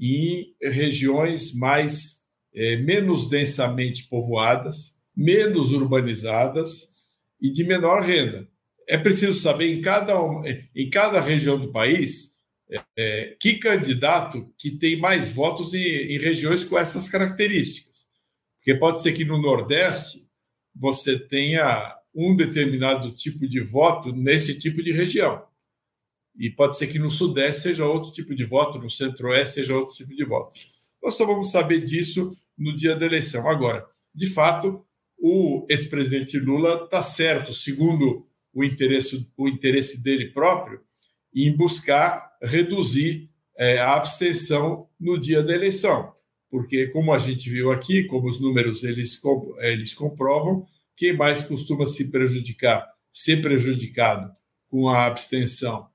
em 0.00 0.54
regiões 0.60 1.52
mais 1.52 2.22
é, 2.54 2.76
menos 2.76 3.28
densamente 3.28 4.08
povoadas, 4.08 4.94
menos 5.14 5.72
urbanizadas 5.72 6.88
e 7.40 7.50
de 7.50 7.64
menor 7.64 8.02
renda. 8.02 8.48
É 8.88 8.96
preciso 8.96 9.38
saber 9.38 9.72
em 9.72 9.80
cada, 9.80 10.14
em 10.74 10.88
cada 10.88 11.20
região 11.20 11.58
do 11.58 11.70
país 11.70 12.32
é, 12.96 13.36
que 13.38 13.58
candidato 13.58 14.52
que 14.56 14.70
tem 14.70 14.96
mais 14.96 15.30
votos 15.30 15.74
em, 15.74 15.78
em 15.78 16.18
regiões 16.18 16.64
com 16.64 16.78
essas 16.78 17.08
características. 17.08 18.06
Porque 18.58 18.74
pode 18.74 19.02
ser 19.02 19.12
que 19.12 19.24
no 19.24 19.40
Nordeste 19.40 20.26
você 20.74 21.18
tenha 21.18 21.96
um 22.14 22.36
determinado 22.36 23.12
tipo 23.12 23.46
de 23.48 23.60
voto 23.60 24.12
nesse 24.12 24.58
tipo 24.58 24.82
de 24.82 24.92
região. 24.92 25.42
E 26.36 26.50
pode 26.50 26.76
ser 26.76 26.86
que 26.86 26.98
no 26.98 27.10
Sudeste 27.10 27.62
seja 27.62 27.86
outro 27.86 28.10
tipo 28.10 28.34
de 28.34 28.44
voto, 28.44 28.78
no 28.78 28.88
Centro-Oeste 28.88 29.54
seja 29.56 29.76
outro 29.76 29.94
tipo 29.94 30.14
de 30.14 30.24
voto. 30.24 30.58
Nós 31.02 31.14
só 31.14 31.26
vamos 31.26 31.50
saber 31.50 31.80
disso 31.80 32.36
no 32.56 32.74
dia 32.74 32.96
da 32.96 33.06
eleição. 33.06 33.48
Agora, 33.48 33.86
de 34.14 34.26
fato, 34.26 34.84
o 35.18 35.66
ex-presidente 35.68 36.38
Lula 36.38 36.84
está 36.84 37.02
certo, 37.02 37.52
segundo 37.52 38.26
o 38.52 38.64
interesse, 38.64 39.28
o 39.36 39.48
interesse 39.48 40.02
dele 40.02 40.30
próprio, 40.30 40.80
em 41.34 41.54
buscar 41.56 42.30
reduzir 42.42 43.30
é, 43.56 43.78
a 43.78 43.94
abstenção 43.94 44.88
no 44.98 45.18
dia 45.18 45.42
da 45.42 45.54
eleição. 45.54 46.14
Porque, 46.52 46.88
como 46.88 47.14
a 47.14 47.16
gente 47.18 47.48
viu 47.48 47.72
aqui, 47.72 48.04
como 48.04 48.28
os 48.28 48.38
números 48.38 48.84
eles, 48.84 49.18
eles 49.60 49.94
comprovam, 49.94 50.66
quem 50.94 51.16
mais 51.16 51.42
costuma 51.42 51.86
se 51.86 52.10
prejudicar, 52.10 52.86
ser 53.10 53.40
prejudicado 53.40 54.30
com 54.68 54.86
a 54.86 55.06
abstenção 55.06 55.86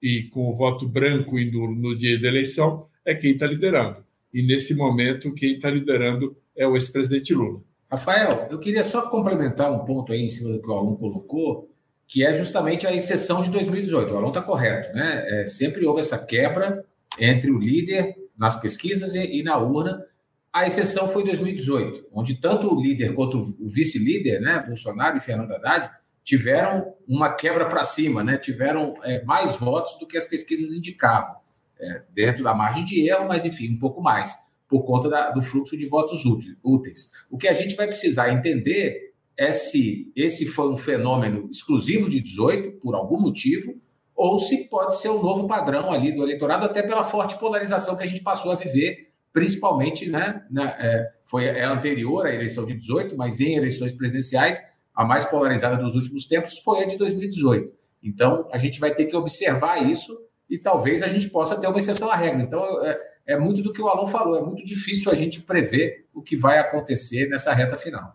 e 0.00 0.22
com 0.22 0.48
o 0.48 0.54
voto 0.54 0.88
branco 0.88 1.36
no 1.36 1.96
dia 1.96 2.16
da 2.20 2.28
eleição 2.28 2.86
é 3.04 3.12
quem 3.12 3.32
está 3.32 3.44
liderando. 3.44 4.04
E 4.32 4.40
nesse 4.40 4.76
momento, 4.76 5.34
quem 5.34 5.56
está 5.56 5.68
liderando 5.68 6.36
é 6.56 6.64
o 6.64 6.76
ex-presidente 6.76 7.34
Lula. 7.34 7.60
Rafael, 7.90 8.46
eu 8.52 8.60
queria 8.60 8.84
só 8.84 9.10
complementar 9.10 9.72
um 9.72 9.84
ponto 9.84 10.12
aí 10.12 10.20
em 10.20 10.28
cima 10.28 10.52
do 10.52 10.62
que 10.62 10.70
o 10.70 10.74
aluno 10.74 10.96
colocou, 10.96 11.68
que 12.06 12.24
é 12.24 12.32
justamente 12.32 12.86
a 12.86 12.94
exceção 12.94 13.42
de 13.42 13.50
2018. 13.50 14.12
O 14.12 14.16
aluno 14.16 14.28
está 14.28 14.40
correto, 14.40 14.94
né? 14.94 15.42
É, 15.42 15.46
sempre 15.48 15.84
houve 15.84 15.98
essa 15.98 16.16
quebra 16.24 16.84
entre 17.18 17.50
o 17.50 17.58
líder 17.58 18.14
nas 18.36 18.60
pesquisas 18.60 19.14
e, 19.14 19.40
e 19.40 19.42
na 19.42 19.58
urna. 19.58 20.04
A 20.52 20.66
exceção 20.66 21.08
foi 21.08 21.24
2018, 21.24 22.06
onde 22.12 22.40
tanto 22.40 22.72
o 22.72 22.80
líder 22.80 23.12
quanto 23.14 23.38
o 23.38 23.68
vice-líder, 23.68 24.40
né, 24.40 24.64
Bolsonaro 24.64 25.18
e 25.18 25.20
Fernando 25.20 25.52
Haddad, 25.52 25.90
tiveram 26.24 26.94
uma 27.06 27.34
quebra 27.34 27.68
para 27.68 27.82
cima, 27.84 28.24
né? 28.24 28.38
tiveram 28.38 28.94
é, 29.04 29.22
mais 29.24 29.56
votos 29.56 29.98
do 29.98 30.06
que 30.06 30.16
as 30.16 30.24
pesquisas 30.24 30.72
indicavam, 30.72 31.36
é, 31.78 32.02
dentro 32.14 32.42
da 32.42 32.54
margem 32.54 32.82
de 32.82 33.06
erro, 33.08 33.28
mas 33.28 33.44
enfim, 33.44 33.74
um 33.74 33.78
pouco 33.78 34.00
mais, 34.00 34.34
por 34.66 34.84
conta 34.84 35.10
da, 35.10 35.30
do 35.30 35.42
fluxo 35.42 35.76
de 35.76 35.86
votos 35.86 36.24
úteis. 36.64 37.12
O 37.30 37.36
que 37.36 37.46
a 37.46 37.52
gente 37.52 37.76
vai 37.76 37.86
precisar 37.86 38.32
entender 38.32 39.12
é 39.36 39.50
se 39.50 40.10
esse 40.16 40.46
foi 40.46 40.70
um 40.70 40.76
fenômeno 40.76 41.48
exclusivo 41.50 42.08
de 42.08 42.20
18, 42.20 42.78
por 42.78 42.94
algum 42.94 43.20
motivo, 43.20 43.78
ou 44.14 44.38
se 44.38 44.68
pode 44.68 44.96
ser 44.96 45.08
um 45.08 45.22
novo 45.22 45.46
padrão 45.46 45.92
ali 45.92 46.12
do 46.12 46.22
eleitorado, 46.22 46.64
até 46.64 46.82
pela 46.82 47.02
forte 47.02 47.38
polarização 47.38 47.96
que 47.96 48.04
a 48.04 48.06
gente 48.06 48.22
passou 48.22 48.52
a 48.52 48.54
viver, 48.54 49.12
principalmente, 49.32 50.08
né? 50.08 50.44
né 50.50 50.76
é, 50.78 51.12
foi 51.24 51.46
é 51.46 51.64
anterior 51.64 52.26
à 52.26 52.32
eleição 52.32 52.64
de 52.64 52.74
18, 52.74 53.16
mas 53.16 53.40
em 53.40 53.56
eleições 53.56 53.92
presidenciais, 53.92 54.62
a 54.94 55.04
mais 55.04 55.24
polarizada 55.24 55.76
dos 55.76 55.96
últimos 55.96 56.26
tempos 56.26 56.58
foi 56.58 56.84
a 56.84 56.86
de 56.86 56.96
2018. 56.96 57.72
Então, 58.02 58.48
a 58.52 58.58
gente 58.58 58.78
vai 58.78 58.94
ter 58.94 59.06
que 59.06 59.16
observar 59.16 59.82
isso 59.82 60.16
e 60.48 60.58
talvez 60.58 61.02
a 61.02 61.08
gente 61.08 61.28
possa 61.30 61.58
ter 61.58 61.66
uma 61.66 61.78
exceção 61.78 62.10
à 62.10 62.14
regra. 62.14 62.42
Então, 62.42 62.62
é, 62.84 62.96
é 63.26 63.38
muito 63.38 63.62
do 63.62 63.72
que 63.72 63.82
o 63.82 63.88
Alon 63.88 64.06
falou, 64.06 64.38
é 64.38 64.42
muito 64.42 64.64
difícil 64.64 65.10
a 65.10 65.14
gente 65.14 65.40
prever 65.40 66.06
o 66.14 66.22
que 66.22 66.36
vai 66.36 66.58
acontecer 66.58 67.28
nessa 67.28 67.52
reta 67.52 67.76
final. 67.76 68.14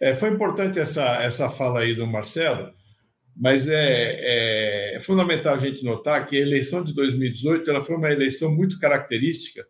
É, 0.00 0.14
foi 0.14 0.30
importante 0.30 0.78
essa, 0.78 1.02
essa 1.22 1.50
fala 1.50 1.80
aí 1.80 1.94
do 1.94 2.06
Marcelo, 2.06 2.72
mas 3.40 3.66
é, 3.66 4.96
é, 4.96 5.00
fundamental 5.00 5.54
a 5.54 5.56
gente 5.58 5.82
notar 5.82 6.26
que 6.26 6.36
a 6.36 6.40
eleição 6.40 6.84
de 6.84 6.92
2018 6.92 7.70
ela 7.70 7.82
foi 7.82 7.96
uma 7.96 8.12
eleição 8.12 8.54
muito 8.54 8.78
característica 8.78 9.66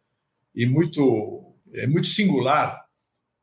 e 0.52 0.66
muito, 0.66 1.54
é, 1.72 1.86
muito 1.86 2.08
singular, 2.08 2.84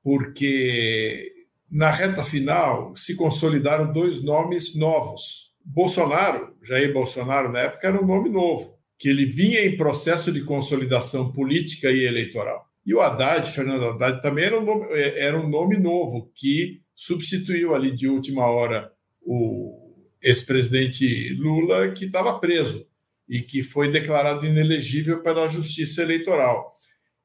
porque 0.03 1.31
na 1.71 1.89
reta 1.89 2.25
final 2.25 2.93
se 2.93 3.15
consolidaram 3.15 3.93
dois 3.93 4.21
nomes 4.21 4.75
novos. 4.75 5.53
Bolsonaro, 5.63 6.57
Jair 6.61 6.91
Bolsonaro, 6.91 7.49
na 7.49 7.59
época, 7.59 7.87
era 7.87 8.01
um 8.01 8.05
nome 8.05 8.29
novo, 8.29 8.77
que 8.99 9.07
ele 9.07 9.25
vinha 9.25 9.65
em 9.65 9.77
processo 9.77 10.29
de 10.29 10.43
consolidação 10.43 11.31
política 11.31 11.89
e 11.89 12.03
eleitoral. 12.03 12.67
E 12.85 12.93
o 12.93 12.99
Haddad, 12.99 13.49
Fernando 13.49 13.85
Haddad, 13.85 14.21
também 14.21 14.43
era 14.43 14.59
um 14.59 14.65
nome, 14.65 14.87
era 14.93 15.39
um 15.39 15.47
nome 15.47 15.77
novo, 15.77 16.29
que 16.35 16.81
substituiu 16.93 17.73
ali 17.73 17.95
de 17.95 18.09
última 18.09 18.45
hora 18.45 18.91
o 19.21 19.86
ex-presidente 20.21 21.33
Lula, 21.35 21.91
que 21.91 22.05
estava 22.05 22.39
preso 22.39 22.85
e 23.27 23.41
que 23.41 23.61
foi 23.61 23.91
declarado 23.91 24.45
inelegível 24.45 25.21
pela 25.21 25.47
Justiça 25.47 26.01
Eleitoral. 26.01 26.71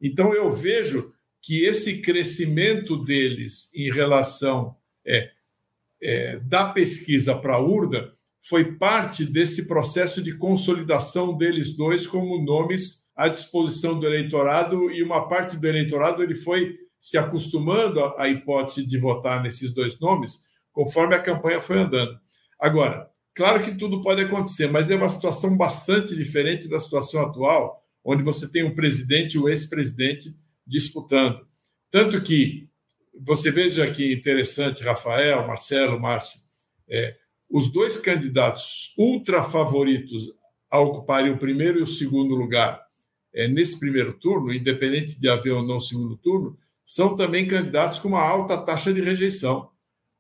Então, 0.01 0.35
eu 0.35 0.51
vejo 0.51 1.13
que 1.41 1.65
esse 1.65 2.01
crescimento 2.01 2.97
deles 2.97 3.71
em 3.75 3.91
relação 3.93 4.77
é, 5.07 5.31
é, 6.03 6.39
da 6.41 6.73
pesquisa 6.73 7.35
para 7.35 7.55
a 7.55 7.61
urna 7.61 8.11
foi 8.41 8.77
parte 8.77 9.25
desse 9.25 9.69
processo 9.69 10.21
de 10.21 10.37
consolidação 10.37 11.37
deles 11.37 11.77
dois 11.77 12.07
como 12.07 12.45
nomes 12.45 13.03
à 13.15 13.29
disposição 13.29 13.99
do 13.99 14.07
eleitorado 14.07 14.91
e 14.91 15.03
uma 15.03 15.29
parte 15.29 15.57
do 15.57 15.67
eleitorado 15.67 16.23
ele 16.23 16.35
foi 16.35 16.77
se 16.99 17.19
acostumando 17.19 18.01
à 18.17 18.29
hipótese 18.29 18.87
de 18.87 18.99
votar 18.99 19.43
nesses 19.43 19.73
dois 19.73 19.99
nomes 20.01 20.41
conforme 20.73 21.15
a 21.15 21.21
campanha 21.21 21.61
foi 21.61 21.79
andando. 21.79 22.19
Agora, 22.63 23.11
claro 23.35 23.61
que 23.61 23.77
tudo 23.77 24.01
pode 24.03 24.23
acontecer, 24.23 24.71
mas 24.71 24.89
é 24.89 24.95
uma 24.95 25.09
situação 25.09 25.57
bastante 25.57 26.15
diferente 26.15 26.69
da 26.69 26.79
situação 26.79 27.21
atual, 27.21 27.83
onde 28.05 28.23
você 28.23 28.49
tem 28.49 28.63
um 28.63 28.73
presidente 28.73 29.35
e 29.35 29.39
um 29.41 29.49
ex-presidente 29.49 30.33
disputando. 30.65 31.45
Tanto 31.91 32.23
que 32.23 32.69
você 33.13 33.51
veja 33.51 33.91
que 33.91 34.13
interessante, 34.13 34.85
Rafael, 34.85 35.45
Marcelo, 35.45 36.01
Márcio, 36.01 36.39
é, 36.89 37.17
os 37.51 37.73
dois 37.73 37.99
candidatos 37.99 38.95
ultra 38.97 39.43
favoritos 39.43 40.33
a 40.71 40.79
ocuparem 40.79 41.33
o 41.33 41.39
primeiro 41.39 41.81
e 41.81 41.83
o 41.83 41.87
segundo 41.87 42.37
lugar 42.37 42.81
é, 43.35 43.49
nesse 43.49 43.81
primeiro 43.81 44.13
turno, 44.13 44.55
independente 44.55 45.19
de 45.19 45.29
haver 45.29 45.51
ou 45.51 45.67
não 45.67 45.81
segundo 45.81 46.17
turno, 46.17 46.57
são 46.85 47.17
também 47.17 47.49
candidatos 47.49 47.99
com 47.99 48.07
uma 48.07 48.23
alta 48.23 48.57
taxa 48.57 48.95
de 48.95 49.01
rejeição. 49.01 49.72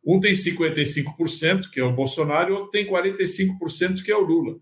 Um 0.04 0.18
tem 0.18 0.32
55%, 0.32 1.70
que 1.70 1.80
é 1.80 1.84
o 1.84 1.92
Bolsonaro, 1.92 2.50
e 2.50 2.56
outro 2.56 2.70
tem 2.70 2.86
45%, 2.86 4.02
que 4.02 4.10
é 4.10 4.16
o 4.16 4.20
Lula. 4.20 4.56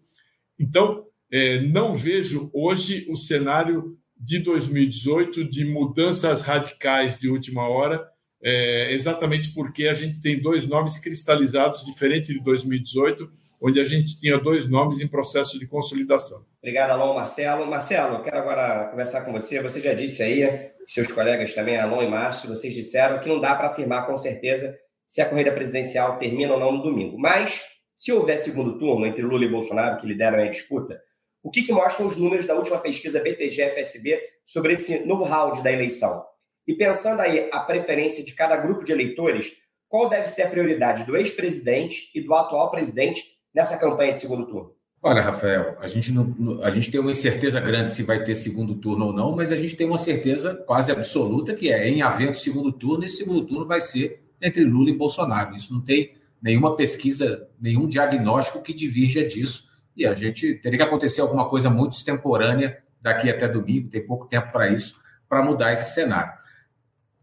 Então, 0.58 1.06
é, 1.32 1.60
não 1.60 1.94
vejo 1.94 2.50
hoje 2.52 3.06
o 3.08 3.16
cenário 3.16 3.96
de 4.16 4.38
2018 4.38 5.44
de 5.44 5.64
mudanças 5.64 6.42
radicais 6.42 7.18
de 7.18 7.28
última 7.28 7.66
hora, 7.68 8.06
é, 8.42 8.92
exatamente 8.92 9.52
porque 9.52 9.88
a 9.88 9.94
gente 9.94 10.20
tem 10.20 10.40
dois 10.40 10.66
nomes 10.66 10.98
cristalizados, 10.98 11.84
diferente 11.84 12.32
de 12.34 12.42
2018, 12.42 13.30
onde 13.62 13.80
a 13.80 13.84
gente 13.84 14.18
tinha 14.18 14.38
dois 14.38 14.68
nomes 14.68 15.00
em 15.00 15.08
processo 15.08 15.58
de 15.58 15.66
consolidação. 15.66 16.44
Obrigado, 16.58 16.90
Alon, 16.90 17.14
Marcelo. 17.14 17.66
Marcelo, 17.66 18.22
quero 18.22 18.38
agora 18.38 18.88
conversar 18.90 19.22
com 19.22 19.32
você. 19.32 19.62
Você 19.62 19.80
já 19.80 19.94
disse 19.94 20.22
aí, 20.22 20.70
seus 20.86 21.06
colegas 21.08 21.52
também, 21.52 21.76
Alon 21.78 22.02
e 22.02 22.08
Márcio, 22.08 22.48
vocês 22.48 22.74
disseram 22.74 23.20
que 23.20 23.28
não 23.28 23.40
dá 23.40 23.54
para 23.54 23.68
afirmar 23.68 24.06
com 24.06 24.16
certeza 24.16 24.76
se 25.10 25.20
a 25.20 25.28
corrida 25.28 25.50
presidencial 25.50 26.18
termina 26.18 26.54
ou 26.54 26.60
não 26.60 26.70
no 26.70 26.84
domingo. 26.84 27.18
Mas, 27.18 27.60
se 27.96 28.12
houver 28.12 28.38
segundo 28.38 28.78
turno 28.78 29.04
entre 29.04 29.22
Lula 29.22 29.44
e 29.44 29.48
Bolsonaro, 29.48 30.00
que 30.00 30.06
lideram 30.06 30.38
a 30.38 30.46
disputa, 30.46 31.00
o 31.42 31.50
que, 31.50 31.62
que 31.62 31.72
mostram 31.72 32.06
os 32.06 32.16
números 32.16 32.46
da 32.46 32.54
última 32.54 32.78
pesquisa 32.78 33.18
BTG-FSB 33.18 34.20
sobre 34.44 34.74
esse 34.74 35.04
novo 35.04 35.24
round 35.24 35.64
da 35.64 35.72
eleição? 35.72 36.24
E 36.64 36.74
pensando 36.74 37.22
aí 37.22 37.50
a 37.52 37.58
preferência 37.58 38.24
de 38.24 38.32
cada 38.34 38.56
grupo 38.56 38.84
de 38.84 38.92
eleitores, 38.92 39.50
qual 39.88 40.08
deve 40.08 40.26
ser 40.26 40.42
a 40.42 40.48
prioridade 40.48 41.02
do 41.02 41.16
ex-presidente 41.16 42.08
e 42.14 42.20
do 42.20 42.32
atual 42.32 42.70
presidente 42.70 43.24
nessa 43.52 43.76
campanha 43.76 44.12
de 44.12 44.20
segundo 44.20 44.46
turno? 44.46 44.76
Olha, 45.02 45.22
Rafael, 45.22 45.76
a 45.80 45.88
gente, 45.88 46.12
não, 46.12 46.62
a 46.62 46.70
gente 46.70 46.88
tem 46.88 47.00
uma 47.00 47.10
incerteza 47.10 47.58
grande 47.58 47.90
se 47.90 48.04
vai 48.04 48.22
ter 48.22 48.36
segundo 48.36 48.76
turno 48.76 49.06
ou 49.06 49.12
não, 49.12 49.34
mas 49.34 49.50
a 49.50 49.56
gente 49.56 49.74
tem 49.74 49.88
uma 49.88 49.98
certeza 49.98 50.54
quase 50.54 50.92
absoluta 50.92 51.52
que 51.52 51.68
é 51.72 51.88
em 51.88 52.00
havendo 52.00 52.34
segundo 52.34 52.70
turno, 52.70 53.04
esse 53.04 53.16
segundo 53.16 53.44
turno 53.44 53.66
vai 53.66 53.80
ser 53.80 54.29
entre 54.40 54.64
Lula 54.64 54.90
e 54.90 54.96
Bolsonaro. 54.96 55.54
Isso 55.54 55.72
não 55.72 55.82
tem 55.82 56.14
nenhuma 56.40 56.76
pesquisa, 56.76 57.48
nenhum 57.60 57.86
diagnóstico 57.86 58.62
que 58.62 58.72
divirja 58.72 59.26
disso 59.26 59.70
e 59.96 60.06
a 60.06 60.14
gente 60.14 60.54
teria 60.54 60.78
que 60.78 60.84
acontecer 60.84 61.20
alguma 61.20 61.48
coisa 61.48 61.68
muito 61.68 61.92
extemporânea 61.92 62.82
daqui 63.02 63.28
até 63.28 63.48
domingo, 63.48 63.90
tem 63.90 64.04
pouco 64.04 64.26
tempo 64.26 64.50
para 64.50 64.70
isso, 64.70 64.98
para 65.28 65.44
mudar 65.44 65.72
esse 65.72 65.94
cenário. 65.94 66.32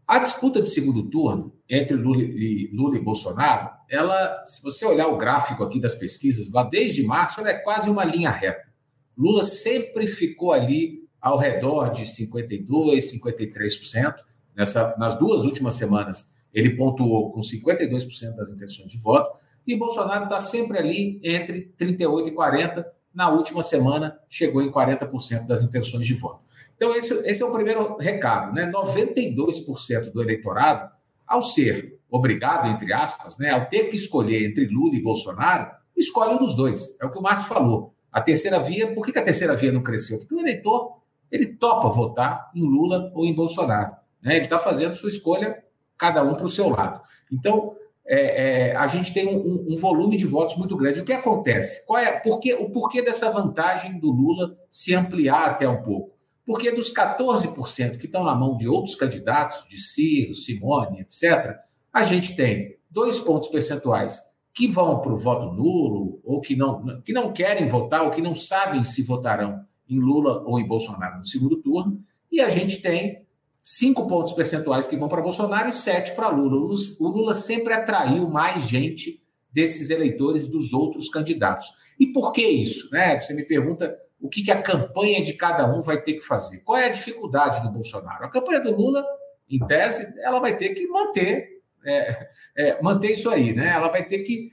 A 0.06 0.18
disputa 0.18 0.62
de 0.62 0.68
segundo 0.68 1.02
turno 1.02 1.52
entre 1.68 1.96
Lula 1.96 2.22
e, 2.22 2.70
Lula 2.72 2.96
e 2.96 3.00
Bolsonaro, 3.00 3.70
ela, 3.90 4.44
se 4.46 4.62
você 4.62 4.86
olhar 4.86 5.08
o 5.08 5.16
gráfico 5.16 5.62
aqui 5.62 5.80
das 5.80 5.94
pesquisas, 5.94 6.50
lá 6.50 6.62
desde 6.62 7.02
março, 7.02 7.40
ela 7.40 7.50
é 7.50 7.58
quase 7.58 7.90
uma 7.90 8.04
linha 8.04 8.30
reta. 8.30 8.68
Lula 9.16 9.42
sempre 9.42 10.06
ficou 10.06 10.52
ali 10.52 11.06
ao 11.20 11.36
redor 11.36 11.90
de 11.90 12.04
52%, 12.04 12.66
53%. 12.66 14.14
Nessa, 14.56 14.96
nas 14.98 15.16
duas 15.16 15.44
últimas 15.44 15.74
semanas, 15.74 16.32
ele 16.52 16.76
pontuou 16.76 17.32
com 17.32 17.40
52% 17.40 18.34
das 18.34 18.50
intenções 18.50 18.90
de 18.90 18.98
voto, 18.98 19.36
e 19.66 19.76
Bolsonaro 19.76 20.24
está 20.24 20.40
sempre 20.40 20.78
ali 20.78 21.20
entre 21.22 21.72
38% 21.78 22.28
e 22.28 22.30
40%. 22.30 22.84
Na 23.14 23.30
última 23.30 23.62
semana, 23.62 24.18
chegou 24.28 24.62
em 24.62 24.70
40% 24.70 25.46
das 25.46 25.62
intenções 25.62 26.06
de 26.06 26.14
voto. 26.14 26.40
Então, 26.76 26.94
esse, 26.94 27.12
esse 27.28 27.42
é 27.42 27.46
o 27.46 27.52
primeiro 27.52 27.96
recado. 27.96 28.54
Né? 28.54 28.70
92% 28.70 30.12
do 30.12 30.22
eleitorado, 30.22 30.90
ao 31.26 31.42
ser 31.42 31.98
obrigado, 32.10 32.68
entre 32.68 32.92
aspas, 32.92 33.36
né, 33.38 33.50
ao 33.50 33.66
ter 33.66 33.84
que 33.88 33.96
escolher 33.96 34.48
entre 34.48 34.66
Lula 34.66 34.96
e 34.96 35.02
Bolsonaro, 35.02 35.70
escolhe 35.96 36.34
um 36.34 36.38
dos 36.38 36.54
dois. 36.54 36.96
É 37.00 37.06
o 37.06 37.10
que 37.10 37.18
o 37.18 37.22
Márcio 37.22 37.48
falou. 37.48 37.92
A 38.10 38.20
terceira 38.20 38.58
via, 38.58 38.94
por 38.94 39.04
que, 39.04 39.18
a 39.18 39.22
terceira 39.22 39.54
via 39.54 39.70
não 39.70 39.82
cresceu? 39.82 40.18
Porque 40.18 40.34
o 40.34 40.40
eleitor 40.40 40.98
ele 41.30 41.46
topa 41.46 41.90
votar 41.90 42.50
em 42.54 42.62
Lula 42.62 43.12
ou 43.14 43.26
em 43.26 43.34
Bolsonaro. 43.34 43.94
Né? 44.22 44.36
Ele 44.36 44.44
está 44.44 44.58
fazendo 44.58 44.96
sua 44.96 45.10
escolha, 45.10 45.62
cada 45.98 46.22
um 46.22 46.34
para 46.34 46.46
o 46.46 46.48
seu 46.48 46.68
lado. 46.68 47.02
Então, 47.30 47.74
é, 48.06 48.70
é, 48.70 48.76
a 48.76 48.86
gente 48.86 49.12
tem 49.12 49.28
um, 49.28 49.66
um, 49.68 49.76
volume 49.76 50.16
de 50.16 50.24
votos 50.24 50.56
muito 50.56 50.74
grande. 50.76 51.00
O 51.00 51.04
que 51.04 51.12
acontece? 51.12 51.84
Qual 51.86 51.98
é, 51.98 52.18
por 52.20 52.40
que, 52.40 52.54
o 52.54 52.70
porquê 52.70 53.02
dessa 53.02 53.30
vantagem 53.30 53.98
do 53.98 54.10
Lula 54.10 54.56
se 54.70 54.94
ampliar 54.94 55.50
até 55.50 55.68
um 55.68 55.82
pouco? 55.82 56.16
Porque 56.46 56.72
dos 56.72 56.90
14% 56.92 57.98
que 57.98 58.06
estão 58.06 58.24
na 58.24 58.34
mão 58.34 58.56
de 58.56 58.66
outros 58.66 58.94
candidatos, 58.94 59.66
de 59.68 59.78
Ciro, 59.78 60.34
Simone, 60.34 61.00
etc., 61.00 61.56
a 61.92 62.02
gente 62.02 62.34
tem 62.34 62.78
dois 62.90 63.18
pontos 63.20 63.48
percentuais 63.48 64.22
que 64.54 64.66
vão 64.66 65.00
para 65.00 65.12
o 65.12 65.18
voto 65.18 65.52
nulo, 65.52 66.20
ou 66.24 66.40
que 66.40 66.56
não, 66.56 67.02
que 67.02 67.12
não 67.12 67.32
querem 67.32 67.68
votar, 67.68 68.02
ou 68.02 68.10
que 68.10 68.22
não 68.22 68.34
sabem 68.34 68.82
se 68.82 69.02
votarão 69.02 69.62
em 69.88 70.00
Lula 70.00 70.42
ou 70.46 70.58
em 70.58 70.66
Bolsonaro 70.66 71.18
no 71.18 71.26
segundo 71.26 71.58
turno, 71.58 72.02
e 72.32 72.40
a 72.40 72.48
gente 72.48 72.80
tem 72.80 73.26
cinco 73.70 74.06
pontos 74.06 74.32
percentuais 74.32 74.86
que 74.86 74.96
vão 74.96 75.10
para 75.10 75.20
Bolsonaro 75.20 75.68
e 75.68 75.72
sete 75.72 76.14
para 76.14 76.30
Lula. 76.30 76.74
O 77.00 77.08
Lula 77.08 77.34
sempre 77.34 77.74
atraiu 77.74 78.26
mais 78.26 78.66
gente 78.66 79.22
desses 79.52 79.90
eleitores 79.90 80.48
dos 80.48 80.72
outros 80.72 81.10
candidatos. 81.10 81.66
E 82.00 82.06
por 82.06 82.32
que 82.32 82.46
isso? 82.48 82.88
Né? 82.90 83.20
Você 83.20 83.34
me 83.34 83.44
pergunta 83.44 83.94
o 84.18 84.26
que, 84.26 84.50
a 84.50 84.62
campanha 84.62 85.22
de 85.22 85.34
cada 85.34 85.70
um 85.70 85.82
vai 85.82 86.00
ter 86.00 86.14
que 86.14 86.22
fazer. 86.22 86.60
Qual 86.60 86.78
é 86.78 86.86
a 86.86 86.90
dificuldade 86.90 87.62
do 87.62 87.70
Bolsonaro? 87.70 88.24
A 88.24 88.30
campanha 88.30 88.60
do 88.60 88.74
Lula, 88.74 89.04
em 89.50 89.58
tese, 89.66 90.14
ela 90.22 90.40
vai 90.40 90.56
ter 90.56 90.70
que 90.70 90.86
manter, 90.86 91.60
é, 91.84 92.28
é, 92.56 92.82
manter 92.82 93.10
isso 93.10 93.28
aí, 93.28 93.52
né? 93.52 93.68
Ela 93.68 93.90
vai 93.90 94.06
ter 94.06 94.20
que 94.20 94.50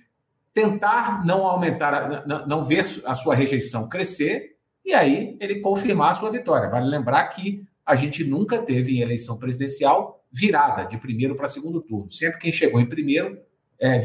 tentar 0.54 1.26
não 1.26 1.48
aumentar, 1.48 2.28
não, 2.28 2.46
não 2.46 2.64
ver 2.64 2.84
a 3.06 3.16
sua 3.16 3.34
rejeição 3.34 3.88
crescer 3.88 4.58
e 4.84 4.94
aí 4.94 5.38
ele 5.40 5.62
confirmar 5.62 6.10
a 6.10 6.14
sua 6.14 6.30
vitória. 6.30 6.70
Vale 6.70 6.90
lembrar 6.90 7.26
que 7.30 7.64
a 7.86 7.96
gente 7.96 8.24
nunca 8.24 8.58
teve 8.58 8.98
em 8.98 9.02
eleição 9.02 9.38
presidencial 9.38 10.26
virada 10.32 10.84
de 10.84 10.98
primeiro 10.98 11.36
para 11.36 11.48
segundo 11.48 11.82
turno. 11.82 12.10
Sempre 12.12 12.40
quem 12.40 12.52
chegou 12.52 12.80
em 12.82 12.90
primeiro 12.90 13.38
é, 13.80 14.00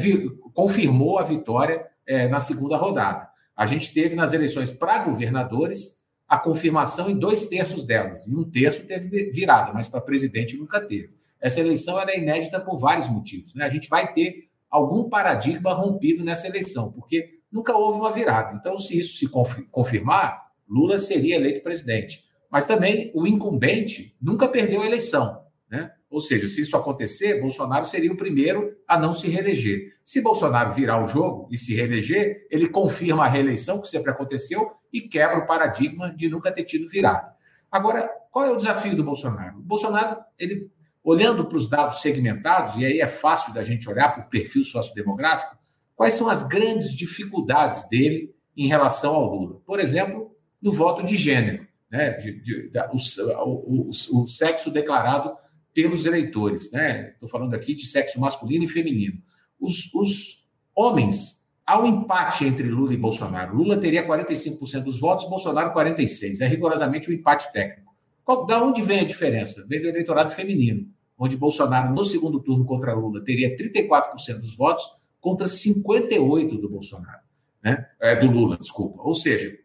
confirmou 0.53 1.17
a 1.17 1.23
vitória 1.23 1.85
é, 2.05 2.27
na 2.27 2.39
segunda 2.39 2.77
rodada. 2.77 3.27
A 3.55 3.65
gente 3.65 3.93
teve 3.93 4.15
nas 4.15 4.33
eleições 4.33 4.71
para 4.71 5.03
governadores 5.03 5.99
a 6.27 6.37
confirmação 6.37 7.09
em 7.09 7.17
dois 7.17 7.47
terços 7.47 7.83
delas, 7.83 8.25
e 8.25 8.33
um 8.33 8.49
terço 8.49 8.87
teve 8.87 9.31
virada, 9.31 9.73
mas 9.73 9.89
para 9.89 9.99
presidente 9.99 10.55
nunca 10.55 10.79
teve. 10.79 11.13
Essa 11.41 11.59
eleição 11.59 11.99
era 11.99 12.11
é 12.11 12.19
inédita 12.19 12.59
por 12.59 12.77
vários 12.77 13.09
motivos. 13.09 13.53
Né? 13.53 13.65
A 13.65 13.69
gente 13.69 13.89
vai 13.89 14.13
ter 14.13 14.47
algum 14.69 15.09
paradigma 15.09 15.73
rompido 15.73 16.23
nessa 16.23 16.47
eleição, 16.47 16.91
porque 16.91 17.39
nunca 17.51 17.75
houve 17.75 17.97
uma 17.99 18.11
virada. 18.11 18.55
Então, 18.55 18.77
se 18.77 18.97
isso 18.97 19.17
se 19.17 19.27
confirmar, 19.69 20.51
Lula 20.69 20.97
seria 20.97 21.35
eleito 21.35 21.61
presidente. 21.61 22.23
Mas 22.51 22.65
também 22.65 23.11
o 23.15 23.25
incumbente 23.25 24.15
nunca 24.21 24.47
perdeu 24.47 24.81
a 24.81 24.85
eleição. 24.85 25.41
Né? 25.69 25.89
Ou 26.09 26.19
seja, 26.19 26.49
se 26.49 26.59
isso 26.59 26.75
acontecer, 26.75 27.39
Bolsonaro 27.39 27.85
seria 27.85 28.11
o 28.11 28.17
primeiro 28.17 28.75
a 28.85 28.99
não 28.99 29.13
se 29.13 29.29
reeleger. 29.29 29.93
Se 30.03 30.21
Bolsonaro 30.21 30.73
virar 30.73 31.01
o 31.01 31.07
jogo 31.07 31.47
e 31.49 31.57
se 31.57 31.73
reeleger, 31.73 32.45
ele 32.51 32.67
confirma 32.67 33.23
a 33.23 33.27
reeleição, 33.29 33.79
que 33.79 33.87
sempre 33.87 34.11
aconteceu, 34.11 34.69
e 34.91 34.99
quebra 34.99 35.37
o 35.37 35.45
paradigma 35.45 36.13
de 36.13 36.27
nunca 36.27 36.51
ter 36.51 36.65
tido 36.65 36.89
virada. 36.89 37.33
Agora, 37.71 38.09
qual 38.29 38.43
é 38.43 38.51
o 38.51 38.57
desafio 38.57 38.93
do 38.93 39.03
Bolsonaro? 39.03 39.59
O 39.59 39.61
Bolsonaro, 39.61 40.17
ele, 40.37 40.69
olhando 41.01 41.45
para 41.45 41.57
os 41.57 41.69
dados 41.69 42.01
segmentados, 42.01 42.75
e 42.75 42.85
aí 42.85 42.99
é 42.99 43.07
fácil 43.07 43.53
da 43.53 43.63
gente 43.63 43.89
olhar 43.89 44.13
para 44.13 44.25
o 44.25 44.29
perfil 44.29 44.65
sociodemográfico, 44.65 45.55
quais 45.95 46.15
são 46.15 46.27
as 46.27 46.45
grandes 46.45 46.93
dificuldades 46.93 47.87
dele 47.87 48.35
em 48.57 48.67
relação 48.67 49.15
ao 49.15 49.33
Lula? 49.33 49.61
Por 49.65 49.79
exemplo, 49.79 50.35
no 50.61 50.73
voto 50.73 51.01
de 51.03 51.15
gênero, 51.15 51.65
né? 51.91 52.11
De, 52.11 52.41
de, 52.41 52.69
de, 52.69 52.79
o, 52.79 52.95
o, 53.43 53.89
o, 53.89 54.23
o 54.23 54.27
sexo 54.27 54.71
declarado 54.71 55.35
pelos 55.73 56.05
eleitores. 56.05 56.71
Né? 56.71 57.09
Estou 57.09 57.27
falando 57.27 57.53
aqui 57.53 57.75
de 57.75 57.85
sexo 57.85 58.19
masculino 58.19 58.63
e 58.63 58.67
feminino. 58.67 59.21
Os, 59.59 59.93
os 59.93 60.43
homens, 60.75 61.45
há 61.65 61.79
um 61.79 61.85
empate 61.85 62.45
entre 62.45 62.67
Lula 62.67 62.93
e 62.93 62.97
Bolsonaro. 62.97 63.55
Lula 63.55 63.77
teria 63.77 64.07
45% 64.07 64.83
dos 64.83 64.99
votos, 64.99 65.29
Bolsonaro 65.29 65.73
46%. 65.73 66.41
É 66.41 66.47
rigorosamente 66.47 67.09
um 67.09 67.13
empate 67.13 67.51
técnico. 67.51 67.91
Qual, 68.23 68.45
da 68.45 68.63
onde 68.63 68.81
vem 68.81 68.99
a 68.99 69.05
diferença? 69.05 69.65
Vem 69.67 69.81
do 69.81 69.87
eleitorado 69.87 70.31
feminino, 70.31 70.87
onde 71.17 71.37
Bolsonaro, 71.37 71.93
no 71.93 72.03
segundo 72.03 72.39
turno 72.39 72.65
contra 72.65 72.93
Lula, 72.93 73.23
teria 73.23 73.55
34% 73.55 74.39
dos 74.39 74.55
votos 74.55 74.83
contra 75.19 75.45
58% 75.45 76.59
do 76.59 76.69
Bolsonaro. 76.69 77.21
Né? 77.63 77.85
É, 77.99 78.15
do 78.15 78.29
Lula, 78.29 78.57
desculpa. 78.57 79.01
Ou 79.01 79.13
seja, 79.13 79.55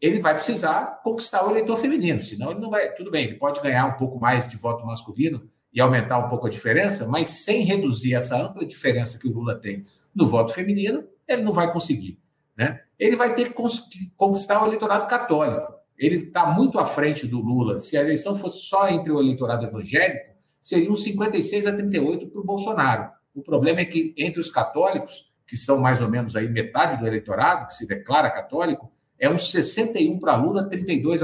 ele 0.00 0.18
vai 0.18 0.34
precisar 0.34 1.00
conquistar 1.02 1.46
o 1.46 1.50
eleitor 1.50 1.76
feminino, 1.76 2.20
senão 2.20 2.50
ele 2.50 2.60
não 2.60 2.70
vai. 2.70 2.92
Tudo 2.94 3.10
bem, 3.10 3.26
ele 3.26 3.34
pode 3.34 3.60
ganhar 3.60 3.86
um 3.86 3.96
pouco 3.96 4.18
mais 4.18 4.48
de 4.48 4.56
voto 4.56 4.86
masculino 4.86 5.48
e 5.72 5.80
aumentar 5.80 6.18
um 6.18 6.28
pouco 6.28 6.46
a 6.46 6.50
diferença, 6.50 7.06
mas 7.06 7.44
sem 7.44 7.62
reduzir 7.62 8.14
essa 8.14 8.36
ampla 8.36 8.64
diferença 8.64 9.18
que 9.18 9.28
o 9.28 9.32
Lula 9.32 9.60
tem 9.60 9.84
no 10.14 10.26
voto 10.26 10.52
feminino, 10.52 11.04
ele 11.28 11.42
não 11.42 11.52
vai 11.52 11.72
conseguir. 11.72 12.18
Né? 12.56 12.80
Ele 12.98 13.14
vai 13.14 13.34
ter 13.34 13.52
que 13.52 14.10
conquistar 14.16 14.62
o 14.62 14.66
eleitorado 14.66 15.06
católico. 15.06 15.72
Ele 15.96 16.16
está 16.16 16.46
muito 16.46 16.78
à 16.78 16.84
frente 16.84 17.26
do 17.26 17.38
Lula. 17.38 17.78
Se 17.78 17.96
a 17.96 18.00
eleição 18.00 18.34
fosse 18.34 18.62
só 18.62 18.88
entre 18.88 19.12
o 19.12 19.20
eleitorado 19.20 19.66
evangélico, 19.66 20.34
seriam 20.60 20.96
56 20.96 21.66
a 21.66 21.72
38 21.72 22.26
para 22.28 22.40
o 22.40 22.44
Bolsonaro. 22.44 23.10
O 23.34 23.42
problema 23.42 23.80
é 23.80 23.84
que 23.84 24.14
entre 24.16 24.40
os 24.40 24.50
católicos, 24.50 25.30
que 25.46 25.56
são 25.56 25.78
mais 25.78 26.00
ou 26.00 26.08
menos 26.08 26.34
aí 26.34 26.48
metade 26.48 26.96
do 26.96 27.06
eleitorado, 27.06 27.66
que 27.66 27.74
se 27.74 27.86
declara 27.86 28.30
católico, 28.30 28.90
é 29.20 29.28
uns 29.28 29.50
61 29.50 30.18
para 30.18 30.34
Lula, 30.34 30.66
32 30.66 31.20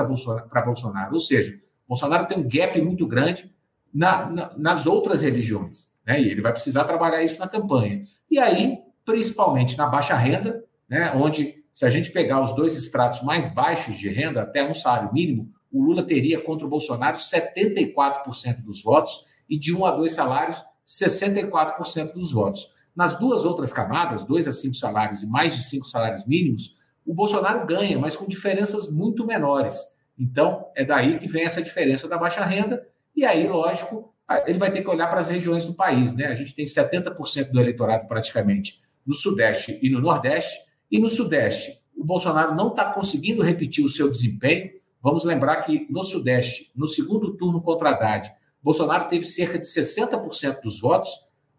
para 0.50 0.62
Bolsonaro. 0.62 1.14
Ou 1.14 1.20
seja, 1.20 1.58
Bolsonaro 1.88 2.26
tem 2.26 2.38
um 2.38 2.46
gap 2.46 2.80
muito 2.82 3.06
grande 3.06 3.50
na, 3.92 4.30
na, 4.30 4.58
nas 4.58 4.86
outras 4.86 5.22
religiões. 5.22 5.90
Né? 6.06 6.20
E 6.20 6.30
ele 6.30 6.42
vai 6.42 6.52
precisar 6.52 6.84
trabalhar 6.84 7.24
isso 7.24 7.38
na 7.38 7.48
campanha. 7.48 8.04
E 8.30 8.38
aí, 8.38 8.78
principalmente 9.02 9.78
na 9.78 9.86
baixa 9.86 10.14
renda, 10.14 10.62
né? 10.86 11.12
onde, 11.16 11.64
se 11.72 11.86
a 11.86 11.90
gente 11.90 12.10
pegar 12.10 12.42
os 12.42 12.54
dois 12.54 12.76
estratos 12.76 13.22
mais 13.22 13.48
baixos 13.48 13.96
de 13.96 14.10
renda, 14.10 14.42
até 14.42 14.68
um 14.68 14.74
salário 14.74 15.12
mínimo, 15.12 15.50
o 15.72 15.82
Lula 15.82 16.02
teria 16.02 16.40
contra 16.40 16.66
o 16.66 16.70
Bolsonaro 16.70 17.16
74% 17.16 18.62
dos 18.62 18.82
votos 18.82 19.24
e 19.48 19.58
de 19.58 19.74
um 19.74 19.86
a 19.86 19.90
dois 19.90 20.12
salários, 20.12 20.62
64% 20.86 22.12
dos 22.12 22.32
votos. 22.32 22.68
Nas 22.94 23.18
duas 23.18 23.44
outras 23.44 23.72
camadas, 23.72 24.24
dois 24.24 24.46
a 24.46 24.52
cinco 24.52 24.74
salários 24.74 25.22
e 25.22 25.26
mais 25.26 25.56
de 25.56 25.62
cinco 25.64 25.86
salários 25.86 26.26
mínimos, 26.26 26.75
o 27.06 27.14
Bolsonaro 27.14 27.66
ganha, 27.66 27.98
mas 27.98 28.16
com 28.16 28.26
diferenças 28.26 28.90
muito 28.90 29.26
menores. 29.26 29.78
Então, 30.18 30.66
é 30.74 30.84
daí 30.84 31.18
que 31.18 31.28
vem 31.28 31.44
essa 31.44 31.62
diferença 31.62 32.08
da 32.08 32.18
baixa 32.18 32.44
renda, 32.44 32.86
e 33.14 33.24
aí, 33.24 33.46
lógico, 33.46 34.12
ele 34.46 34.58
vai 34.58 34.70
ter 34.70 34.82
que 34.82 34.90
olhar 34.90 35.06
para 35.08 35.20
as 35.20 35.28
regiões 35.28 35.64
do 35.64 35.74
país. 35.74 36.14
Né? 36.14 36.26
A 36.26 36.34
gente 36.34 36.54
tem 36.54 36.64
70% 36.64 37.50
do 37.50 37.60
eleitorado 37.60 38.06
praticamente 38.06 38.82
no 39.06 39.14
Sudeste 39.14 39.78
e 39.80 39.88
no 39.88 40.00
Nordeste, 40.00 40.58
e 40.90 40.98
no 40.98 41.08
Sudeste 41.08 41.86
o 41.96 42.04
Bolsonaro 42.04 42.54
não 42.54 42.68
está 42.68 42.92
conseguindo 42.92 43.42
repetir 43.42 43.84
o 43.84 43.88
seu 43.88 44.10
desempenho. 44.10 44.70
Vamos 45.02 45.24
lembrar 45.24 45.62
que 45.62 45.86
no 45.88 46.02
Sudeste, 46.02 46.70
no 46.76 46.86
segundo 46.86 47.36
turno 47.36 47.62
contra 47.62 47.90
Haddad, 47.90 48.30
Bolsonaro 48.62 49.08
teve 49.08 49.24
cerca 49.24 49.58
de 49.58 49.64
60% 49.64 50.60
dos 50.60 50.80
votos. 50.80 51.10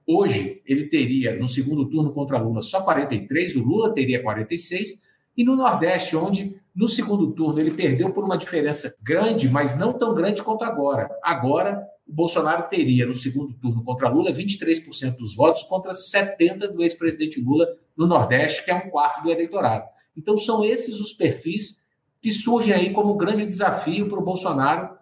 Hoje, 0.05 0.61
ele 0.65 0.87
teria, 0.87 1.35
no 1.37 1.47
segundo 1.47 1.89
turno 1.89 2.13
contra 2.13 2.37
Lula, 2.37 2.61
só 2.61 2.85
43%, 2.85 3.55
o 3.55 3.63
Lula 3.63 3.93
teria 3.93 4.23
46%, 4.23 4.99
e 5.37 5.43
no 5.43 5.55
Nordeste, 5.55 6.17
onde 6.17 6.59
no 6.75 6.87
segundo 6.87 7.31
turno 7.31 7.59
ele 7.59 7.71
perdeu 7.71 8.11
por 8.11 8.23
uma 8.23 8.37
diferença 8.37 8.95
grande, 9.01 9.47
mas 9.47 9.77
não 9.77 9.93
tão 9.93 10.13
grande 10.15 10.41
quanto 10.41 10.63
agora. 10.63 11.09
Agora, 11.23 11.87
o 12.07 12.13
Bolsonaro 12.13 12.67
teria 12.69 13.05
no 13.05 13.13
segundo 13.13 13.53
turno 13.53 13.83
contra 13.83 14.09
Lula 14.09 14.31
23% 14.31 15.15
dos 15.17 15.35
votos 15.35 15.63
contra 15.63 15.91
70% 15.91 16.73
do 16.73 16.81
ex-presidente 16.81 17.39
Lula 17.39 17.67
no 17.95 18.07
Nordeste, 18.07 18.63
que 18.65 18.71
é 18.71 18.75
um 18.75 18.89
quarto 18.89 19.23
do 19.23 19.29
eleitorado. 19.29 19.85
Então, 20.15 20.37
são 20.37 20.63
esses 20.63 20.99
os 20.99 21.13
perfis 21.13 21.77
que 22.21 22.31
surgem 22.31 22.73
aí 22.73 22.91
como 22.91 23.15
grande 23.15 23.45
desafio 23.45 24.07
para 24.09 24.19
o 24.19 24.23
Bolsonaro, 24.23 24.97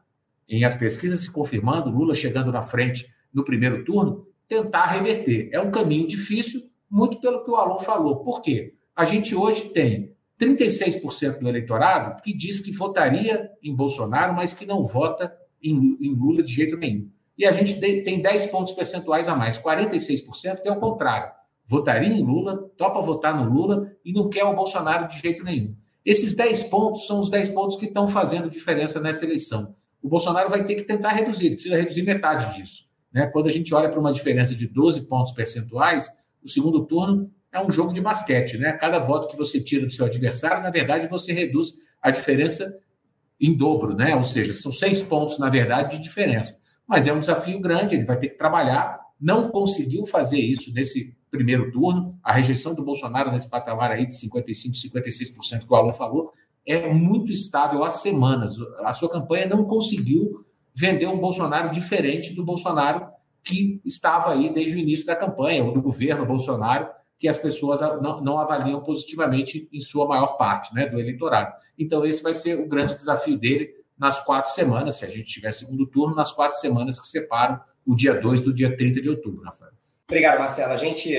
em 0.48 0.64
as 0.64 0.76
pesquisas 0.76 1.22
se 1.22 1.32
confirmando, 1.32 1.90
Lula 1.90 2.14
chegando 2.14 2.52
na 2.52 2.62
frente 2.62 3.08
no 3.34 3.44
primeiro 3.44 3.84
turno, 3.84 4.28
tentar 4.48 4.86
reverter. 4.88 5.50
É 5.52 5.60
um 5.60 5.72
caminho 5.72 6.08
difícil, 6.08 6.62
muito 6.90 7.20
pelo 7.20 7.44
que 7.44 7.50
o 7.50 7.56
Alon 7.56 7.80
falou. 7.80 8.18
Por 8.18 8.42
quê? 8.42 8.74
A 8.96 9.04
gente 9.04 9.36
hoje 9.36 9.70
tem 9.70 10.15
36% 10.40 11.40
do 11.40 11.48
eleitorado 11.48 12.22
que 12.22 12.36
diz 12.36 12.60
que 12.60 12.72
votaria 12.72 13.50
em 13.64 13.76
Bolsonaro, 13.76 14.34
mas 14.34 14.54
que 14.54 14.66
não 14.66 14.84
vota 14.84 15.34
em, 15.64 15.98
em 16.02 16.14
Lula 16.14 16.44
de 16.44 16.54
jeito 16.54 16.78
nenhum. 16.78 17.10
E 17.38 17.46
a 17.46 17.52
gente 17.52 17.80
tem 17.80 18.22
10 18.22 18.48
pontos 18.48 18.74
percentuais 18.74 19.28
a 19.28 19.36
mais, 19.36 19.58
46% 19.58 20.62
que 20.62 20.70
é 20.70 20.72
o 20.72 20.80
contrário. 20.80 21.32
Votaria 21.66 22.14
em 22.14 22.22
Lula, 22.22 22.70
topa 22.78 23.02
votar 23.02 23.36
no 23.36 23.52
Lula 23.52 23.92
e 24.04 24.14
não 24.14 24.30
quer 24.30 24.44
o 24.44 24.56
Bolsonaro 24.56 25.08
de 25.08 25.20
jeito 25.20 25.44
nenhum. 25.44 25.76
Esses 26.06 26.36
10 26.36 26.64
pontos 26.64 27.08
são 27.08 27.20
os 27.20 27.30
10 27.30 27.50
pontos 27.50 27.76
que 27.76 27.86
estão 27.86 28.08
fazendo 28.08 28.48
diferença 28.48 29.00
nessa 29.00 29.26
eleição. 29.26 29.76
O 30.02 30.08
Bolsonaro 30.08 30.50
vai 30.50 30.64
ter 30.64 30.76
que 30.76 30.84
tentar 30.84 31.10
reduzir, 31.10 31.48
ele 31.48 31.56
precisa 31.56 31.76
reduzir 31.76 32.04
metade 32.04 32.56
disso. 32.56 32.88
Né? 33.12 33.26
Quando 33.28 33.48
a 33.48 33.52
gente 33.52 33.74
olha 33.74 33.90
para 33.90 34.00
uma 34.00 34.12
diferença 34.12 34.54
de 34.54 34.68
12 34.68 35.08
pontos 35.08 35.32
percentuais, 35.32 36.10
o 36.44 36.48
segundo 36.48 36.86
turno 36.86 37.32
é 37.56 37.66
um 37.66 37.72
jogo 37.72 37.94
de 37.94 38.02
basquete. 38.02 38.58
Né? 38.58 38.74
Cada 38.74 39.00
voto 39.00 39.28
que 39.30 39.38
você 39.38 39.62
tira 39.62 39.86
do 39.86 39.92
seu 39.92 40.06
adversário, 40.06 40.62
na 40.62 40.70
verdade, 40.70 41.08
você 41.08 41.32
reduz 41.32 41.74
a 42.02 42.12
diferença 42.12 42.78
em 43.40 43.56
dobro, 43.56 43.96
né? 43.96 44.16
ou 44.16 44.24
seja, 44.24 44.54
são 44.54 44.72
seis 44.72 45.02
pontos, 45.02 45.40
na 45.40 45.50
verdade, 45.50 45.98
de 45.98 46.04
diferença. 46.04 46.62
Mas 46.86 47.08
é 47.08 47.14
um 47.14 47.20
desafio 47.20 47.60
grande, 47.60 47.96
ele 47.96 48.06
vai 48.06 48.20
ter 48.20 48.30
que 48.30 48.38
trabalhar. 48.38 49.00
Não 49.20 49.50
conseguiu 49.50 50.06
fazer 50.06 50.38
isso 50.38 50.74
nesse 50.74 51.16
primeiro 51.32 51.72
turno. 51.72 52.18
A 52.22 52.34
rejeição 52.34 52.76
do 52.76 52.84
Bolsonaro 52.84 53.32
nesse 53.32 53.50
patamar 53.50 53.92
aí 53.92 54.06
de 54.06 54.14
55%, 54.14 54.92
56% 54.92 55.66
que 55.66 55.74
o 55.74 55.76
Alan 55.76 55.94
falou, 55.94 56.32
é 56.66 56.92
muito 56.92 57.32
estável 57.32 57.84
há 57.84 57.90
semanas. 57.90 58.54
A 58.80 58.92
sua 58.92 59.10
campanha 59.10 59.48
não 59.48 59.66
conseguiu 59.66 60.46
vender 60.74 61.08
um 61.08 61.20
Bolsonaro 61.20 61.72
diferente 61.72 62.34
do 62.34 62.44
Bolsonaro 62.44 63.08
que 63.44 63.80
estava 63.86 64.32
aí 64.32 64.52
desde 64.52 64.76
o 64.76 64.80
início 64.80 65.06
da 65.06 65.16
campanha, 65.16 65.64
ou 65.64 65.72
do 65.72 65.82
governo 65.82 66.26
Bolsonaro, 66.26 66.90
que 67.18 67.28
as 67.28 67.38
pessoas 67.38 67.80
não, 67.80 68.22
não, 68.22 68.40
avaliam 68.40 68.84
positivamente 68.84 69.70
em 69.72 69.82
sua 69.82 70.08
maior 70.08 70.38
parte 70.38 70.74
né, 70.74 70.88
do 70.88 71.00
eleitorado. 71.00 71.54
Então, 71.78 72.06
esse 72.06 72.22
vai 72.22 72.34
ser 72.34 72.60
o 72.60 72.68
grande 72.68 72.96
desafio 72.96 73.38
dele 73.38 73.74
nas 73.98 74.24
quatro 74.24 74.52
semanas, 74.52 74.98
se 74.98 75.06
a 75.06 75.10
gente 75.10 75.32
tiver 75.32 75.52
segundo 75.52 75.88
turno, 75.88 76.16
nas 76.16 76.32
quatro 76.32 76.60
semanas 76.60 77.00
que 77.00 77.08
separam 77.08 77.60
o 77.86 77.96
dia 77.96 78.14
2 78.14 78.42
do 78.42 78.54
dia 78.54 78.76
30 78.76 79.02
de 79.02 79.10
outubro, 79.10 79.44
Rafael. 79.44 79.72
Obrigado, 80.08 80.40
Marcelo. 80.40 80.74
A 80.74 80.78
gente 80.78 81.16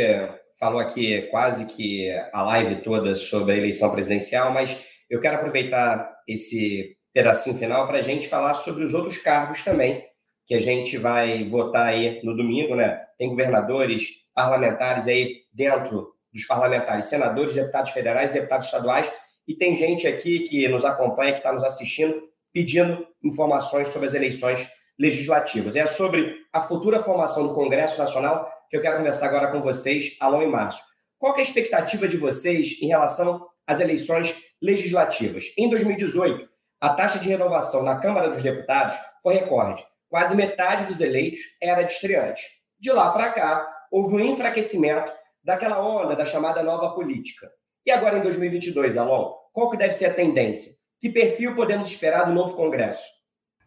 falou 0.58 0.78
aqui 0.78 1.22
quase 1.30 1.66
que 1.66 2.10
a 2.32 2.42
live 2.42 2.82
toda 2.82 3.14
sobre 3.14 3.54
a 3.54 3.56
eleição 3.56 3.90
presidencial, 3.90 4.52
mas 4.52 4.76
eu 5.08 5.20
quero 5.20 5.36
aproveitar 5.36 6.14
esse 6.26 6.96
pedacinho 7.12 7.56
final 7.56 7.86
para 7.86 7.98
a 7.98 8.02
gente 8.02 8.28
falar 8.28 8.54
sobre 8.54 8.84
os 8.84 8.92
outros 8.92 9.18
cargos 9.18 9.62
também, 9.62 10.04
que 10.44 10.54
a 10.54 10.60
gente 10.60 10.98
vai 10.98 11.48
votar 11.48 11.88
aí 11.88 12.20
no 12.22 12.36
domingo, 12.36 12.74
né? 12.74 13.00
Tem 13.18 13.28
governadores, 13.28 14.08
parlamentares 14.36 15.08
aí 15.08 15.44
dentro 15.50 16.12
dos 16.30 16.44
parlamentares, 16.44 17.06
senadores, 17.06 17.54
deputados 17.54 17.90
federais, 17.90 18.32
deputados 18.32 18.66
estaduais, 18.66 19.10
e 19.48 19.54
tem 19.54 19.74
gente 19.74 20.06
aqui 20.06 20.40
que 20.40 20.68
nos 20.68 20.84
acompanha, 20.84 21.32
que 21.32 21.38
está 21.38 21.50
nos 21.52 21.64
assistindo, 21.64 22.22
pedindo 22.52 23.06
informações 23.24 23.88
sobre 23.88 24.06
as 24.06 24.14
eleições 24.14 24.68
legislativas. 24.98 25.74
É 25.74 25.86
sobre 25.86 26.36
a 26.52 26.60
futura 26.60 27.02
formação 27.02 27.46
do 27.46 27.54
Congresso 27.54 27.98
Nacional 27.98 28.52
que 28.68 28.76
eu 28.76 28.82
quero 28.82 28.98
conversar 28.98 29.26
agora 29.26 29.50
com 29.50 29.60
vocês, 29.60 30.16
Alon 30.20 30.42
e 30.42 30.46
Márcio. 30.46 30.84
Qual 31.18 31.34
é 31.36 31.38
a 31.38 31.42
expectativa 31.42 32.06
de 32.06 32.16
vocês 32.16 32.76
em 32.82 32.88
relação 32.88 33.46
às 33.66 33.80
eleições 33.80 34.36
legislativas? 34.60 35.52
Em 35.56 35.70
2018, 35.70 36.46
a 36.80 36.90
taxa 36.90 37.18
de 37.18 37.28
renovação 37.28 37.82
na 37.82 37.96
Câmara 37.98 38.28
dos 38.28 38.42
Deputados 38.42 38.96
foi 39.22 39.34
recorde. 39.34 39.84
Quase 40.10 40.34
metade 40.34 40.84
dos 40.84 41.00
eleitos 41.00 41.40
era 41.62 41.82
de 41.82 41.92
estreantes. 41.92 42.44
De 42.78 42.90
lá 42.92 43.10
para 43.12 43.30
cá, 43.30 43.75
houve 43.90 44.14
um 44.14 44.20
enfraquecimento 44.20 45.12
daquela 45.42 45.80
onda 45.80 46.16
da 46.16 46.24
chamada 46.24 46.62
nova 46.62 46.90
política. 46.94 47.50
E 47.84 47.90
agora 47.90 48.18
em 48.18 48.22
2022, 48.22 48.96
Alon, 48.96 49.32
qual 49.52 49.70
que 49.70 49.76
deve 49.76 49.94
ser 49.94 50.06
a 50.06 50.14
tendência? 50.14 50.72
Que 51.00 51.08
perfil 51.08 51.54
podemos 51.54 51.86
esperar 51.86 52.24
do 52.24 52.34
novo 52.34 52.54
Congresso? 52.54 53.04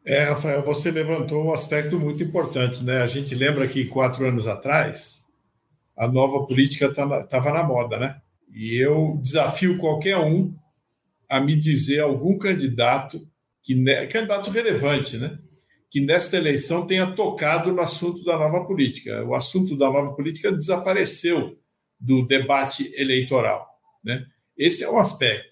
É, 0.05 0.24
Rafael, 0.24 0.61
você 0.63 0.91
levantou 0.91 1.45
um 1.45 1.53
aspecto 1.53 1.99
muito 1.99 2.24
importante, 2.24 2.84
né? 2.84 3.01
A 3.01 3.07
gente 3.07 3.36
lembra 3.36 3.67
que 3.67 3.86
quatro 3.86 4.26
anos 4.26 4.47
atrás 4.47 5.26
a 5.95 6.07
nova 6.07 6.45
política 6.45 6.86
estava 6.86 7.24
tá 7.26 7.53
na 7.53 7.63
moda, 7.63 7.99
né? 7.99 8.22
E 8.53 8.78
eu 8.78 9.17
desafio 9.22 9.78
qualquer 9.78 10.17
um 10.17 10.53
a 11.30 11.39
me 11.39 11.55
dizer 11.55 11.99
algum 11.99 12.38
candidato 12.38 13.28
que 13.61 13.76
candidato 14.07 14.49
relevante, 14.49 15.17
né? 15.17 15.38
Que 15.89 15.99
nesta 15.99 16.37
eleição 16.37 16.85
tenha 16.85 17.11
tocado 17.13 17.71
no 17.71 17.81
assunto 17.81 18.23
da 18.23 18.37
nova 18.37 18.65
política. 18.65 19.23
O 19.25 19.33
assunto 19.33 19.75
da 19.75 19.87
nova 19.87 20.13
política 20.13 20.51
desapareceu 20.51 21.57
do 21.99 22.25
debate 22.25 22.93
eleitoral, 22.95 23.67
né? 24.03 24.25
Esse 24.57 24.83
é 24.83 24.89
um 24.89 24.99
aspecto. 24.99 25.49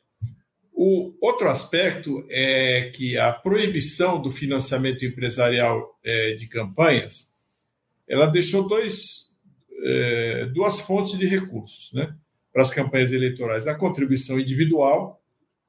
O 0.80 1.12
outro 1.20 1.50
aspecto 1.50 2.24
é 2.30 2.92
que 2.94 3.18
a 3.18 3.32
proibição 3.34 4.22
do 4.22 4.30
financiamento 4.30 5.04
empresarial 5.04 5.98
é, 6.04 6.34
de 6.34 6.46
campanhas, 6.46 7.30
ela 8.08 8.28
deixou 8.28 8.68
dois, 8.68 9.32
é, 9.84 10.46
duas 10.54 10.80
fontes 10.80 11.18
de 11.18 11.26
recursos, 11.26 11.92
né, 11.94 12.14
para 12.54 12.62
as 12.62 12.70
campanhas 12.70 13.12
eleitorais: 13.12 13.66
a 13.66 13.74
contribuição 13.74 14.40
individual 14.40 15.20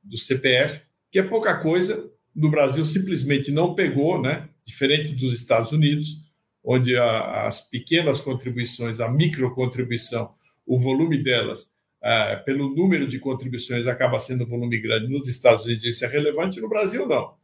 do 0.02 0.18
CPF, 0.18 0.82
que 1.10 1.18
é 1.18 1.22
pouca 1.22 1.56
coisa, 1.56 2.06
no 2.34 2.50
Brasil 2.50 2.84
simplesmente 2.84 3.50
não 3.50 3.74
pegou, 3.74 4.20
né, 4.20 4.46
diferente 4.68 5.14
dos 5.14 5.32
Estados 5.32 5.72
Unidos, 5.72 6.18
onde 6.62 6.94
a, 6.94 7.46
as 7.46 7.62
pequenas 7.62 8.20
contribuições, 8.20 9.00
a 9.00 9.08
microcontribuição, 9.08 10.34
o 10.66 10.78
volume 10.78 11.22
delas 11.22 11.70
é, 12.02 12.36
pelo 12.36 12.68
número 12.68 13.08
de 13.08 13.18
contribuições, 13.18 13.86
acaba 13.86 14.20
sendo 14.20 14.44
um 14.44 14.48
volume 14.48 14.78
grande. 14.78 15.08
Nos 15.08 15.26
Estados 15.26 15.64
Unidos 15.64 15.84
isso 15.84 16.04
é 16.04 16.08
relevante, 16.08 16.60
no 16.60 16.68
Brasil 16.68 17.08
não. 17.08 17.34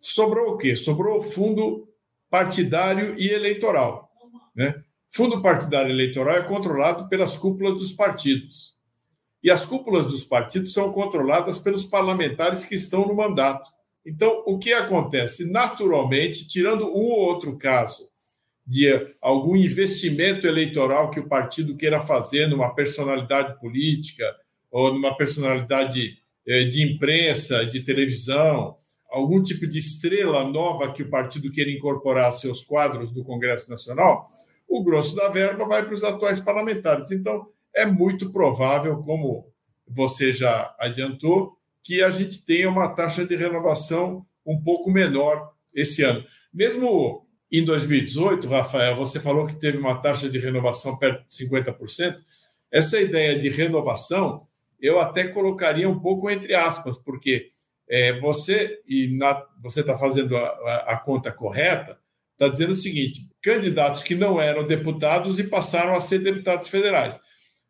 Sobrou 0.00 0.54
o 0.54 0.56
quê? 0.56 0.74
Sobrou 0.74 1.22
fundo 1.22 1.86
partidário 2.30 3.14
e 3.18 3.28
eleitoral. 3.28 4.10
Né? 4.54 4.82
Fundo 5.10 5.42
partidário 5.42 5.90
eleitoral 5.90 6.36
é 6.36 6.42
controlado 6.42 7.06
pelas 7.08 7.36
cúpulas 7.36 7.74
dos 7.74 7.92
partidos. 7.92 8.76
E 9.42 9.50
as 9.50 9.64
cúpulas 9.64 10.06
dos 10.06 10.24
partidos 10.24 10.72
são 10.72 10.90
controladas 10.90 11.58
pelos 11.58 11.84
parlamentares 11.84 12.64
que 12.64 12.74
estão 12.74 13.06
no 13.06 13.14
mandato. 13.14 13.70
Então, 14.06 14.44
o 14.46 14.56
que 14.56 14.72
acontece? 14.72 15.44
Naturalmente, 15.44 16.46
tirando 16.46 16.86
um 16.86 17.10
ou 17.10 17.18
outro 17.18 17.58
caso 17.58 18.08
de 18.64 19.14
algum 19.20 19.56
investimento 19.56 20.46
eleitoral 20.46 21.10
que 21.10 21.20
o 21.20 21.28
partido 21.28 21.76
queira 21.76 22.00
fazer 22.00 22.46
numa 22.46 22.72
personalidade 22.74 23.58
política 23.60 24.24
ou 24.70 24.94
numa 24.94 25.16
personalidade 25.16 26.18
eh, 26.46 26.64
de 26.64 26.82
imprensa, 26.82 27.66
de 27.66 27.80
televisão, 27.80 28.76
algum 29.10 29.42
tipo 29.42 29.66
de 29.66 29.78
estrela 29.78 30.44
nova 30.44 30.92
que 30.92 31.02
o 31.02 31.10
partido 31.10 31.50
queira 31.50 31.70
incorporar 31.70 32.28
a 32.28 32.32
seus 32.32 32.62
quadros 32.62 33.10
do 33.10 33.24
Congresso 33.24 33.68
Nacional, 33.70 34.28
o 34.68 34.82
grosso 34.82 35.14
da 35.14 35.28
verba 35.28 35.66
vai 35.66 35.84
para 35.84 35.94
os 35.94 36.04
atuais 36.04 36.40
parlamentares. 36.40 37.10
Então, 37.10 37.48
é 37.74 37.86
muito 37.86 38.32
provável, 38.32 38.98
como 38.98 39.46
você 39.86 40.32
já 40.32 40.74
adiantou, 40.78 41.55
que 41.86 42.02
a 42.02 42.10
gente 42.10 42.44
tenha 42.44 42.68
uma 42.68 42.88
taxa 42.88 43.24
de 43.24 43.36
renovação 43.36 44.26
um 44.44 44.60
pouco 44.60 44.90
menor 44.90 45.52
esse 45.72 46.02
ano. 46.02 46.24
Mesmo 46.52 47.24
em 47.50 47.64
2018, 47.64 48.48
Rafael, 48.48 48.96
você 48.96 49.20
falou 49.20 49.46
que 49.46 49.54
teve 49.54 49.78
uma 49.78 49.94
taxa 49.94 50.28
de 50.28 50.36
renovação 50.36 50.98
perto 50.98 51.24
de 51.28 51.48
50%. 51.48 52.16
Essa 52.72 53.00
ideia 53.00 53.38
de 53.38 53.48
renovação, 53.48 54.48
eu 54.80 54.98
até 54.98 55.28
colocaria 55.28 55.88
um 55.88 56.00
pouco 56.00 56.28
entre 56.28 56.54
aspas, 56.54 56.98
porque 56.98 57.46
é, 57.88 58.18
você 58.18 58.80
e 58.88 59.16
na, 59.16 59.40
você 59.62 59.80
está 59.80 59.96
fazendo 59.96 60.36
a, 60.36 60.40
a, 60.40 60.84
a, 60.88 60.96
conta 60.96 61.30
correta, 61.30 61.96
está 62.32 62.48
dizendo 62.48 62.72
o 62.72 62.76
seguinte: 62.76 63.28
candidatos 63.40 64.02
que 64.02 64.16
não 64.16 64.40
eram 64.40 64.66
deputados 64.66 65.38
e 65.38 65.44
passaram 65.44 65.94
a 65.94 66.00
ser 66.00 66.18
deputados 66.18 66.68
federais. 66.68 67.20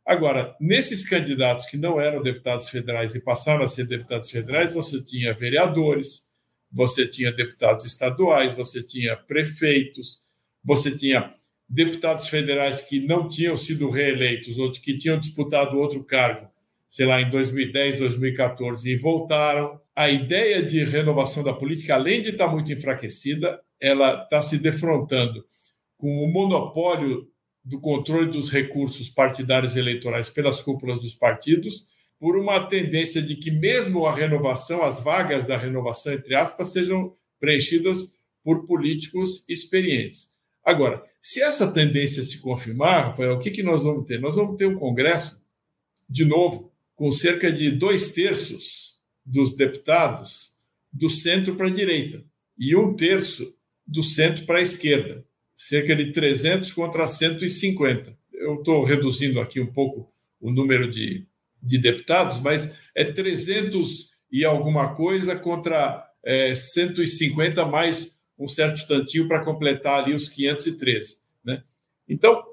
Agora, 0.06 0.54
nesses 0.60 1.06
candidatos 1.06 1.66
que 1.66 1.76
não 1.76 2.00
eram 2.00 2.22
deputados 2.22 2.68
federais 2.68 3.16
e 3.16 3.20
passaram 3.20 3.64
a 3.64 3.68
ser 3.68 3.88
deputados 3.88 4.30
federais, 4.30 4.72
você 4.72 5.02
tinha 5.02 5.34
vereadores, 5.34 6.22
você 6.70 7.08
tinha 7.08 7.32
deputados 7.32 7.84
estaduais, 7.84 8.54
você 8.54 8.84
tinha 8.84 9.16
prefeitos, 9.16 10.20
você 10.62 10.96
tinha 10.96 11.28
deputados 11.68 12.28
federais 12.28 12.80
que 12.80 13.00
não 13.00 13.28
tinham 13.28 13.56
sido 13.56 13.90
reeleitos 13.90 14.56
ou 14.58 14.70
que 14.70 14.96
tinham 14.96 15.18
disputado 15.18 15.76
outro 15.76 16.04
cargo, 16.04 16.48
sei 16.88 17.04
lá, 17.06 17.20
em 17.20 17.28
2010, 17.28 17.98
2014 17.98 18.88
e 18.88 18.96
voltaram. 18.96 19.80
A 19.94 20.08
ideia 20.08 20.62
de 20.62 20.84
renovação 20.84 21.42
da 21.42 21.52
política, 21.52 21.94
além 21.94 22.22
de 22.22 22.30
estar 22.30 22.46
muito 22.46 22.72
enfraquecida, 22.72 23.60
ela 23.80 24.22
está 24.22 24.40
se 24.40 24.56
defrontando 24.56 25.44
com 25.96 26.22
o 26.22 26.28
monopólio 26.28 27.28
do 27.66 27.80
controle 27.80 28.30
dos 28.30 28.48
recursos 28.48 29.10
partidários 29.10 29.76
eleitorais 29.76 30.28
pelas 30.28 30.62
cúpulas 30.62 31.00
dos 31.00 31.16
partidos 31.16 31.88
por 32.16 32.36
uma 32.36 32.64
tendência 32.64 33.20
de 33.20 33.34
que, 33.34 33.50
mesmo 33.50 34.06
a 34.06 34.14
renovação, 34.14 34.84
as 34.84 35.00
vagas 35.00 35.44
da 35.48 35.58
renovação, 35.58 36.12
entre 36.12 36.36
aspas, 36.36 36.68
sejam 36.68 37.12
preenchidas 37.40 38.16
por 38.44 38.66
políticos 38.66 39.44
experientes. 39.48 40.32
Agora, 40.64 41.02
se 41.20 41.42
essa 41.42 41.70
tendência 41.70 42.22
se 42.22 42.38
confirmar, 42.38 43.06
Rafael, 43.06 43.34
o 43.34 43.40
que, 43.40 43.50
que 43.50 43.64
nós 43.64 43.82
vamos 43.82 44.06
ter? 44.06 44.20
Nós 44.20 44.36
vamos 44.36 44.56
ter 44.56 44.66
um 44.66 44.78
Congresso, 44.78 45.44
de 46.08 46.24
novo, 46.24 46.72
com 46.94 47.10
cerca 47.10 47.50
de 47.50 47.72
dois 47.72 48.10
terços 48.12 49.00
dos 49.24 49.56
deputados 49.56 50.52
do 50.92 51.10
centro 51.10 51.56
para 51.56 51.66
a 51.66 51.70
direita 51.70 52.24
e 52.56 52.76
um 52.76 52.94
terço 52.94 53.52
do 53.84 54.04
centro 54.04 54.46
para 54.46 54.58
a 54.58 54.62
esquerda, 54.62 55.26
cerca 55.56 55.96
de 55.96 56.12
300 56.12 56.70
contra 56.72 57.08
150. 57.08 58.16
Eu 58.34 58.56
estou 58.56 58.84
reduzindo 58.84 59.40
aqui 59.40 59.58
um 59.58 59.72
pouco 59.72 60.12
o 60.40 60.50
número 60.50 60.88
de, 60.90 61.26
de 61.62 61.78
deputados, 61.78 62.38
mas 62.40 62.70
é 62.94 63.04
300 63.04 64.14
e 64.30 64.44
alguma 64.44 64.94
coisa 64.94 65.34
contra 65.34 66.06
é, 66.22 66.54
150 66.54 67.64
mais 67.64 68.16
um 68.38 68.46
certo 68.46 68.86
tantinho 68.86 69.26
para 69.26 69.44
completar 69.44 70.04
ali 70.04 70.14
os 70.14 70.28
513. 70.28 71.18
Né? 71.42 71.62
Então, 72.06 72.44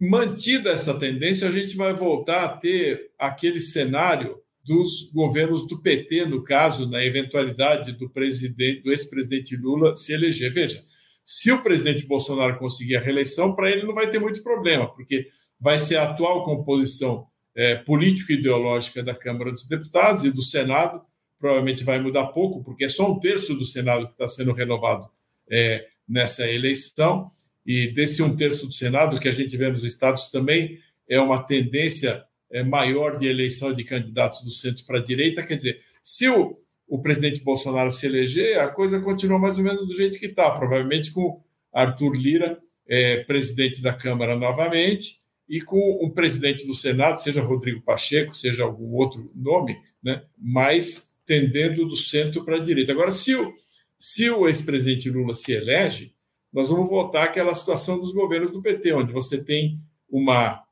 mantida 0.00 0.70
essa 0.70 0.94
tendência, 0.94 1.48
a 1.48 1.52
gente 1.52 1.76
vai 1.76 1.94
voltar 1.94 2.44
a 2.44 2.56
ter 2.56 3.12
aquele 3.16 3.60
cenário 3.60 4.42
dos 4.64 5.10
governos 5.12 5.66
do 5.66 5.80
PT, 5.80 6.26
no 6.26 6.42
caso, 6.42 6.88
na 6.88 7.04
eventualidade 7.04 7.92
do 7.92 8.08
presidente, 8.08 8.82
do 8.82 8.90
ex-presidente 8.90 9.56
Lula 9.56 9.96
se 9.96 10.12
eleger. 10.12 10.52
Veja, 10.52 10.84
se 11.24 11.50
o 11.52 11.62
presidente 11.62 12.06
Bolsonaro 12.06 12.58
conseguir 12.58 12.96
a 12.96 13.00
reeleição, 13.00 13.54
para 13.54 13.70
ele 13.70 13.84
não 13.84 13.94
vai 13.94 14.10
ter 14.10 14.18
muito 14.18 14.42
problema, 14.42 14.92
porque 14.92 15.28
vai 15.60 15.78
ser 15.78 15.96
a 15.96 16.10
atual 16.10 16.44
composição 16.44 17.26
é, 17.54 17.76
político-ideológica 17.76 19.02
da 19.02 19.14
Câmara 19.14 19.52
dos 19.52 19.66
Deputados 19.66 20.24
e 20.24 20.30
do 20.30 20.42
Senado, 20.42 21.02
provavelmente 21.38 21.84
vai 21.84 22.00
mudar 22.00 22.26
pouco, 22.28 22.62
porque 22.62 22.84
é 22.84 22.88
só 22.88 23.10
um 23.10 23.18
terço 23.18 23.54
do 23.54 23.64
Senado 23.64 24.06
que 24.06 24.12
está 24.12 24.28
sendo 24.28 24.52
renovado 24.52 25.08
é, 25.50 25.86
nessa 26.08 26.48
eleição, 26.48 27.26
e 27.64 27.88
desse 27.88 28.22
um 28.22 28.34
terço 28.34 28.66
do 28.66 28.72
Senado, 28.72 29.20
que 29.20 29.28
a 29.28 29.32
gente 29.32 29.56
vê 29.56 29.70
nos 29.70 29.84
estados 29.84 30.30
também, 30.30 30.78
é 31.08 31.20
uma 31.20 31.42
tendência 31.42 32.24
é, 32.50 32.62
maior 32.62 33.16
de 33.16 33.26
eleição 33.26 33.72
de 33.72 33.84
candidatos 33.84 34.42
do 34.42 34.50
centro 34.50 34.84
para 34.84 34.98
a 34.98 35.02
direita. 35.02 35.42
Quer 35.42 35.56
dizer, 35.56 35.80
se 36.02 36.28
o, 36.28 36.56
o 36.88 37.00
presidente 37.00 37.42
Bolsonaro 37.42 37.90
se 37.90 38.06
eleger, 38.06 38.58
a 38.58 38.68
coisa 38.68 39.00
continua 39.00 39.38
mais 39.38 39.58
ou 39.58 39.64
menos 39.64 39.86
do 39.86 39.94
jeito 39.94 40.18
que 40.18 40.26
está, 40.26 40.50
provavelmente 40.50 41.10
com 41.10 41.42
Arthur 41.72 42.14
Lira, 42.14 42.58
é, 42.86 43.18
presidente 43.24 43.80
da 43.80 43.92
Câmara 43.92 44.36
novamente, 44.36 45.22
e 45.48 45.60
com 45.60 46.00
um 46.02 46.10
presidente 46.10 46.66
do 46.66 46.74
Senado, 46.74 47.16
seja 47.18 47.42
Rodrigo 47.42 47.82
Pacheco, 47.82 48.34
seja 48.34 48.64
algum 48.64 48.94
outro 48.94 49.30
nome, 49.34 49.78
né, 50.02 50.22
mais 50.38 51.12
tendendo 51.26 51.86
do 51.86 51.96
centro 51.96 52.44
para 52.44 52.56
a 52.56 52.60
direita. 52.60 52.92
Agora, 52.92 53.12
se 53.12 53.34
o, 53.34 53.52
se 53.98 54.28
o 54.30 54.46
ex-presidente 54.48 55.10
Lula 55.10 55.34
se 55.34 55.52
elege, 55.52 56.14
nós 56.52 56.68
vamos 56.68 56.88
voltar 56.88 57.24
àquela 57.24 57.54
situação 57.54 57.98
dos 57.98 58.12
governos 58.12 58.50
do 58.50 58.60
PT, 58.60 58.92
onde 58.92 59.12
você 59.12 59.42
tem 59.42 59.80
uma, 60.08 60.62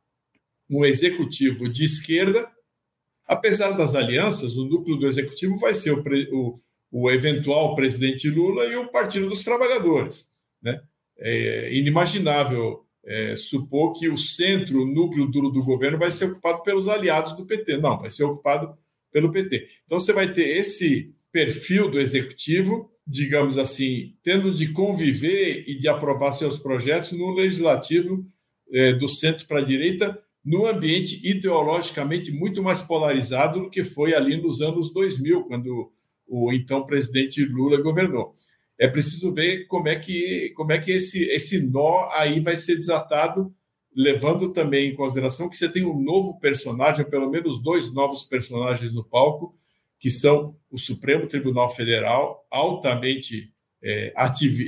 um 0.68 0.84
executivo 0.84 1.68
de 1.68 1.84
esquerda, 1.84 2.50
apesar 3.30 3.70
das 3.70 3.94
alianças, 3.94 4.56
o 4.56 4.64
núcleo 4.64 4.96
do 4.96 5.06
executivo 5.06 5.56
vai 5.56 5.72
ser 5.72 5.92
o, 5.92 6.02
o, 6.32 6.60
o 6.90 7.08
eventual 7.08 7.76
presidente 7.76 8.28
Lula 8.28 8.64
e 8.64 8.74
o 8.74 8.88
Partido 8.88 9.28
dos 9.28 9.44
Trabalhadores. 9.44 10.28
Né? 10.60 10.80
É 11.16 11.72
inimaginável 11.72 12.84
é, 13.04 13.36
supor 13.36 13.92
que 13.92 14.08
o 14.08 14.18
centro, 14.18 14.82
o 14.82 14.86
núcleo 14.86 15.28
duro 15.28 15.48
do 15.48 15.62
governo, 15.62 15.96
vai 15.96 16.10
ser 16.10 16.24
ocupado 16.24 16.64
pelos 16.64 16.88
aliados 16.88 17.36
do 17.36 17.46
PT. 17.46 17.76
Não, 17.76 18.00
vai 18.00 18.10
ser 18.10 18.24
ocupado 18.24 18.76
pelo 19.12 19.30
PT. 19.30 19.68
Então 19.84 20.00
você 20.00 20.12
vai 20.12 20.32
ter 20.32 20.48
esse 20.48 21.14
perfil 21.30 21.88
do 21.88 22.00
executivo, 22.00 22.90
digamos 23.06 23.58
assim, 23.58 24.16
tendo 24.24 24.52
de 24.52 24.72
conviver 24.72 25.62
e 25.68 25.78
de 25.78 25.86
aprovar 25.86 26.32
seus 26.32 26.58
projetos 26.58 27.12
no 27.12 27.30
legislativo 27.30 28.26
eh, 28.72 28.92
do 28.92 29.06
centro 29.06 29.46
para 29.46 29.60
a 29.60 29.64
direita, 29.64 30.20
num 30.50 30.66
ambiente 30.66 31.20
ideologicamente 31.22 32.32
muito 32.32 32.60
mais 32.60 32.82
polarizado 32.82 33.60
do 33.60 33.70
que 33.70 33.84
foi 33.84 34.14
ali 34.14 34.36
nos 34.36 34.60
anos 34.60 34.92
2000, 34.92 35.44
quando 35.44 35.92
o 36.26 36.52
então 36.52 36.84
presidente 36.84 37.44
Lula 37.44 37.80
governou. 37.80 38.32
É 38.76 38.88
preciso 38.88 39.32
ver 39.32 39.66
como 39.68 39.86
é 39.86 39.96
que, 39.96 40.52
como 40.56 40.72
é 40.72 40.78
que 40.78 40.90
esse, 40.90 41.22
esse 41.30 41.64
nó 41.70 42.08
aí 42.10 42.40
vai 42.40 42.56
ser 42.56 42.74
desatado 42.74 43.54
levando 43.94 44.52
também 44.52 44.90
em 44.90 44.94
consideração 44.96 45.48
que 45.48 45.56
você 45.56 45.68
tem 45.68 45.84
um 45.84 46.00
novo 46.00 46.38
personagem, 46.40 47.04
ou 47.04 47.10
pelo 47.10 47.30
menos 47.30 47.62
dois 47.62 47.92
novos 47.92 48.24
personagens 48.24 48.92
no 48.92 49.04
palco, 49.04 49.54
que 50.00 50.10
são 50.10 50.56
o 50.68 50.78
Supremo 50.78 51.28
Tribunal 51.28 51.70
Federal, 51.70 52.44
altamente 52.50 53.52
é, 53.82 54.12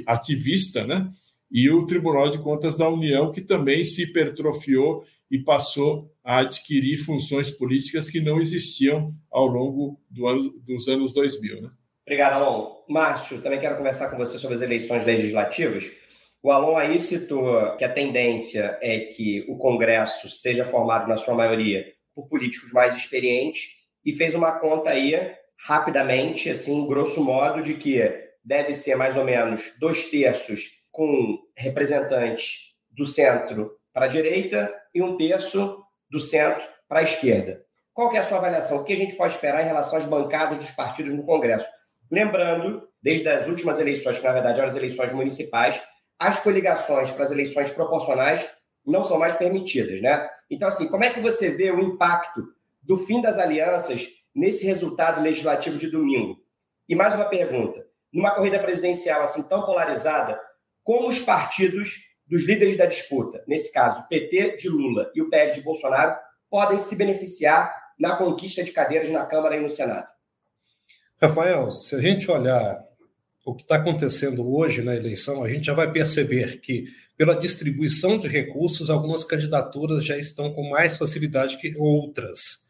ativista, 0.06 0.84
né? 0.84 1.08
e 1.50 1.68
o 1.70 1.86
Tribunal 1.86 2.30
de 2.30 2.38
Contas 2.38 2.76
da 2.76 2.88
União, 2.88 3.30
que 3.30 3.40
também 3.40 3.84
se 3.84 4.04
hipertrofiou 4.04 5.04
e 5.32 5.42
passou 5.42 6.14
a 6.22 6.40
adquirir 6.40 6.98
funções 6.98 7.50
políticas 7.50 8.10
que 8.10 8.20
não 8.20 8.38
existiam 8.38 9.14
ao 9.30 9.46
longo 9.46 9.98
do 10.10 10.26
ano, 10.26 10.50
dos 10.60 10.86
anos 10.88 11.10
2000. 11.10 11.62
Né? 11.62 11.70
Obrigado, 12.06 12.34
Alon. 12.34 12.82
Márcio, 12.86 13.40
também 13.40 13.58
quero 13.58 13.78
conversar 13.78 14.10
com 14.10 14.18
você 14.18 14.36
sobre 14.36 14.56
as 14.56 14.62
eleições 14.62 15.04
legislativas. 15.04 15.90
O 16.42 16.50
Alon 16.50 16.76
aí 16.76 16.98
citou 16.98 17.74
que 17.78 17.84
a 17.84 17.88
tendência 17.88 18.78
é 18.82 19.00
que 19.06 19.46
o 19.48 19.56
Congresso 19.56 20.28
seja 20.28 20.66
formado, 20.66 21.08
na 21.08 21.16
sua 21.16 21.34
maioria, 21.34 21.86
por 22.14 22.28
políticos 22.28 22.70
mais 22.70 22.94
experientes 22.94 23.70
e 24.04 24.12
fez 24.12 24.34
uma 24.34 24.52
conta 24.52 24.90
aí 24.90 25.14
rapidamente, 25.66 26.50
assim, 26.50 26.86
grosso 26.86 27.24
modo, 27.24 27.62
de 27.62 27.74
que 27.74 28.02
deve 28.44 28.74
ser 28.74 28.96
mais 28.96 29.16
ou 29.16 29.24
menos 29.24 29.72
dois 29.78 30.10
terços 30.10 30.82
com 30.90 31.38
representantes 31.56 32.72
do 32.90 33.06
centro 33.06 33.78
para 33.92 34.06
a 34.06 34.08
direita 34.08 34.72
e 34.94 35.02
um 35.02 35.16
terço 35.16 35.82
do 36.10 36.20
centro 36.20 36.62
para 36.88 37.00
a 37.00 37.02
esquerda. 37.02 37.64
Qual 37.92 38.10
que 38.10 38.16
é 38.16 38.20
a 38.20 38.22
sua 38.22 38.38
avaliação? 38.38 38.78
O 38.78 38.84
que 38.84 38.92
a 38.92 38.96
gente 38.96 39.14
pode 39.16 39.34
esperar 39.34 39.62
em 39.62 39.66
relação 39.66 39.98
às 39.98 40.04
bancadas 40.04 40.58
dos 40.58 40.70
partidos 40.70 41.12
no 41.12 41.24
Congresso? 41.24 41.68
Lembrando, 42.10 42.88
desde 43.02 43.28
as 43.28 43.48
últimas 43.48 43.78
eleições, 43.78 44.18
que 44.18 44.24
na 44.24 44.32
verdade 44.32 44.58
eram 44.58 44.68
as 44.68 44.76
eleições 44.76 45.12
municipais, 45.12 45.80
as 46.18 46.38
coligações 46.40 47.10
para 47.10 47.24
as 47.24 47.30
eleições 47.30 47.70
proporcionais 47.70 48.48
não 48.84 49.02
são 49.02 49.18
mais 49.18 49.34
permitidas, 49.36 50.00
né? 50.00 50.28
Então, 50.50 50.68
assim, 50.68 50.88
como 50.88 51.04
é 51.04 51.10
que 51.10 51.20
você 51.20 51.50
vê 51.50 51.70
o 51.70 51.80
impacto 51.80 52.42
do 52.82 52.98
fim 52.98 53.20
das 53.20 53.38
alianças 53.38 54.08
nesse 54.34 54.66
resultado 54.66 55.20
legislativo 55.20 55.78
de 55.78 55.90
domingo? 55.90 56.38
E 56.88 56.94
mais 56.94 57.14
uma 57.14 57.26
pergunta: 57.26 57.84
numa 58.12 58.34
corrida 58.34 58.58
presidencial 58.58 59.22
assim 59.22 59.42
tão 59.44 59.64
polarizada, 59.64 60.40
como 60.82 61.08
os 61.08 61.20
partidos 61.20 61.96
dos 62.26 62.44
líderes 62.44 62.76
da 62.76 62.86
disputa, 62.86 63.42
nesse 63.46 63.72
caso, 63.72 64.06
PT 64.08 64.56
de 64.56 64.68
Lula 64.68 65.10
e 65.14 65.22
o 65.22 65.28
PL 65.28 65.52
de 65.52 65.60
Bolsonaro, 65.60 66.16
podem 66.50 66.78
se 66.78 66.94
beneficiar 66.94 67.74
na 67.98 68.16
conquista 68.16 68.62
de 68.62 68.72
cadeiras 68.72 69.10
na 69.10 69.24
Câmara 69.26 69.56
e 69.56 69.60
no 69.60 69.68
Senado? 69.68 70.06
Rafael, 71.20 71.70
se 71.70 71.94
a 71.94 72.00
gente 72.00 72.30
olhar 72.30 72.82
o 73.44 73.54
que 73.54 73.62
está 73.62 73.76
acontecendo 73.76 74.48
hoje 74.52 74.82
na 74.82 74.94
eleição, 74.94 75.42
a 75.42 75.48
gente 75.48 75.66
já 75.66 75.74
vai 75.74 75.90
perceber 75.90 76.60
que, 76.60 76.86
pela 77.16 77.34
distribuição 77.34 78.18
de 78.18 78.28
recursos, 78.28 78.90
algumas 78.90 79.24
candidaturas 79.24 80.04
já 80.04 80.16
estão 80.16 80.52
com 80.52 80.68
mais 80.68 80.96
facilidade 80.96 81.58
que 81.58 81.74
outras. 81.76 82.62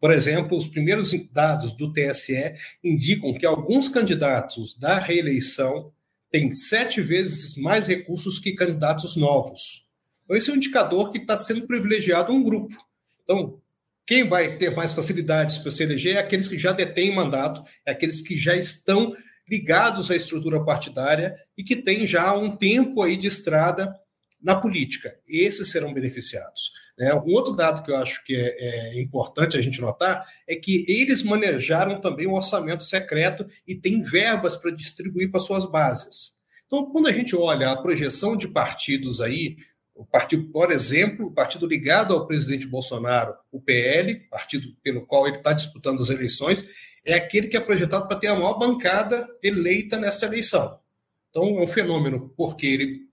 Por 0.00 0.10
exemplo, 0.12 0.56
os 0.56 0.66
primeiros 0.66 1.12
dados 1.30 1.72
do 1.72 1.92
TSE 1.92 2.54
indicam 2.82 3.34
que 3.34 3.44
alguns 3.44 3.88
candidatos 3.88 4.76
da 4.78 4.98
reeleição 4.98 5.92
têm 6.30 6.52
sete 6.52 7.00
vezes 7.00 7.56
mais 7.56 7.86
recursos 7.86 8.38
que 8.38 8.52
candidatos 8.52 9.16
novos. 9.16 9.84
Então, 10.24 10.36
esse 10.36 10.50
é 10.50 10.52
um 10.52 10.56
indicador 10.56 11.10
que 11.10 11.18
está 11.18 11.36
sendo 11.36 11.66
privilegiado 11.66 12.32
um 12.32 12.42
grupo. 12.42 12.76
Então, 13.22 13.60
quem 14.06 14.28
vai 14.28 14.56
ter 14.56 14.74
mais 14.74 14.92
facilidades 14.92 15.58
para 15.58 15.70
se 15.70 15.82
eleger 15.82 16.16
é 16.16 16.18
aqueles 16.18 16.48
que 16.48 16.58
já 16.58 16.72
detêm 16.72 17.14
mandato, 17.14 17.62
é 17.86 17.92
aqueles 17.92 18.20
que 18.20 18.36
já 18.36 18.56
estão 18.56 19.16
ligados 19.48 20.10
à 20.10 20.16
estrutura 20.16 20.64
partidária 20.64 21.36
e 21.56 21.64
que 21.64 21.76
têm 21.76 22.06
já 22.06 22.32
um 22.36 22.56
tempo 22.56 23.02
aí 23.02 23.16
de 23.16 23.26
estrada 23.26 23.94
na 24.42 24.56
política. 24.56 25.18
Esses 25.28 25.70
serão 25.70 25.92
beneficiados. 25.92 26.72
Né? 26.98 27.14
Um 27.14 27.30
outro 27.30 27.54
dado 27.54 27.82
que 27.82 27.90
eu 27.90 27.96
acho 27.96 28.22
que 28.24 28.36
é, 28.36 28.56
é, 28.58 29.00
importante 29.00 29.56
a 29.56 29.62
gente 29.62 29.80
notar 29.80 30.26
é 30.46 30.54
que 30.54 30.84
eles 30.86 31.22
manejaram 31.22 32.00
também 32.00 32.26
o 32.26 32.32
um 32.32 32.34
orçamento 32.34 32.84
secreto 32.84 33.46
e 33.66 33.74
têm 33.74 34.02
verbas 34.02 34.56
para 34.56 34.70
distribuir 34.70 35.30
para 35.30 35.40
suas 35.40 35.64
bases. 35.64 36.32
Então, 36.66 36.90
quando 36.92 37.08
a 37.08 37.12
gente 37.12 37.34
olha 37.34 37.70
a 37.70 37.76
projeção 37.76 38.36
de 38.36 38.46
partidos 38.46 39.20
aí, 39.20 39.56
o 39.94 40.04
partido, 40.04 40.50
por 40.52 40.70
exemplo, 40.70 41.26
o 41.26 41.32
partido 41.32 41.66
ligado 41.66 42.14
ao 42.14 42.26
presidente 42.26 42.66
Bolsonaro, 42.66 43.34
o 43.50 43.60
PL, 43.60 44.20
partido 44.30 44.68
pelo 44.82 45.04
qual 45.04 45.26
ele 45.26 45.38
está 45.38 45.52
disputando 45.52 46.02
as 46.02 46.10
eleições, 46.10 46.68
é 47.04 47.14
aquele 47.14 47.48
que 47.48 47.56
é 47.56 47.60
projetado 47.60 48.06
para 48.06 48.18
ter 48.18 48.28
a 48.28 48.34
maior 48.34 48.58
bancada 48.58 49.26
eleita 49.42 49.98
nesta 49.98 50.26
eleição. 50.26 50.78
Então, 51.30 51.58
é 51.58 51.62
um 51.62 51.66
fenômeno, 51.66 52.32
porque 52.36 52.66
ele 52.66 53.09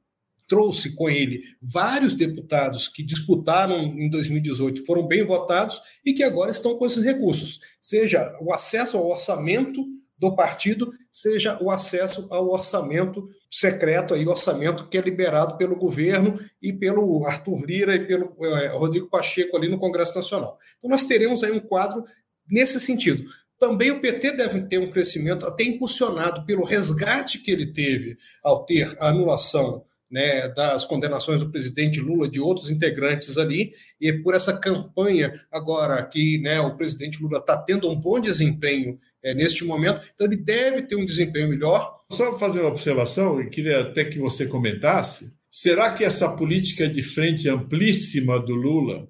trouxe 0.48 0.96
com 0.96 1.10
ele 1.10 1.44
vários 1.62 2.14
deputados 2.14 2.88
que 2.88 3.04
disputaram 3.04 3.78
em 3.78 4.10
2018, 4.10 4.86
foram 4.86 5.06
bem 5.06 5.26
votados 5.26 5.82
e 6.06 6.14
que 6.14 6.24
agora 6.24 6.52
estão 6.52 6.78
com 6.78 6.86
esses 6.86 7.04
recursos, 7.04 7.60
seja 7.82 8.36
o 8.42 8.54
acesso 8.54 8.98
ao 8.98 9.08
orçamento 9.08 9.86
do 10.18 10.36
partido, 10.36 10.92
seja 11.12 11.58
o 11.62 11.70
acesso 11.70 12.28
ao 12.32 12.50
orçamento 12.50 13.30
secreto 13.52 14.14
aí, 14.14 14.28
orçamento 14.28 14.88
que 14.90 14.98
é 14.98 15.02
liberado 15.02 15.58
pelo 15.58 15.76
governo 15.76 16.40
e 16.62 16.74
pelo 16.74 17.26
Arthur 17.26 17.64
Lira 17.64 17.96
e 17.96 18.08
pelo 18.08 18.36
é, 18.44 18.68
Rodrigo 18.70 19.10
Pacheco 19.10 19.56
ali 19.56 19.70
no 19.70 19.78
Congresso 19.78 20.16
Nacional. 20.16 20.58
Então 20.78 20.90
nós 20.90 21.06
teremos 21.06 21.44
aí 21.44 21.52
um 21.52 21.60
quadro 21.60 22.04
nesse 22.50 22.80
sentido. 22.80 23.24
Também 23.60 23.92
o 23.92 24.00
PT 24.00 24.32
deve 24.34 24.62
ter 24.64 24.80
um 24.80 24.90
crescimento 24.90 25.46
até 25.46 25.64
impulsionado 25.64 26.46
pelo 26.46 26.64
resgate 26.64 27.40
que 27.40 27.52
ele 27.52 27.72
teve 27.74 28.18
ao 28.44 28.66
ter 28.66 28.96
a 29.00 29.10
anulação 29.10 29.84
né, 30.10 30.48
das 30.50 30.86
condenações 30.86 31.40
do 31.40 31.50
presidente 31.50 32.00
Lula, 32.00 32.30
de 32.30 32.40
outros 32.40 32.70
integrantes 32.70 33.38
ali, 33.38 33.74
e 34.00 34.14
por 34.14 34.34
essa 34.34 34.58
campanha 34.58 35.42
agora 35.52 36.04
que 36.04 36.40
né, 36.40 36.60
o 36.60 36.76
presidente 36.78 37.22
Lula 37.22 37.40
está 37.40 37.58
tendo 37.58 37.90
um 37.90 37.96
bom 37.96 38.20
desempenho 38.20 39.00
é, 39.24 39.34
neste 39.34 39.66
momento, 39.66 40.02
então 40.14 40.28
ele 40.28 40.38
deve 40.38 40.84
ter 40.84 40.96
um 40.96 41.06
desempenho 41.06 41.50
melhor. 41.50 41.98
Só 42.12 42.38
fazer 42.38 42.62
uma 42.62 42.70
observação, 42.70 43.42
e 43.42 43.50
queria 43.50 43.82
até 43.82 44.06
que 44.06 44.20
você 44.20 44.46
comentasse: 44.48 45.34
será 45.52 45.94
que 45.94 46.04
essa 46.04 46.36
política 46.36 46.88
de 46.88 47.02
frente 47.02 47.50
amplíssima 47.50 48.40
do 48.40 48.56
Lula 48.56 49.08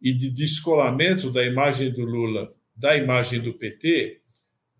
e 0.00 0.12
de 0.12 0.30
descolamento 0.30 1.32
da 1.32 1.44
imagem 1.44 1.92
do 1.92 2.02
Lula 2.02 2.52
da 2.78 2.96
imagem 2.96 3.40
do 3.40 3.52
PT 3.54 4.20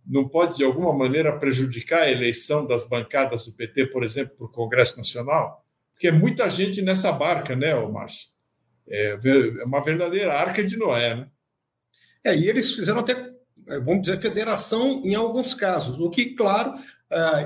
não 0.08 0.26
pode, 0.26 0.56
de 0.56 0.64
alguma 0.64 0.92
maneira, 0.92 1.38
prejudicar 1.38 2.02
a 2.02 2.10
eleição 2.10 2.66
das 2.66 2.88
bancadas 2.88 3.44
do 3.44 3.52
PT, 3.52 3.86
por 3.86 4.02
exemplo, 4.02 4.36
para 4.36 4.46
o 4.46 4.52
Congresso 4.52 4.96
Nacional? 4.96 5.64
Porque 5.92 6.08
é 6.08 6.12
muita 6.12 6.48
gente 6.48 6.80
nessa 6.80 7.12
barca, 7.12 7.54
né, 7.54 7.74
Márcio? 7.74 8.28
É, 8.88 9.18
é 9.60 9.64
uma 9.64 9.82
verdadeira 9.82 10.32
arca 10.32 10.64
de 10.64 10.76
Noé, 10.76 11.14
né? 11.14 11.28
É, 12.24 12.34
e 12.34 12.48
eles 12.48 12.74
fizeram 12.74 13.00
até, 13.00 13.14
vamos 13.84 14.02
dizer, 14.02 14.20
federação 14.20 15.02
em 15.04 15.14
alguns 15.14 15.52
casos, 15.52 15.98
o 15.98 16.10
que, 16.10 16.34
claro, 16.34 16.74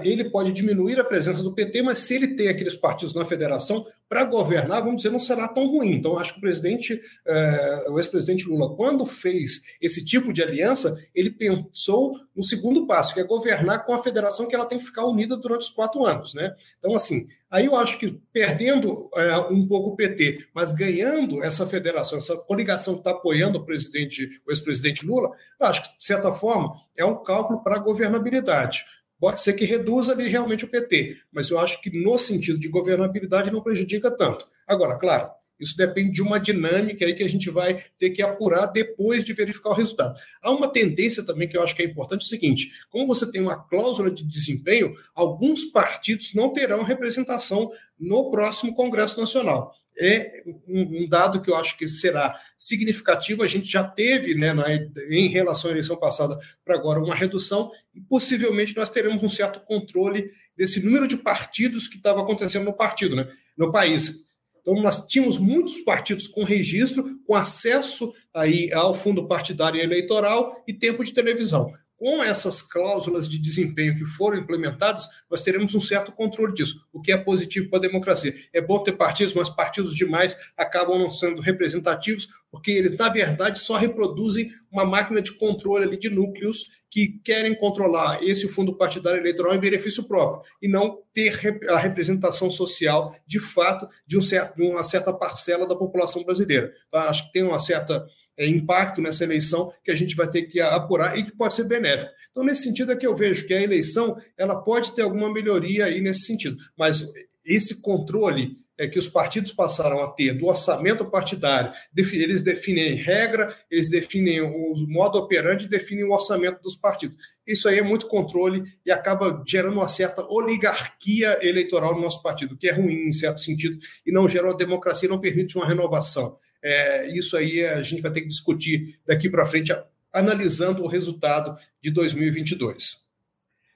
ele 0.02 0.28
pode 0.30 0.52
diminuir 0.52 0.98
a 0.98 1.04
presença 1.04 1.42
do 1.42 1.54
PT, 1.54 1.82
mas 1.82 2.00
se 2.00 2.14
ele 2.14 2.34
tem 2.34 2.48
aqueles 2.48 2.74
partidos 2.74 3.14
na 3.14 3.24
federação, 3.24 3.86
para 4.12 4.24
governar, 4.24 4.82
vamos 4.82 4.96
dizer, 4.96 5.08
não 5.08 5.18
será 5.18 5.48
tão 5.48 5.66
ruim. 5.66 5.92
Então, 5.92 6.18
acho 6.18 6.34
que 6.34 6.38
o 6.38 6.42
presidente, 6.42 7.00
eh, 7.26 7.86
o 7.88 7.98
ex-presidente 7.98 8.46
Lula, 8.46 8.76
quando 8.76 9.06
fez 9.06 9.62
esse 9.80 10.04
tipo 10.04 10.34
de 10.34 10.42
aliança, 10.42 11.02
ele 11.14 11.30
pensou 11.30 12.20
no 12.36 12.42
segundo 12.42 12.86
passo, 12.86 13.14
que 13.14 13.20
é 13.20 13.24
governar 13.24 13.86
com 13.86 13.94
a 13.94 14.02
federação 14.02 14.46
que 14.46 14.54
ela 14.54 14.66
tem 14.66 14.78
que 14.78 14.84
ficar 14.84 15.06
unida 15.06 15.34
durante 15.34 15.62
os 15.62 15.70
quatro 15.70 16.04
anos. 16.04 16.34
Né? 16.34 16.54
Então, 16.78 16.94
assim, 16.94 17.26
aí 17.50 17.64
eu 17.64 17.74
acho 17.74 17.98
que 17.98 18.20
perdendo 18.30 19.08
eh, 19.16 19.38
um 19.50 19.66
pouco 19.66 19.92
o 19.92 19.96
PT, 19.96 20.44
mas 20.54 20.72
ganhando 20.72 21.42
essa 21.42 21.66
federação, 21.66 22.18
essa 22.18 22.36
coligação 22.36 22.92
que 22.92 23.00
está 23.00 23.12
apoiando 23.12 23.60
o 23.60 23.64
presidente, 23.64 24.28
o 24.46 24.52
ex-presidente 24.52 25.06
Lula, 25.06 25.30
eu 25.58 25.66
acho 25.66 25.84
que, 25.84 25.96
de 25.96 26.04
certa 26.04 26.34
forma, 26.34 26.74
é 26.94 27.04
um 27.04 27.22
cálculo 27.24 27.62
para 27.62 27.76
a 27.76 27.82
governabilidade. 27.82 28.84
Pode 29.22 29.40
ser 29.40 29.52
que 29.52 29.64
reduza 29.64 30.10
ali 30.10 30.26
realmente 30.26 30.64
o 30.64 30.68
PT, 30.68 31.16
mas 31.30 31.48
eu 31.48 31.60
acho 31.60 31.80
que 31.80 31.96
no 31.96 32.18
sentido 32.18 32.58
de 32.58 32.66
governabilidade 32.66 33.52
não 33.52 33.62
prejudica 33.62 34.10
tanto. 34.10 34.48
Agora, 34.66 34.98
claro, 34.98 35.30
isso 35.60 35.76
depende 35.76 36.10
de 36.10 36.20
uma 36.20 36.40
dinâmica 36.40 37.04
aí 37.04 37.14
que 37.14 37.22
a 37.22 37.28
gente 37.28 37.48
vai 37.48 37.84
ter 37.96 38.10
que 38.10 38.20
apurar 38.20 38.66
depois 38.66 39.22
de 39.22 39.32
verificar 39.32 39.70
o 39.70 39.74
resultado. 39.74 40.18
Há 40.42 40.50
uma 40.50 40.66
tendência 40.66 41.24
também 41.24 41.46
que 41.46 41.56
eu 41.56 41.62
acho 41.62 41.76
que 41.76 41.82
é 41.82 41.86
importante, 41.86 42.22
é 42.22 42.24
o 42.24 42.28
seguinte: 42.28 42.72
como 42.90 43.06
você 43.06 43.30
tem 43.30 43.40
uma 43.40 43.56
cláusula 43.56 44.10
de 44.10 44.26
desempenho, 44.26 44.92
alguns 45.14 45.66
partidos 45.66 46.34
não 46.34 46.52
terão 46.52 46.82
representação 46.82 47.70
no 47.96 48.28
próximo 48.28 48.74
Congresso 48.74 49.20
Nacional 49.20 49.72
é 49.98 50.42
um, 50.66 51.08
dado 51.08 51.40
que 51.40 51.50
eu 51.50 51.56
acho 51.56 51.76
que 51.76 51.86
será 51.86 52.38
significativo. 52.58 53.42
A 53.42 53.46
gente 53.46 53.70
já 53.70 53.84
teve, 53.84 54.34
né, 54.34 54.52
na, 54.52 54.66
em 55.10 55.28
relação 55.28 55.70
à 55.70 55.72
eleição 55.72 55.96
passada 55.96 56.38
para 56.64 56.74
agora, 56.74 57.00
uma 57.00 57.14
redução, 57.14 57.70
e 57.94 58.00
possivelmente 58.00 58.76
nós 58.76 58.90
teremos 58.90 59.22
um 59.22 59.28
certo 59.28 59.60
controle 59.60 60.30
desse 60.56 60.82
número 60.82 61.06
de 61.06 61.16
partidos 61.16 61.88
que 61.88 61.96
estava 61.96 62.22
acontecendo 62.22 62.64
no 62.64 62.72
partido, 62.72 63.16
né, 63.16 63.28
no 63.56 63.70
país. 63.70 64.22
Então, 64.60 64.74
nós 64.74 65.06
tínhamos 65.06 65.38
muitos 65.38 65.80
partidos 65.80 66.28
com 66.28 66.44
registro, 66.44 67.18
com 67.26 67.34
acesso 67.34 68.12
aí 68.32 68.72
ao 68.72 68.94
fundo 68.94 69.26
partidário 69.26 69.80
e 69.80 69.82
eleitoral 69.82 70.62
e 70.66 70.72
tempo 70.72 71.02
de 71.02 71.12
televisão 71.12 71.72
com 72.02 72.20
essas 72.20 72.62
cláusulas 72.62 73.28
de 73.28 73.38
desempenho 73.38 73.96
que 73.96 74.04
foram 74.04 74.36
implementadas, 74.36 75.06
nós 75.30 75.40
teremos 75.40 75.72
um 75.76 75.80
certo 75.80 76.10
controle 76.10 76.52
disso, 76.52 76.84
o 76.92 77.00
que 77.00 77.12
é 77.12 77.16
positivo 77.16 77.70
para 77.70 77.78
a 77.78 77.82
democracia. 77.82 78.34
É 78.52 78.60
bom 78.60 78.80
ter 78.80 78.90
partidos, 78.90 79.34
mas 79.34 79.48
partidos 79.48 79.94
demais 79.94 80.36
acabam 80.56 80.98
não 80.98 81.12
sendo 81.12 81.40
representativos, 81.40 82.26
porque 82.50 82.72
eles, 82.72 82.96
na 82.96 83.08
verdade, 83.08 83.60
só 83.60 83.76
reproduzem 83.76 84.50
uma 84.68 84.84
máquina 84.84 85.22
de 85.22 85.30
controle 85.30 85.84
ali 85.84 85.96
de 85.96 86.10
núcleos 86.10 86.72
que 86.90 87.20
querem 87.24 87.54
controlar 87.54 88.20
esse 88.20 88.48
fundo 88.48 88.76
partidário 88.76 89.20
eleitoral 89.20 89.54
em 89.54 89.60
benefício 89.60 90.02
próprio 90.02 90.42
e 90.60 90.66
não 90.66 90.98
ter 91.14 91.40
a 91.70 91.78
representação 91.78 92.50
social, 92.50 93.16
de 93.24 93.38
fato, 93.38 93.88
de, 94.04 94.18
um 94.18 94.22
certo, 94.22 94.56
de 94.56 94.62
uma 94.64 94.82
certa 94.82 95.12
parcela 95.12 95.68
da 95.68 95.76
população 95.76 96.24
brasileira. 96.24 96.74
Então, 96.88 97.00
acho 97.00 97.26
que 97.26 97.32
tem 97.32 97.44
uma 97.44 97.60
certa 97.60 98.04
impacto 98.38 99.00
nessa 99.00 99.24
eleição 99.24 99.72
que 99.84 99.90
a 99.90 99.96
gente 99.96 100.16
vai 100.16 100.28
ter 100.28 100.42
que 100.42 100.60
apurar 100.60 101.18
e 101.18 101.22
que 101.22 101.32
pode 101.32 101.54
ser 101.54 101.64
benéfico. 101.64 102.10
Então, 102.30 102.42
nesse 102.44 102.62
sentido 102.62 102.92
é 102.92 102.96
que 102.96 103.06
eu 103.06 103.14
vejo 103.14 103.46
que 103.46 103.54
a 103.54 103.62
eleição 103.62 104.16
ela 104.38 104.56
pode 104.56 104.92
ter 104.94 105.02
alguma 105.02 105.32
melhoria 105.32 105.84
aí 105.84 106.00
nesse 106.00 106.26
sentido, 106.26 106.56
mas 106.76 107.06
esse 107.44 107.80
controle 107.82 108.56
é 108.78 108.88
que 108.88 108.98
os 108.98 109.06
partidos 109.06 109.52
passaram 109.52 110.00
a 110.00 110.08
ter 110.08 110.32
do 110.32 110.46
orçamento 110.46 111.04
partidário, 111.04 111.72
eles 111.94 112.42
definem 112.42 112.94
regra, 112.94 113.54
eles 113.70 113.90
definem 113.90 114.40
o 114.40 114.74
modo 114.88 115.18
operante 115.18 115.66
e 115.66 115.68
definem 115.68 116.04
o 116.04 116.12
orçamento 116.12 116.60
dos 116.62 116.74
partidos. 116.74 117.16
Isso 117.46 117.68
aí 117.68 117.78
é 117.78 117.82
muito 117.82 118.08
controle 118.08 118.64
e 118.84 118.90
acaba 118.90 119.42
gerando 119.46 119.74
uma 119.74 119.88
certa 119.88 120.26
oligarquia 120.26 121.38
eleitoral 121.46 121.94
no 121.94 122.00
nosso 122.00 122.22
partido, 122.22 122.56
que 122.56 122.66
é 122.66 122.72
ruim 122.72 123.08
em 123.08 123.12
certo 123.12 123.40
sentido, 123.42 123.78
e 124.06 124.10
não 124.10 124.26
gera 124.26 124.46
uma 124.48 124.56
democracia, 124.56 125.08
não 125.08 125.20
permite 125.20 125.56
uma 125.56 125.68
renovação. 125.68 126.36
É, 126.62 127.06
isso 127.08 127.36
aí 127.36 127.64
a 127.64 127.82
gente 127.82 128.00
vai 128.00 128.12
ter 128.12 128.20
que 128.20 128.28
discutir 128.28 129.00
daqui 129.06 129.28
para 129.28 129.46
frente, 129.46 129.72
analisando 130.12 130.84
o 130.84 130.86
resultado 130.86 131.56
de 131.80 131.90
2022. 131.90 133.02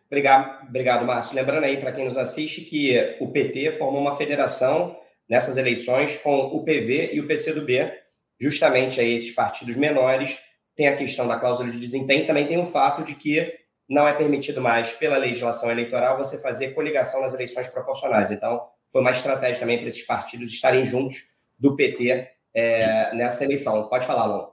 Obrigado, 0.07 0.69
obrigado, 0.69 1.05
Márcio. 1.05 1.35
Lembrando 1.35 1.65
aí 1.65 1.79
para 1.79 1.93
quem 1.93 2.05
nos 2.05 2.17
assiste 2.17 2.61
que 2.61 3.17
o 3.21 3.29
PT 3.33 3.73
formou 3.73 4.01
uma 4.01 4.17
federação 4.17 4.97
nessas 5.29 5.57
eleições 5.57 6.17
com 6.17 6.37
o 6.37 6.65
PV 6.65 7.11
e 7.13 7.21
o 7.21 7.27
PCdoB, 7.27 7.93
justamente 8.41 9.01
aí 9.01 9.15
esses 9.15 9.33
partidos 9.33 9.75
menores. 9.77 10.39
Tem 10.77 10.89
a 10.89 10.97
questão 10.97 11.27
da 11.27 11.39
cláusula 11.39 11.71
de 11.71 11.79
desempenho, 11.79 12.27
também 12.27 12.47
tem 12.47 12.59
o 12.59 12.65
fato 12.65 13.03
de 13.03 13.15
que 13.15 13.53
não 13.89 14.07
é 14.07 14.13
permitido 14.13 14.61
mais, 14.61 14.93
pela 14.93 15.17
legislação 15.17 15.71
eleitoral, 15.71 16.19
você 16.19 16.39
fazer 16.39 16.73
coligação 16.75 17.21
nas 17.23 17.35
eleições 17.35 17.69
proporcionais. 17.69 18.31
Então, 18.31 18.61
foi 18.91 19.01
uma 19.01 19.13
estratégia 19.13 19.61
também 19.61 19.79
para 19.79 19.89
esses 19.89 20.03
partidos 20.03 20.53
estarem 20.53 20.85
juntos 20.85 21.25
do 21.59 21.75
PT 21.75 22.29
é, 22.57 23.15
nessa 23.15 23.45
eleição. 23.45 23.87
Pode 23.89 24.07
falar, 24.07 24.25
Lon. 24.25 24.49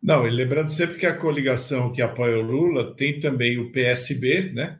Não, 0.00 0.24
e 0.24 0.30
lembrando 0.30 0.70
sempre 0.70 0.96
que 0.96 1.06
a 1.06 1.16
coligação 1.16 1.90
que 1.90 2.00
apoia 2.00 2.38
o 2.38 2.42
Lula 2.42 2.94
tem 2.94 3.18
também 3.18 3.58
o 3.58 3.72
PSB, 3.72 4.52
né, 4.52 4.78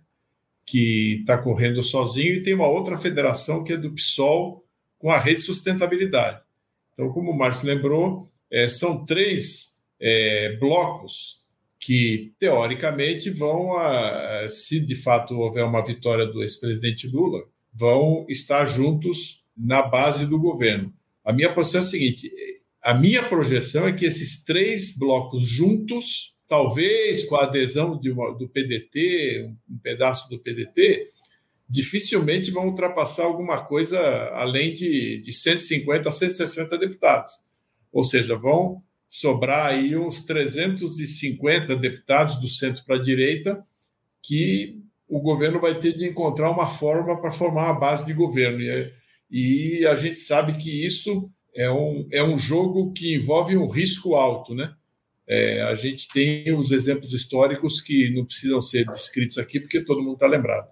que 0.65 1.19
está 1.21 1.37
correndo 1.37 1.83
sozinho, 1.83 2.35
e 2.35 2.43
tem 2.43 2.55
uma 2.55 2.69
outra 2.69 2.97
federação 2.97 3.65
que 3.65 3.73
é 3.73 3.77
do 3.77 3.93
PSOL 3.93 4.65
com 4.97 5.11
a 5.11 5.19
Rede 5.19 5.41
Sustentabilidade. 5.41 6.41
Então, 6.93 7.11
como 7.11 7.33
o 7.33 7.37
Márcio 7.37 7.67
lembrou, 7.67 8.31
é, 8.51 8.69
são 8.69 9.05
três 9.05 9.77
é, 10.01 10.57
blocos 10.57 11.43
que, 11.81 12.33
teoricamente, 12.39 13.31
vão, 13.31 13.77
a, 13.77 14.49
se 14.49 14.79
de 14.79 14.95
fato 14.95 15.39
houver 15.39 15.65
uma 15.65 15.85
vitória 15.85 16.27
do 16.27 16.43
ex-presidente 16.43 17.09
Lula, 17.09 17.45
vão 17.73 18.25
estar 18.29 18.67
juntos 18.67 19.45
na 19.57 19.83
base 19.83 20.27
do 20.27 20.39
governo. 20.39 20.93
A 21.29 21.33
minha 21.35 21.53
posição 21.53 21.83
é 21.83 21.85
a 21.85 21.87
seguinte: 21.87 22.33
a 22.83 22.95
minha 22.95 23.23
projeção 23.29 23.87
é 23.87 23.93
que 23.93 24.07
esses 24.07 24.43
três 24.45 24.97
blocos 24.97 25.47
juntos, 25.47 26.35
talvez 26.49 27.23
com 27.27 27.37
a 27.37 27.43
adesão 27.43 28.01
uma, 28.03 28.35
do 28.35 28.49
PDT, 28.49 29.47
um, 29.71 29.79
pedaço 29.79 30.27
do 30.31 30.39
PDT, 30.39 31.07
dificilmente 31.69 32.51
vão 32.51 32.69
ultrapassar 32.69 33.25
alguma 33.25 33.63
coisa 33.63 34.01
além 34.37 34.73
de, 34.73 35.21
de 35.21 35.31
150 35.31 36.09
a 36.09 36.13
160 36.13 36.79
deputados. 36.79 37.35
Ou 37.93 38.05
seja, 38.05 38.35
vão 38.35 38.83
sobrar 39.07 39.67
aí 39.67 39.99
uns 39.99 40.25
350 40.25 41.77
deputados 41.77 42.41
do 42.41 42.49
centro 42.49 42.83
para 42.87 42.97
a 42.97 43.03
direita 43.03 43.63
que 44.23 44.81
o 45.07 45.21
governo 45.21 45.61
vai 45.61 45.79
ter 45.79 45.95
de 45.95 46.09
encontrar 46.09 46.51
uma 46.51 46.69
forma 46.69 47.21
para 47.21 47.31
formar 47.31 47.67
uma 47.67 47.79
base 47.79 48.07
de 48.07 48.15
governo. 48.15 48.63
E 48.63 48.71
e 49.31 49.87
a 49.87 49.95
gente 49.95 50.21
sabe 50.21 50.57
que 50.57 50.85
isso 50.85 51.31
é 51.55 51.71
um, 51.71 52.07
é 52.11 52.23
um 52.23 52.39
jogo 52.39 52.93
que 52.93 53.15
envolve 53.15 53.57
um 53.57 53.69
risco 53.69 54.15
alto, 54.15 54.55
né? 54.55 54.73
É, 55.27 55.61
a 55.63 55.75
gente 55.75 56.09
tem 56.09 56.51
os 56.57 56.71
exemplos 56.71 57.13
históricos 57.13 57.81
que 57.81 58.11
não 58.15 58.25
precisam 58.25 58.61
ser 58.61 58.87
descritos 58.87 59.37
aqui, 59.37 59.61
porque 59.61 59.85
todo 59.85 60.01
mundo 60.01 60.15
está 60.15 60.27
lembrado. 60.27 60.69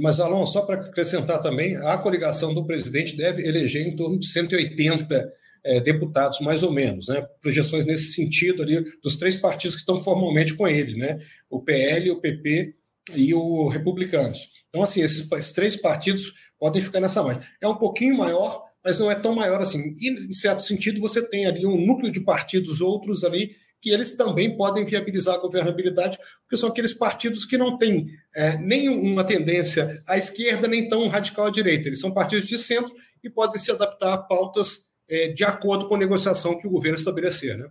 Mas, 0.00 0.18
Alon, 0.18 0.44
só 0.44 0.62
para 0.62 0.80
acrescentar 0.80 1.40
também, 1.40 1.76
a 1.76 1.96
coligação 1.96 2.52
do 2.52 2.66
presidente 2.66 3.16
deve 3.16 3.46
eleger 3.46 3.86
em 3.86 3.94
torno 3.94 4.18
de 4.18 4.26
180 4.26 5.32
é, 5.64 5.80
deputados, 5.80 6.40
mais 6.40 6.62
ou 6.62 6.72
menos, 6.72 7.08
né? 7.08 7.24
Projeções 7.40 7.84
nesse 7.84 8.12
sentido 8.12 8.62
ali 8.62 8.84
dos 9.02 9.16
três 9.16 9.36
partidos 9.36 9.76
que 9.76 9.82
estão 9.82 10.02
formalmente 10.02 10.54
com 10.54 10.66
ele, 10.66 10.96
né? 10.96 11.18
O 11.48 11.60
PL, 11.62 12.10
o 12.10 12.20
PP 12.20 12.74
e 13.14 13.32
o 13.32 13.68
Republicanos. 13.68 14.48
Então, 14.68 14.82
assim, 14.82 15.00
esses 15.00 15.28
três 15.52 15.76
partidos 15.76 16.32
podem 16.58 16.82
ficar 16.82 17.00
nessa 17.00 17.22
margem. 17.22 17.42
É 17.60 17.68
um 17.68 17.76
pouquinho 17.76 18.16
maior, 18.16 18.64
mas 18.84 18.98
não 18.98 19.10
é 19.10 19.14
tão 19.14 19.34
maior 19.34 19.60
assim. 19.60 19.96
E, 19.98 20.10
em 20.10 20.32
certo 20.32 20.62
sentido, 20.62 21.00
você 21.00 21.22
tem 21.22 21.46
ali 21.46 21.66
um 21.66 21.86
núcleo 21.86 22.10
de 22.10 22.20
partidos 22.20 22.80
outros 22.80 23.24
ali 23.24 23.56
que 23.80 23.90
eles 23.90 24.16
também 24.16 24.56
podem 24.56 24.84
viabilizar 24.84 25.34
a 25.34 25.38
governabilidade, 25.38 26.18
porque 26.40 26.56
são 26.56 26.68
aqueles 26.68 26.92
partidos 26.92 27.44
que 27.44 27.56
não 27.56 27.78
têm 27.78 28.08
é, 28.34 28.56
nem 28.56 28.88
uma 28.88 29.22
tendência 29.22 30.02
à 30.06 30.16
esquerda, 30.16 30.66
nem 30.66 30.88
tão 30.88 31.06
radical 31.08 31.46
à 31.46 31.50
direita. 31.50 31.88
Eles 31.88 32.00
são 32.00 32.10
partidos 32.10 32.46
de 32.46 32.58
centro 32.58 32.92
e 33.22 33.30
podem 33.30 33.60
se 33.60 33.70
adaptar 33.70 34.14
a 34.14 34.18
pautas 34.18 34.86
é, 35.08 35.28
de 35.28 35.44
acordo 35.44 35.86
com 35.86 35.94
a 35.94 35.98
negociação 35.98 36.58
que 36.58 36.66
o 36.66 36.70
governo 36.70 36.98
estabelecer. 36.98 37.56
Né? 37.56 37.68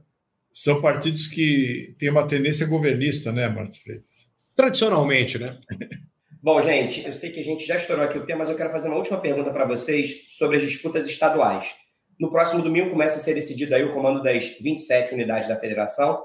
São 0.53 0.81
partidos 0.81 1.27
que 1.27 1.95
têm 1.99 2.09
uma 2.09 2.27
tendência 2.27 2.65
governista, 2.65 3.31
né, 3.31 3.49
Marcos 3.49 3.79
Freitas? 3.79 4.29
Tradicionalmente, 4.55 5.37
né? 5.37 5.59
Bom, 6.45 6.61
gente, 6.61 7.03
eu 7.03 7.11
sei 7.11 7.31
que 7.31 7.39
a 7.39 7.43
gente 7.43 7.65
já 7.65 7.75
estourou 7.75 8.05
aqui 8.05 8.19
o 8.19 8.23
tema, 8.23 8.41
mas 8.41 8.51
eu 8.51 8.55
quero 8.55 8.69
fazer 8.69 8.87
uma 8.87 8.97
última 8.97 9.19
pergunta 9.19 9.49
para 9.49 9.65
vocês 9.65 10.25
sobre 10.27 10.57
as 10.57 10.61
disputas 10.61 11.07
estaduais. 11.07 11.73
No 12.19 12.29
próximo 12.29 12.61
domingo 12.61 12.91
começa 12.91 13.17
a 13.17 13.19
ser 13.19 13.33
decidido 13.33 13.73
aí 13.73 13.83
o 13.83 13.95
comando 13.95 14.21
das 14.21 14.49
27 14.61 15.15
unidades 15.15 15.49
da 15.49 15.55
federação. 15.55 16.23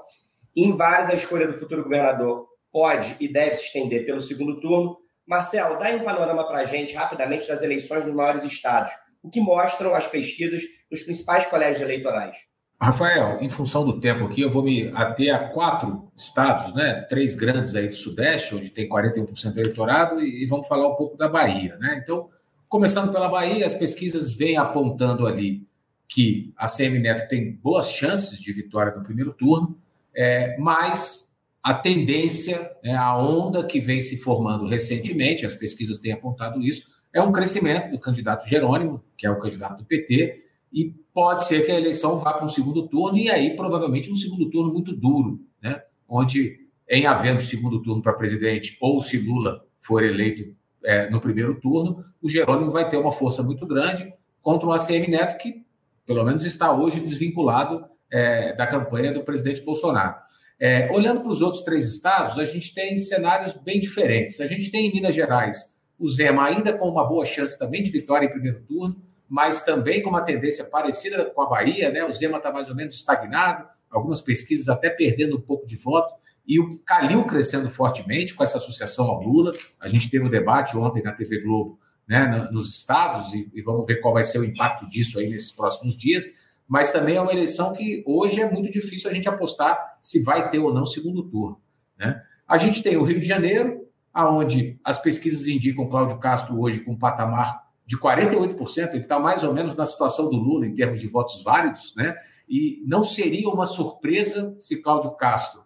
Em 0.55 0.77
várias, 0.77 1.09
a 1.09 1.15
escolha 1.15 1.47
do 1.47 1.53
futuro 1.53 1.81
governador 1.81 2.45
pode 2.71 3.15
e 3.19 3.27
deve 3.27 3.55
se 3.55 3.65
estender 3.65 4.05
pelo 4.05 4.21
segundo 4.21 4.59
turno. 4.59 4.95
Marcelo, 5.25 5.79
dá 5.79 5.89
um 5.89 6.03
panorama 6.03 6.45
para 6.47 6.59
a 6.59 6.65
gente, 6.65 6.93
rapidamente, 6.93 7.47
das 7.47 7.63
eleições 7.63 8.05
nos 8.05 8.13
maiores 8.13 8.43
estados. 8.43 8.91
O 9.23 9.29
que 9.31 9.41
mostram 9.41 9.95
as 9.95 10.07
pesquisas 10.07 10.61
dos 10.91 11.01
principais 11.01 11.47
colégios 11.47 11.81
eleitorais? 11.81 12.37
Rafael, 12.81 13.37
em 13.39 13.47
função 13.47 13.85
do 13.85 13.99
tempo 13.99 14.25
aqui, 14.25 14.41
eu 14.41 14.49
vou 14.49 14.63
me 14.63 14.87
ater 14.95 15.35
a 15.35 15.49
quatro 15.49 16.11
estados, 16.17 16.73
né? 16.73 17.05
Três 17.07 17.35
grandes 17.35 17.75
aí 17.75 17.87
do 17.87 17.93
Sudeste, 17.93 18.55
onde 18.55 18.71
tem 18.71 18.89
41% 18.89 19.53
do 19.53 19.59
eleitorado, 19.59 20.19
e 20.19 20.43
vamos 20.47 20.67
falar 20.67 20.87
um 20.87 20.95
pouco 20.95 21.15
da 21.15 21.29
Bahia, 21.29 21.77
né? 21.77 21.99
Então, 22.01 22.29
começando 22.67 23.11
pela 23.11 23.29
Bahia, 23.29 23.67
as 23.67 23.75
pesquisas 23.75 24.33
vêm 24.33 24.57
apontando 24.57 25.27
ali 25.27 25.67
que 26.07 26.51
a 26.57 26.67
CM 26.67 26.97
Neto 26.97 27.27
tem 27.27 27.53
boas 27.53 27.91
chances 27.91 28.39
de 28.39 28.51
vitória 28.51 28.95
no 28.95 29.03
primeiro 29.03 29.31
turno, 29.31 29.77
é, 30.15 30.57
mas 30.57 31.31
a 31.61 31.75
tendência, 31.75 32.71
né, 32.83 32.95
a 32.95 33.15
onda 33.15 33.63
que 33.63 33.79
vem 33.79 34.01
se 34.01 34.17
formando 34.17 34.65
recentemente, 34.65 35.45
as 35.45 35.53
pesquisas 35.53 35.99
têm 35.99 36.13
apontado 36.13 36.59
isso, 36.59 36.87
é 37.13 37.21
um 37.21 37.31
crescimento 37.31 37.91
do 37.91 37.99
candidato 37.99 38.49
Jerônimo, 38.49 39.03
que 39.15 39.27
é 39.27 39.29
o 39.29 39.39
candidato 39.39 39.77
do 39.77 39.85
PT, 39.85 40.45
e 40.71 40.95
pode 41.13 41.45
ser 41.45 41.65
que 41.65 41.71
a 41.71 41.77
eleição 41.77 42.17
vá 42.17 42.33
para 42.33 42.45
um 42.45 42.49
segundo 42.49 42.87
turno, 42.87 43.17
e 43.17 43.29
aí 43.29 43.55
provavelmente 43.55 44.09
um 44.09 44.15
segundo 44.15 44.49
turno 44.49 44.71
muito 44.71 44.95
duro, 44.95 45.41
né, 45.61 45.81
onde, 46.07 46.59
em 46.89 47.05
havendo 47.05 47.41
segundo 47.41 47.81
turno 47.81 48.01
para 48.01 48.13
presidente, 48.13 48.77
ou 48.79 49.01
se 49.01 49.17
Lula 49.17 49.65
for 49.79 50.03
eleito 50.03 50.55
é, 50.83 51.09
no 51.09 51.19
primeiro 51.19 51.59
turno, 51.59 52.03
o 52.21 52.29
Jerônimo 52.29 52.71
vai 52.71 52.87
ter 52.87 52.97
uma 52.97 53.11
força 53.11 53.43
muito 53.43 53.65
grande 53.65 54.13
contra 54.41 54.67
o 54.67 54.71
ACM 54.71 55.07
Neto, 55.09 55.37
que 55.37 55.65
pelo 56.05 56.23
menos 56.23 56.45
está 56.45 56.71
hoje 56.73 56.99
desvinculado 56.99 57.85
é, 58.09 58.53
da 58.55 58.67
campanha 58.67 59.13
do 59.13 59.23
presidente 59.23 59.61
Bolsonaro. 59.61 60.15
É, 60.59 60.91
olhando 60.91 61.21
para 61.21 61.31
os 61.31 61.41
outros 61.41 61.63
três 61.63 61.87
estados, 61.87 62.37
a 62.37 62.45
gente 62.45 62.73
tem 62.73 62.97
cenários 62.99 63.53
bem 63.53 63.79
diferentes. 63.79 64.39
A 64.39 64.45
gente 64.45 64.71
tem 64.71 64.87
em 64.87 64.93
Minas 64.93 65.15
Gerais 65.15 65.75
o 65.97 66.09
Zema 66.09 66.45
ainda 66.45 66.77
com 66.77 66.89
uma 66.89 67.07
boa 67.07 67.23
chance 67.23 67.57
também 67.57 67.81
de 67.81 67.91
vitória 67.91 68.25
em 68.25 68.31
primeiro 68.31 68.61
turno, 68.63 69.01
mas 69.31 69.61
também 69.61 70.01
com 70.01 70.09
uma 70.09 70.23
tendência 70.23 70.65
parecida 70.65 71.23
com 71.23 71.41
a 71.41 71.45
Bahia, 71.45 71.89
né? 71.89 72.03
O 72.03 72.11
Zema 72.11 72.35
está 72.35 72.51
mais 72.51 72.67
ou 72.67 72.75
menos 72.75 72.95
estagnado, 72.95 73.65
algumas 73.89 74.19
pesquisas 74.19 74.67
até 74.67 74.89
perdendo 74.89 75.37
um 75.37 75.41
pouco 75.41 75.65
de 75.65 75.77
voto, 75.77 76.13
e 76.45 76.59
o 76.59 76.77
Calil 76.79 77.23
crescendo 77.23 77.69
fortemente 77.69 78.33
com 78.33 78.43
essa 78.43 78.57
associação 78.57 79.05
ao 79.05 79.23
Lula. 79.23 79.53
A 79.79 79.87
gente 79.87 80.09
teve 80.09 80.25
o 80.25 80.27
um 80.27 80.29
debate 80.29 80.75
ontem 80.75 81.01
na 81.01 81.13
TV 81.13 81.39
Globo 81.39 81.79
né, 82.05 82.49
nos 82.51 82.75
estados, 82.75 83.33
e, 83.33 83.61
vamos 83.61 83.85
ver 83.85 84.01
qual 84.01 84.13
vai 84.13 84.23
ser 84.23 84.37
o 84.37 84.43
impacto 84.43 84.85
disso 84.89 85.17
aí 85.17 85.29
nesses 85.29 85.53
próximos 85.53 85.95
dias. 85.95 86.25
Mas 86.67 86.91
também 86.91 87.15
é 87.15 87.21
uma 87.21 87.31
eleição 87.31 87.71
que 87.71 88.03
hoje 88.05 88.41
é 88.41 88.51
muito 88.51 88.69
difícil 88.69 89.09
a 89.09 89.13
gente 89.13 89.29
apostar 89.29 89.97
se 90.01 90.21
vai 90.21 90.49
ter 90.49 90.59
ou 90.59 90.73
não 90.73 90.85
segundo 90.85 91.23
turno. 91.23 91.57
Né? 91.97 92.21
A 92.45 92.57
gente 92.57 92.83
tem 92.83 92.97
o 92.97 93.03
Rio 93.03 93.21
de 93.21 93.27
Janeiro, 93.27 93.87
aonde 94.13 94.77
as 94.83 95.01
pesquisas 95.01 95.47
indicam 95.47 95.87
Cláudio 95.87 96.19
Castro 96.19 96.59
hoje 96.59 96.81
com 96.81 96.91
um 96.91 96.99
patamar 96.99 97.70
de 97.91 97.97
48%, 97.97 98.93
ele 98.93 99.03
está 99.03 99.19
mais 99.19 99.43
ou 99.43 99.53
menos 99.53 99.75
na 99.75 99.85
situação 99.85 100.29
do 100.29 100.37
Lula 100.37 100.65
em 100.65 100.73
termos 100.73 101.01
de 101.01 101.07
votos 101.07 101.43
válidos, 101.43 101.93
né? 101.93 102.15
E 102.47 102.81
não 102.87 103.03
seria 103.03 103.49
uma 103.49 103.65
surpresa 103.65 104.55
se 104.57 104.77
Cláudio 104.77 105.11
Castro 105.11 105.63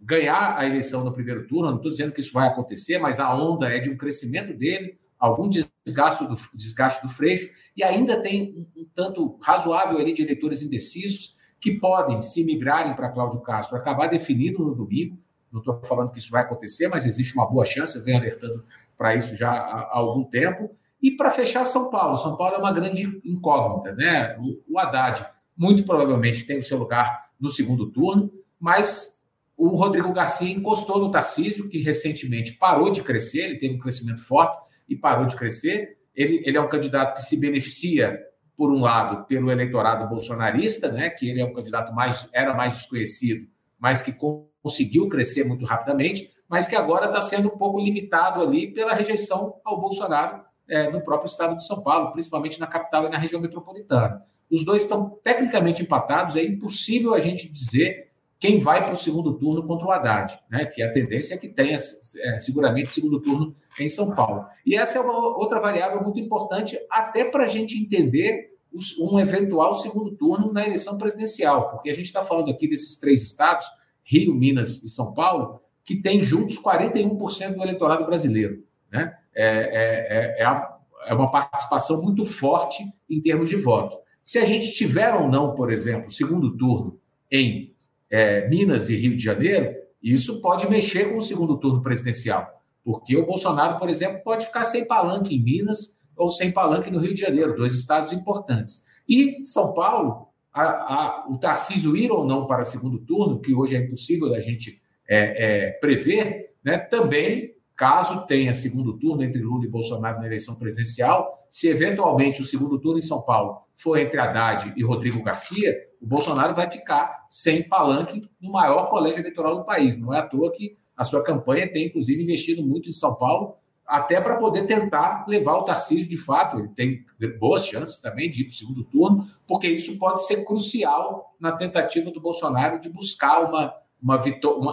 ganhar 0.00 0.56
a 0.56 0.64
eleição 0.64 1.04
no 1.04 1.12
primeiro 1.12 1.46
turno. 1.46 1.68
Não 1.68 1.76
estou 1.76 1.90
dizendo 1.90 2.12
que 2.12 2.20
isso 2.20 2.32
vai 2.32 2.48
acontecer, 2.48 2.98
mas 2.98 3.20
a 3.20 3.34
onda 3.34 3.68
é 3.68 3.78
de 3.80 3.90
um 3.90 3.98
crescimento 3.98 4.56
dele, 4.56 4.98
algum 5.18 5.46
desgaste 5.46 6.26
do, 6.26 6.36
desgaste 6.54 7.02
do 7.02 7.08
freixo, 7.12 7.50
e 7.76 7.84
ainda 7.84 8.22
tem 8.22 8.66
um, 8.74 8.80
um 8.80 8.86
tanto 8.94 9.38
razoável 9.42 9.98
ali 9.98 10.14
de 10.14 10.22
eleitores 10.22 10.62
indecisos 10.62 11.36
que 11.60 11.72
podem, 11.72 12.22
se 12.22 12.42
migrarem 12.44 12.96
para 12.96 13.10
Cláudio 13.10 13.42
Castro, 13.42 13.76
acabar 13.76 14.06
definindo 14.06 14.64
no 14.64 14.74
domingo. 14.74 15.18
Não 15.52 15.60
estou 15.60 15.78
falando 15.84 16.12
que 16.12 16.18
isso 16.18 16.30
vai 16.30 16.44
acontecer, 16.44 16.88
mas 16.88 17.04
existe 17.04 17.34
uma 17.34 17.46
boa 17.46 17.66
chance, 17.66 17.94
eu 17.94 18.02
venho 18.02 18.16
alertando 18.16 18.64
para 18.96 19.14
isso 19.14 19.36
já 19.36 19.50
há, 19.50 19.80
há 19.80 19.98
algum 19.98 20.24
tempo. 20.24 20.77
E 21.02 21.12
para 21.12 21.30
fechar 21.30 21.64
São 21.64 21.90
Paulo, 21.90 22.16
São 22.16 22.36
Paulo 22.36 22.56
é 22.56 22.58
uma 22.58 22.72
grande 22.72 23.20
incógnita, 23.24 23.94
né? 23.94 24.36
O, 24.68 24.78
Haddad 24.78 25.26
muito 25.56 25.84
provavelmente 25.84 26.44
tem 26.44 26.58
o 26.58 26.62
seu 26.62 26.78
lugar 26.78 27.30
no 27.38 27.48
segundo 27.48 27.90
turno, 27.90 28.32
mas 28.58 29.22
o 29.56 29.68
Rodrigo 29.68 30.12
Garcia 30.12 30.50
encostou 30.50 30.98
no 30.98 31.10
Tarcísio, 31.10 31.68
que 31.68 31.78
recentemente 31.78 32.52
parou 32.52 32.90
de 32.90 33.02
crescer, 33.02 33.40
ele 33.40 33.58
teve 33.58 33.74
um 33.74 33.78
crescimento 33.78 34.20
forte, 34.20 34.58
e 34.88 34.96
parou 34.96 35.26
de 35.26 35.36
crescer. 35.36 35.98
Ele, 36.14 36.42
ele 36.44 36.56
é 36.56 36.60
um 36.60 36.68
candidato 36.68 37.14
que 37.14 37.22
se 37.22 37.36
beneficia, 37.36 38.18
por 38.56 38.72
um 38.72 38.80
lado, 38.80 39.24
pelo 39.26 39.52
eleitorado 39.52 40.08
bolsonarista, 40.08 40.90
né, 40.90 41.10
que 41.10 41.28
ele 41.28 41.40
é 41.40 41.44
um 41.44 41.54
candidato 41.54 41.94
mais 41.94 42.28
era 42.32 42.52
mais 42.54 42.74
desconhecido, 42.74 43.46
mas 43.78 44.02
que 44.02 44.12
conseguiu 44.60 45.08
crescer 45.08 45.44
muito 45.44 45.64
rapidamente, 45.64 46.32
mas 46.48 46.66
que 46.66 46.74
agora 46.74 47.06
está 47.06 47.20
sendo 47.20 47.46
um 47.46 47.56
pouco 47.56 47.78
limitado 47.78 48.42
ali 48.42 48.72
pela 48.74 48.94
rejeição 48.94 49.60
ao 49.64 49.80
Bolsonaro 49.80 50.42
é, 50.68 50.90
no 50.90 51.00
próprio 51.02 51.28
estado 51.28 51.56
de 51.56 51.66
São 51.66 51.82
Paulo, 51.82 52.12
principalmente 52.12 52.60
na 52.60 52.66
capital 52.66 53.06
e 53.06 53.10
na 53.10 53.18
região 53.18 53.40
metropolitana. 53.40 54.24
Os 54.50 54.64
dois 54.64 54.82
estão 54.82 55.18
tecnicamente 55.22 55.82
empatados, 55.82 56.36
é 56.36 56.42
impossível 56.42 57.14
a 57.14 57.20
gente 57.20 57.48
dizer 57.48 58.08
quem 58.38 58.58
vai 58.58 58.84
para 58.84 58.94
o 58.94 58.96
segundo 58.96 59.36
turno 59.36 59.66
contra 59.66 59.86
o 59.86 59.90
Haddad, 59.90 60.38
né? 60.48 60.64
que 60.66 60.82
a 60.82 60.92
tendência 60.92 61.34
é 61.34 61.38
que 61.38 61.48
tenha 61.48 61.76
é, 61.76 62.40
seguramente 62.40 62.92
segundo 62.92 63.20
turno 63.20 63.54
em 63.80 63.88
São 63.88 64.14
Paulo. 64.14 64.46
E 64.64 64.76
essa 64.76 64.98
é 64.98 65.00
uma 65.00 65.36
outra 65.36 65.58
variável 65.60 66.02
muito 66.02 66.20
importante, 66.20 66.78
até 66.90 67.24
para 67.24 67.44
a 67.44 67.48
gente 67.48 67.76
entender 67.76 68.56
os, 68.72 68.96
um 68.98 69.18
eventual 69.18 69.74
segundo 69.74 70.14
turno 70.16 70.52
na 70.52 70.64
eleição 70.64 70.96
presidencial, 70.96 71.68
porque 71.70 71.90
a 71.90 71.94
gente 71.94 72.06
está 72.06 72.22
falando 72.22 72.50
aqui 72.50 72.68
desses 72.68 72.96
três 72.96 73.22
estados, 73.22 73.66
Rio, 74.04 74.34
Minas 74.34 74.82
e 74.84 74.88
São 74.88 75.12
Paulo, 75.12 75.60
que 75.84 75.96
têm 75.96 76.22
juntos 76.22 76.60
41% 76.62 77.54
do 77.54 77.62
eleitorado 77.62 78.06
brasileiro. 78.06 78.62
Né? 78.90 79.17
É, 79.40 79.46
é, 79.46 80.40
é, 80.40 80.42
é, 80.42 80.44
a, 80.44 80.76
é 81.06 81.14
uma 81.14 81.30
participação 81.30 82.02
muito 82.02 82.24
forte 82.24 82.82
em 83.08 83.20
termos 83.20 83.48
de 83.48 83.54
voto. 83.54 83.96
Se 84.24 84.36
a 84.36 84.44
gente 84.44 84.72
tiver 84.72 85.14
ou 85.14 85.28
não, 85.28 85.54
por 85.54 85.72
exemplo, 85.72 86.10
segundo 86.10 86.56
turno 86.56 86.98
em 87.30 87.72
é, 88.10 88.48
Minas 88.48 88.88
e 88.88 88.96
Rio 88.96 89.16
de 89.16 89.22
Janeiro, 89.22 89.76
isso 90.02 90.42
pode 90.42 90.68
mexer 90.68 91.10
com 91.10 91.18
o 91.18 91.20
segundo 91.20 91.56
turno 91.56 91.80
presidencial. 91.80 92.60
Porque 92.84 93.16
o 93.16 93.24
Bolsonaro, 93.24 93.78
por 93.78 93.88
exemplo, 93.88 94.20
pode 94.24 94.44
ficar 94.44 94.64
sem 94.64 94.84
palanque 94.84 95.36
em 95.36 95.42
Minas 95.42 95.96
ou 96.16 96.32
sem 96.32 96.50
palanque 96.50 96.90
no 96.90 96.98
Rio 96.98 97.14
de 97.14 97.20
Janeiro, 97.20 97.54
dois 97.54 97.74
estados 97.74 98.12
importantes. 98.12 98.82
E 99.08 99.44
São 99.44 99.72
Paulo, 99.72 100.28
a, 100.52 100.62
a, 100.62 101.26
o 101.30 101.38
Tarcísio 101.38 101.96
ir 101.96 102.10
ou 102.10 102.26
não 102.26 102.44
para 102.44 102.64
segundo 102.64 102.98
turno, 102.98 103.40
que 103.40 103.54
hoje 103.54 103.76
é 103.76 103.78
impossível 103.78 104.28
da 104.28 104.40
gente 104.40 104.82
é, 105.08 105.68
é, 105.68 105.70
prever, 105.74 106.54
né, 106.64 106.76
também, 106.76 107.54
caso 107.78 108.26
tenha 108.26 108.52
segundo 108.52 108.98
turno 108.98 109.22
entre 109.22 109.40
Lula 109.40 109.64
e 109.64 109.68
Bolsonaro 109.68 110.18
na 110.18 110.26
eleição 110.26 110.56
presidencial, 110.56 111.46
se 111.48 111.68
eventualmente 111.68 112.42
o 112.42 112.44
segundo 112.44 112.76
turno 112.80 112.98
em 112.98 113.02
São 113.02 113.22
Paulo 113.22 113.62
for 113.76 113.96
entre 113.96 114.18
Haddad 114.18 114.74
e 114.76 114.82
Rodrigo 114.82 115.22
Garcia, 115.22 115.72
o 116.02 116.06
Bolsonaro 116.06 116.56
vai 116.56 116.68
ficar 116.68 117.24
sem 117.30 117.62
palanque 117.62 118.20
no 118.42 118.50
maior 118.50 118.90
colégio 118.90 119.20
eleitoral 119.20 119.56
do 119.56 119.64
país. 119.64 119.96
Não 119.96 120.12
é 120.12 120.18
à 120.18 120.26
toa 120.26 120.50
que 120.50 120.76
a 120.96 121.04
sua 121.04 121.22
campanha 121.22 121.70
tem, 121.70 121.86
inclusive, 121.86 122.20
investido 122.20 122.66
muito 122.66 122.88
em 122.88 122.92
São 122.92 123.14
Paulo, 123.14 123.54
até 123.86 124.20
para 124.20 124.34
poder 124.36 124.66
tentar 124.66 125.24
levar 125.28 125.56
o 125.58 125.62
Tarcísio 125.62 126.08
de 126.08 126.18
fato. 126.18 126.58
Ele 126.58 126.68
tem 126.68 127.04
boas 127.38 127.64
chances 127.64 127.98
também 127.98 128.28
de 128.28 128.40
ir 128.40 128.44
para 128.46 128.50
o 128.50 128.56
segundo 128.56 128.82
turno, 128.82 129.24
porque 129.46 129.68
isso 129.68 129.96
pode 130.00 130.26
ser 130.26 130.44
crucial 130.44 131.32
na 131.38 131.52
tentativa 131.52 132.10
do 132.10 132.20
Bolsonaro 132.20 132.80
de 132.80 132.88
buscar 132.88 133.44
uma, 133.44 133.72
uma, 134.02 134.20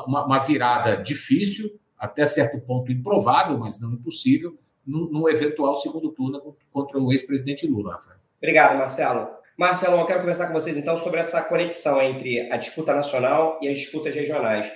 uma, 0.08 0.26
uma 0.26 0.40
virada 0.40 0.98
difícil, 0.98 1.70
até 2.06 2.26
certo 2.26 2.60
ponto 2.62 2.92
improvável, 2.92 3.58
mas 3.58 3.80
não 3.80 3.94
impossível, 3.94 4.58
num, 4.86 5.28
eventual 5.28 5.76
segundo 5.76 6.12
turno 6.12 6.56
contra 6.72 7.00
o 7.00 7.12
ex-presidente 7.12 7.66
Lula. 7.66 8.00
Obrigado, 8.38 8.78
Marcelo. 8.78 9.28
Marcelo, 9.58 9.98
eu 9.98 10.06
quero 10.06 10.20
conversar 10.20 10.48
com 10.48 10.54
vocês 10.54 10.78
então 10.78 10.96
sobre 10.98 11.20
essa 11.20 11.42
conexão 11.42 12.02
entre 12.02 12.52
a 12.52 12.58
disputa 12.58 12.94
nacional 12.94 13.58
e 13.62 13.70
as 13.70 13.80
disputas 13.80 14.14
regionais. 14.14 14.72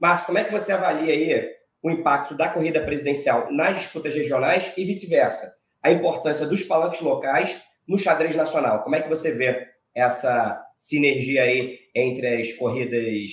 Márcio, 0.00 0.26
como 0.26 0.38
é 0.38 0.44
que 0.44 0.52
você 0.52 0.72
avalia 0.72 1.12
aí 1.12 1.60
o 1.82 1.90
impacto 1.90 2.34
da 2.34 2.48
corrida 2.48 2.80
presidencial 2.82 3.52
nas 3.52 3.78
disputas 3.78 4.14
regionais 4.14 4.72
e 4.76 4.84
vice-versa. 4.84 5.52
A 5.82 5.90
importância 5.90 6.46
dos 6.46 6.62
palanques 6.62 7.00
locais 7.00 7.60
no 7.88 7.98
xadrez 7.98 8.36
nacional. 8.36 8.82
Como 8.82 8.94
é 8.94 9.00
que 9.00 9.08
você 9.08 9.32
vê 9.32 9.66
essa 9.94 10.62
sinergia 10.76 11.42
aí 11.42 11.78
entre 11.94 12.26
as 12.26 12.52
corridas 12.52 13.32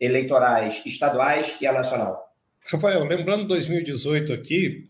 eleitorais 0.00 0.82
estaduais 0.84 1.56
e 1.60 1.66
a 1.66 1.72
nacional? 1.72 2.25
Rafael, 2.70 3.04
lembrando 3.04 3.46
2018 3.46 4.32
aqui, 4.32 4.84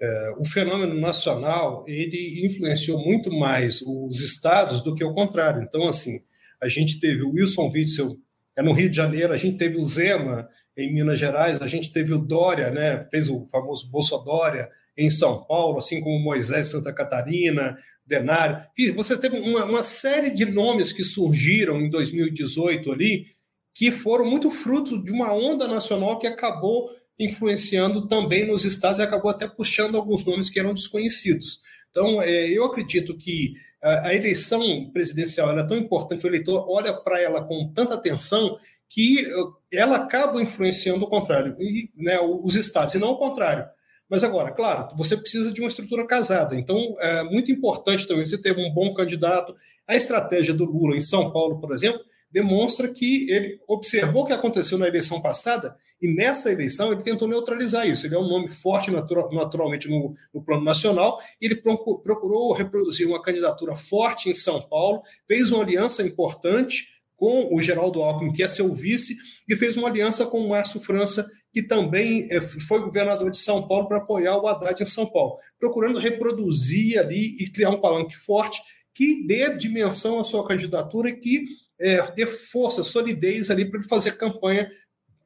é, 0.00 0.34
o 0.38 0.44
fenômeno 0.44 0.94
nacional 0.94 1.84
ele 1.86 2.44
influenciou 2.46 2.98
muito 2.98 3.32
mais 3.32 3.80
os 3.82 4.20
estados 4.20 4.82
do 4.82 4.94
que 4.94 5.04
o 5.04 5.14
contrário. 5.14 5.62
Então, 5.62 5.84
assim, 5.84 6.20
a 6.60 6.68
gente 6.68 7.00
teve 7.00 7.22
o 7.22 7.30
Wilson 7.30 7.70
Witzel 7.70 8.18
é 8.56 8.62
no 8.62 8.72
Rio 8.72 8.88
de 8.88 8.96
Janeiro, 8.96 9.32
a 9.32 9.36
gente 9.36 9.56
teve 9.56 9.76
o 9.76 9.84
Zema 9.84 10.48
em 10.76 10.92
Minas 10.92 11.18
Gerais, 11.18 11.60
a 11.60 11.66
gente 11.66 11.92
teve 11.92 12.12
o 12.12 12.18
Dória, 12.18 12.70
né, 12.70 13.06
fez 13.10 13.28
o 13.28 13.46
famoso 13.50 13.88
Bolsa 13.90 14.16
Dória 14.18 14.68
em 14.96 15.10
São 15.10 15.44
Paulo, 15.44 15.78
assim 15.78 16.00
como 16.00 16.22
Moisés 16.22 16.68
Santa 16.68 16.92
Catarina, 16.92 17.76
Denário. 18.06 18.64
Você 18.94 19.18
teve 19.18 19.38
uma, 19.38 19.64
uma 19.64 19.82
série 19.82 20.30
de 20.30 20.44
nomes 20.44 20.92
que 20.92 21.02
surgiram 21.02 21.80
em 21.80 21.90
2018 21.90 22.92
ali, 22.92 23.26
que 23.72 23.90
foram 23.90 24.24
muito 24.24 24.50
fruto 24.50 25.02
de 25.02 25.10
uma 25.10 25.32
onda 25.32 25.66
nacional 25.66 26.18
que 26.18 26.26
acabou 26.26 26.90
influenciando 27.18 28.08
também 28.08 28.46
nos 28.46 28.64
estados 28.64 29.00
e 29.00 29.02
acabou 29.02 29.30
até 29.30 29.46
puxando 29.46 29.96
alguns 29.96 30.24
nomes 30.24 30.50
que 30.50 30.58
eram 30.58 30.74
desconhecidos. 30.74 31.60
Então, 31.90 32.20
é, 32.20 32.48
eu 32.48 32.64
acredito 32.64 33.16
que 33.16 33.54
a, 33.82 34.08
a 34.08 34.14
eleição 34.14 34.90
presidencial 34.92 35.56
é 35.56 35.66
tão 35.66 35.76
importante, 35.76 36.24
o 36.24 36.28
eleitor 36.28 36.66
olha 36.68 36.92
para 36.92 37.20
ela 37.20 37.44
com 37.44 37.72
tanta 37.72 37.94
atenção 37.94 38.58
que 38.88 39.26
ela 39.72 39.96
acaba 39.96 40.40
influenciando 40.42 41.04
o 41.04 41.08
contrário, 41.08 41.56
e, 41.60 41.90
né, 41.96 42.20
os 42.20 42.54
estados, 42.54 42.94
e 42.94 42.98
não 42.98 43.10
o 43.10 43.18
contrário. 43.18 43.66
Mas 44.08 44.22
agora, 44.22 44.52
claro, 44.52 44.94
você 44.96 45.16
precisa 45.16 45.50
de 45.50 45.60
uma 45.60 45.68
estrutura 45.68 46.06
casada. 46.06 46.56
Então, 46.56 46.96
é 47.00 47.24
muito 47.24 47.50
importante 47.50 48.06
também 48.06 48.24
você 48.24 48.38
ter 48.38 48.56
um 48.56 48.72
bom 48.72 48.94
candidato. 48.94 49.54
A 49.88 49.96
estratégia 49.96 50.54
do 50.54 50.64
Lula 50.64 50.96
em 50.96 51.00
São 51.00 51.32
Paulo, 51.32 51.60
por 51.60 51.72
exemplo, 51.72 52.00
demonstra 52.34 52.88
que 52.88 53.30
ele 53.30 53.60
observou 53.68 54.24
o 54.24 54.26
que 54.26 54.32
aconteceu 54.32 54.76
na 54.76 54.88
eleição 54.88 55.22
passada 55.22 55.76
e 56.02 56.12
nessa 56.12 56.50
eleição 56.50 56.90
ele 56.90 57.04
tentou 57.04 57.28
neutralizar 57.28 57.88
isso. 57.88 58.04
Ele 58.04 58.16
é 58.16 58.18
um 58.18 58.26
nome 58.26 58.48
forte 58.48 58.90
natural, 58.90 59.32
naturalmente 59.32 59.88
no, 59.88 60.12
no, 60.34 60.42
plano 60.42 60.64
nacional 60.64 61.20
e 61.40 61.46
ele 61.46 61.54
procurou 61.54 62.52
reproduzir 62.52 63.06
uma 63.06 63.22
candidatura 63.22 63.76
forte 63.76 64.28
em 64.28 64.34
São 64.34 64.60
Paulo, 64.60 65.02
fez 65.28 65.52
uma 65.52 65.62
aliança 65.62 66.02
importante 66.02 66.88
com 67.14 67.54
o 67.54 67.62
Geraldo 67.62 68.02
Alckmin, 68.02 68.32
que 68.32 68.42
é 68.42 68.48
seu 68.48 68.74
vice, 68.74 69.16
e 69.48 69.54
fez 69.54 69.76
uma 69.76 69.86
aliança 69.86 70.26
com 70.26 70.40
o 70.40 70.48
Márcio 70.48 70.80
França, 70.80 71.30
que 71.52 71.62
também 71.62 72.26
é, 72.28 72.40
foi 72.40 72.80
governador 72.80 73.30
de 73.30 73.38
São 73.38 73.68
Paulo, 73.68 73.86
para 73.86 73.98
apoiar 73.98 74.36
o 74.36 74.48
Haddad 74.48 74.82
em 74.82 74.86
São 74.86 75.06
Paulo, 75.06 75.38
procurando 75.60 76.00
reproduzir 76.00 76.98
ali 76.98 77.36
e 77.38 77.48
criar 77.48 77.70
um 77.70 77.80
palanque 77.80 78.16
forte 78.16 78.60
que 78.92 79.24
dê 79.24 79.56
dimensão 79.56 80.18
à 80.18 80.24
sua 80.24 80.46
candidatura 80.46 81.08
e 81.08 81.16
que 81.16 81.44
é, 81.84 82.10
dê 82.12 82.24
força, 82.24 82.82
solidez 82.82 83.50
ali 83.50 83.66
para 83.66 83.78
ele 83.78 83.88
fazer 83.88 84.12
campanha 84.12 84.70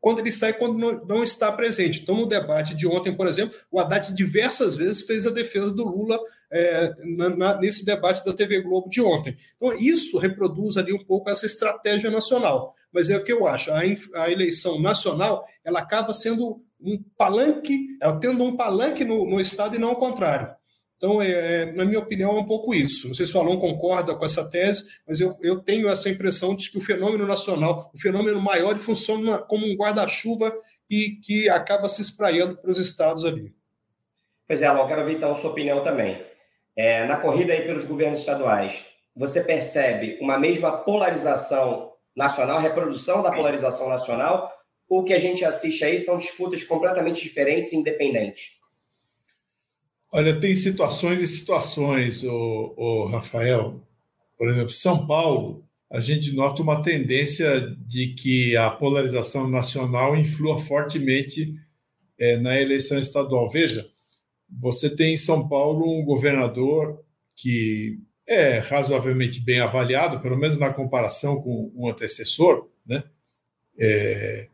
quando 0.00 0.20
ele 0.20 0.28
está 0.28 0.48
e 0.48 0.52
quando 0.52 0.78
não, 0.78 1.04
não, 1.06 1.24
está 1.24 1.50
presente. 1.50 2.00
Então, 2.00 2.16
no 2.16 2.26
debate 2.26 2.74
de 2.74 2.86
ontem, 2.86 3.16
por 3.16 3.26
exemplo, 3.26 3.56
o 3.70 3.80
Haddad 3.80 4.12
diversas 4.12 4.76
vezes 4.76 5.02
fez 5.02 5.26
a 5.26 5.30
defesa 5.30 5.72
do 5.72 5.84
Lula 5.84 6.18
é, 6.50 6.94
na, 7.16 7.28
na, 7.30 7.60
nesse 7.60 7.84
debate 7.84 8.24
da 8.24 8.32
TV 8.32 8.60
Globo 8.60 8.88
de 8.88 9.00
ontem. 9.00 9.36
Então, 9.56 9.76
isso 9.76 10.18
reproduz 10.18 10.76
ali 10.76 10.92
um 10.92 11.04
pouco 11.04 11.30
essa 11.30 11.46
estratégia 11.46 12.10
nacional. 12.10 12.74
Mas 12.92 13.10
é 13.10 13.16
o 13.16 13.22
que 13.22 13.32
eu 13.32 13.46
acho, 13.46 13.70
a, 13.70 13.80
a 14.14 14.30
eleição 14.30 14.80
nacional, 14.80 15.44
ela 15.64 15.80
acaba 15.80 16.14
sendo 16.14 16.62
um 16.80 17.02
palanque, 17.16 17.98
ela 18.00 18.18
tendo 18.18 18.42
um 18.44 18.56
palanque 18.56 19.04
no, 19.04 19.28
no 19.28 19.40
Estado 19.40 19.76
e 19.76 19.78
não 19.78 19.92
o 19.92 19.96
contrário. 19.96 20.57
Então, 20.98 21.22
é, 21.22 21.62
é, 21.62 21.72
na 21.72 21.84
minha 21.84 22.00
opinião, 22.00 22.36
é 22.36 22.40
um 22.40 22.44
pouco 22.44 22.74
isso. 22.74 23.06
Não 23.06 23.14
sei 23.14 23.24
se 23.24 23.36
o 23.36 23.40
Alon 23.40 23.56
concorda 23.56 24.16
com 24.16 24.24
essa 24.24 24.50
tese, 24.50 24.84
mas 25.06 25.20
eu, 25.20 25.36
eu 25.40 25.60
tenho 25.60 25.88
essa 25.88 26.10
impressão 26.10 26.56
de 26.56 26.70
que 26.70 26.76
o 26.76 26.80
fenômeno 26.80 27.24
nacional, 27.24 27.90
o 27.94 27.98
fenômeno 27.98 28.40
maior, 28.40 28.76
funciona 28.78 29.38
como 29.38 29.64
um 29.64 29.76
guarda-chuva 29.76 30.52
e 30.90 31.12
que 31.22 31.48
acaba 31.48 31.88
se 31.88 32.02
espraiando 32.02 32.56
para 32.56 32.70
os 32.70 32.78
estados 32.78 33.24
ali. 33.24 33.54
Pois 34.46 34.60
é, 34.60 34.66
Alon, 34.66 34.88
quero 34.88 35.04
ver 35.04 35.12
então 35.12 35.30
a 35.30 35.36
sua 35.36 35.50
opinião 35.50 35.84
também. 35.84 36.20
É, 36.76 37.04
na 37.06 37.16
corrida 37.16 37.52
aí 37.52 37.62
pelos 37.62 37.84
governos 37.84 38.18
estaduais, 38.18 38.84
você 39.14 39.40
percebe 39.40 40.18
uma 40.20 40.36
mesma 40.36 40.72
polarização 40.78 41.92
nacional, 42.16 42.58
reprodução 42.58 43.22
da 43.22 43.30
polarização 43.30 43.88
nacional, 43.88 44.52
ou 44.88 45.00
o 45.00 45.04
que 45.04 45.14
a 45.14 45.18
gente 45.18 45.44
assiste 45.44 45.84
aí 45.84 46.00
são 46.00 46.18
disputas 46.18 46.64
completamente 46.64 47.22
diferentes 47.22 47.72
e 47.72 47.76
independentes? 47.76 48.57
Olha, 50.10 50.40
tem 50.40 50.54
situações 50.56 51.20
e 51.20 51.26
situações, 51.26 52.22
o, 52.24 52.74
o 52.76 53.06
Rafael. 53.08 53.86
Por 54.38 54.48
exemplo, 54.48 54.70
São 54.70 55.06
Paulo, 55.06 55.64
a 55.90 56.00
gente 56.00 56.32
nota 56.32 56.62
uma 56.62 56.82
tendência 56.82 57.60
de 57.86 58.14
que 58.14 58.56
a 58.56 58.70
polarização 58.70 59.48
nacional 59.48 60.16
influa 60.16 60.58
fortemente 60.58 61.54
é, 62.18 62.36
na 62.38 62.60
eleição 62.60 62.98
estadual. 62.98 63.50
Veja, 63.50 63.86
você 64.48 64.88
tem 64.88 65.14
em 65.14 65.18
São 65.18 65.46
Paulo 65.48 66.00
um 66.00 66.04
governador 66.04 67.04
que 67.36 67.98
é 68.26 68.58
razoavelmente 68.58 69.40
bem 69.40 69.60
avaliado, 69.60 70.20
pelo 70.20 70.36
menos 70.36 70.58
na 70.58 70.72
comparação 70.72 71.40
com 71.40 71.70
o 71.74 71.88
antecessor, 71.88 72.68
né? 72.86 73.04
É, 73.78 74.48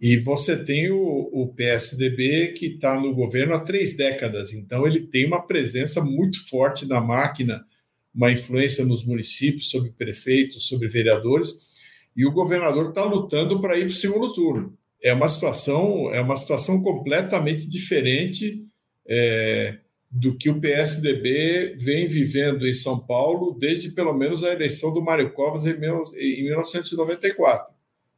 e 0.00 0.16
você 0.16 0.56
tem 0.56 0.90
o, 0.90 1.28
o 1.30 1.52
PSDB 1.54 2.54
que 2.54 2.66
está 2.66 2.98
no 2.98 3.14
governo 3.14 3.52
há 3.52 3.60
três 3.60 3.94
décadas, 3.94 4.52
então 4.54 4.86
ele 4.86 5.06
tem 5.06 5.26
uma 5.26 5.46
presença 5.46 6.02
muito 6.02 6.48
forte 6.48 6.86
na 6.86 7.00
máquina, 7.00 7.66
uma 8.14 8.32
influência 8.32 8.84
nos 8.84 9.04
municípios, 9.04 9.68
sobre 9.68 9.90
prefeitos, 9.90 10.66
sobre 10.66 10.88
vereadores, 10.88 11.78
e 12.16 12.24
o 12.24 12.32
governador 12.32 12.88
está 12.88 13.04
lutando 13.04 13.60
para 13.60 13.76
ir 13.76 13.82
para 13.82 13.88
o 13.88 13.92
segundo 13.92 14.32
turno. 14.32 14.76
É 15.02 15.12
uma 15.12 15.28
situação, 15.28 16.12
é 16.12 16.20
uma 16.20 16.36
situação 16.36 16.82
completamente 16.82 17.68
diferente 17.68 18.64
é, 19.06 19.78
do 20.10 20.36
que 20.36 20.48
o 20.48 20.60
PSDB 20.60 21.76
vem 21.78 22.08
vivendo 22.08 22.66
em 22.66 22.74
São 22.74 22.98
Paulo 22.98 23.56
desde 23.58 23.90
pelo 23.90 24.14
menos 24.14 24.42
a 24.44 24.52
eleição 24.52 24.92
do 24.92 25.02
Mário 25.02 25.32
Covas 25.32 25.66
em, 25.66 25.72
em 25.72 26.44
1994, 26.44 27.72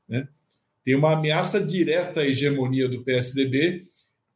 né? 0.08 0.28
Tem 0.84 0.94
uma 0.94 1.12
ameaça 1.12 1.60
direta 1.60 2.20
à 2.20 2.26
hegemonia 2.26 2.88
do 2.88 3.02
PSDB, 3.04 3.80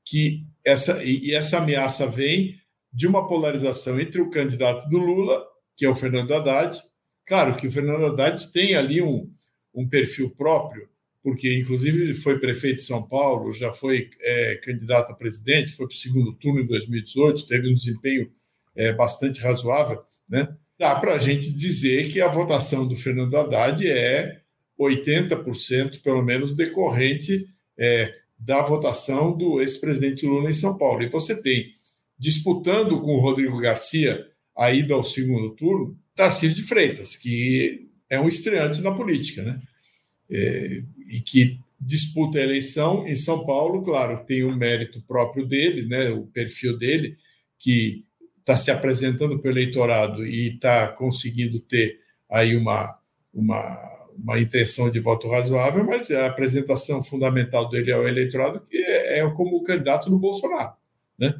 que 0.04 0.44
essa, 0.64 1.02
e 1.02 1.34
essa 1.34 1.58
ameaça 1.58 2.06
vem 2.06 2.56
de 2.92 3.06
uma 3.06 3.26
polarização 3.26 4.00
entre 4.00 4.20
o 4.20 4.30
candidato 4.30 4.88
do 4.88 4.98
Lula, 4.98 5.44
que 5.76 5.84
é 5.84 5.88
o 5.88 5.94
Fernando 5.94 6.32
Haddad. 6.32 6.80
Claro 7.26 7.56
que 7.56 7.66
o 7.66 7.70
Fernando 7.70 8.06
Haddad 8.06 8.52
tem 8.52 8.74
ali 8.74 9.02
um, 9.02 9.30
um 9.74 9.88
perfil 9.88 10.30
próprio, 10.30 10.88
porque 11.22 11.58
inclusive 11.58 12.14
foi 12.14 12.38
prefeito 12.38 12.76
de 12.76 12.82
São 12.82 13.06
Paulo, 13.06 13.52
já 13.52 13.72
foi 13.72 14.08
é, 14.20 14.54
candidato 14.62 15.10
a 15.10 15.14
presidente, 15.14 15.72
foi 15.72 15.86
para 15.86 15.94
o 15.94 15.96
segundo 15.96 16.32
turno 16.34 16.60
em 16.60 16.66
2018, 16.66 17.46
teve 17.46 17.68
um 17.68 17.74
desempenho 17.74 18.30
é, 18.74 18.92
bastante 18.92 19.40
razoável, 19.40 20.02
né? 20.30 20.48
Dá 20.78 20.94
para 20.94 21.14
a 21.14 21.18
gente 21.18 21.50
dizer 21.50 22.12
que 22.12 22.20
a 22.20 22.28
votação 22.28 22.86
do 22.86 22.94
Fernando 22.94 23.36
Haddad 23.36 23.86
é 23.86 24.42
80%, 24.78 26.02
pelo 26.02 26.22
menos, 26.22 26.54
decorrente 26.54 27.46
é, 27.78 28.12
da 28.38 28.62
votação 28.62 29.36
do 29.36 29.60
ex-presidente 29.60 30.26
Lula 30.26 30.50
em 30.50 30.54
São 30.54 30.76
Paulo. 30.76 31.02
E 31.02 31.08
você 31.08 31.40
tem, 31.40 31.70
disputando 32.18 33.00
com 33.00 33.14
o 33.14 33.20
Rodrigo 33.20 33.58
Garcia 33.58 34.26
a 34.56 34.72
ida 34.72 34.94
ao 34.94 35.02
segundo 35.02 35.50
turno, 35.50 35.98
Tarcísio 36.14 36.56
de 36.56 36.62
Freitas, 36.62 37.16
que 37.16 37.88
é 38.08 38.18
um 38.18 38.28
estreante 38.28 38.80
na 38.80 38.92
política, 38.92 39.42
né? 39.42 39.60
É, 40.30 40.82
e 41.12 41.20
que 41.20 41.58
disputa 41.80 42.38
a 42.38 42.42
eleição 42.42 43.06
em 43.06 43.14
São 43.14 43.44
Paulo, 43.44 43.82
claro, 43.82 44.24
tem 44.24 44.44
um 44.44 44.56
mérito 44.56 45.00
próprio 45.02 45.46
dele, 45.46 45.86
né? 45.86 46.10
O 46.10 46.26
perfil 46.26 46.78
dele, 46.78 47.16
que 47.58 48.04
está 48.40 48.56
se 48.56 48.70
apresentando 48.70 49.38
para 49.38 49.48
o 49.48 49.52
eleitorado 49.52 50.26
e 50.26 50.54
está 50.54 50.88
conseguindo 50.88 51.60
ter 51.60 52.00
aí 52.30 52.56
uma, 52.56 52.98
uma 53.32 53.95
uma 54.18 54.38
intenção 54.40 54.90
de 54.90 55.00
voto 55.00 55.28
razoável, 55.28 55.84
mas 55.84 56.10
a 56.10 56.26
apresentação 56.26 57.02
fundamental 57.02 57.68
dele 57.68 57.92
ao 57.92 58.06
eleitorado 58.06 58.60
que 58.68 58.76
é, 58.76 59.20
é 59.20 59.30
como 59.30 59.62
candidato 59.62 60.10
do 60.10 60.18
Bolsonaro, 60.18 60.72
né? 61.18 61.34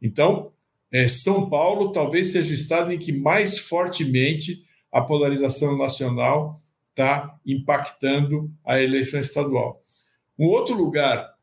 Então, 0.00 0.52
é, 0.90 1.06
São 1.08 1.48
Paulo 1.50 1.92
talvez 1.92 2.32
seja 2.32 2.50
o 2.50 2.54
estado 2.54 2.92
em 2.92 2.98
que 2.98 3.12
mais 3.12 3.58
fortemente 3.58 4.62
a 4.90 5.00
polarização 5.00 5.76
nacional 5.76 6.52
está 6.90 7.38
impactando 7.46 8.50
a 8.64 8.80
eleição 8.80 9.20
estadual. 9.20 9.80
Um 10.38 10.46
outro 10.46 10.74
lugar 10.74 11.34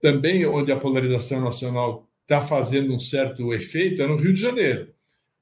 também 0.00 0.44
onde 0.44 0.70
a 0.72 0.78
polarização 0.78 1.40
nacional 1.40 2.08
está 2.22 2.40
fazendo 2.40 2.94
um 2.94 3.00
certo 3.00 3.52
efeito 3.54 4.02
é 4.02 4.06
no 4.06 4.16
Rio 4.16 4.32
de 4.32 4.40
Janeiro, 4.40 4.88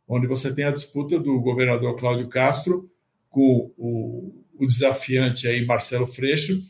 onde 0.06 0.26
você 0.26 0.54
tem 0.54 0.64
a 0.64 0.70
disputa 0.70 1.18
do 1.18 1.40
governador 1.40 1.96
Cláudio 1.96 2.28
Castro 2.28 2.90
com 3.28 3.72
o 3.76 4.39
o 4.60 4.66
desafiante 4.66 5.48
aí, 5.48 5.64
Marcelo 5.64 6.06
Freixo, 6.06 6.60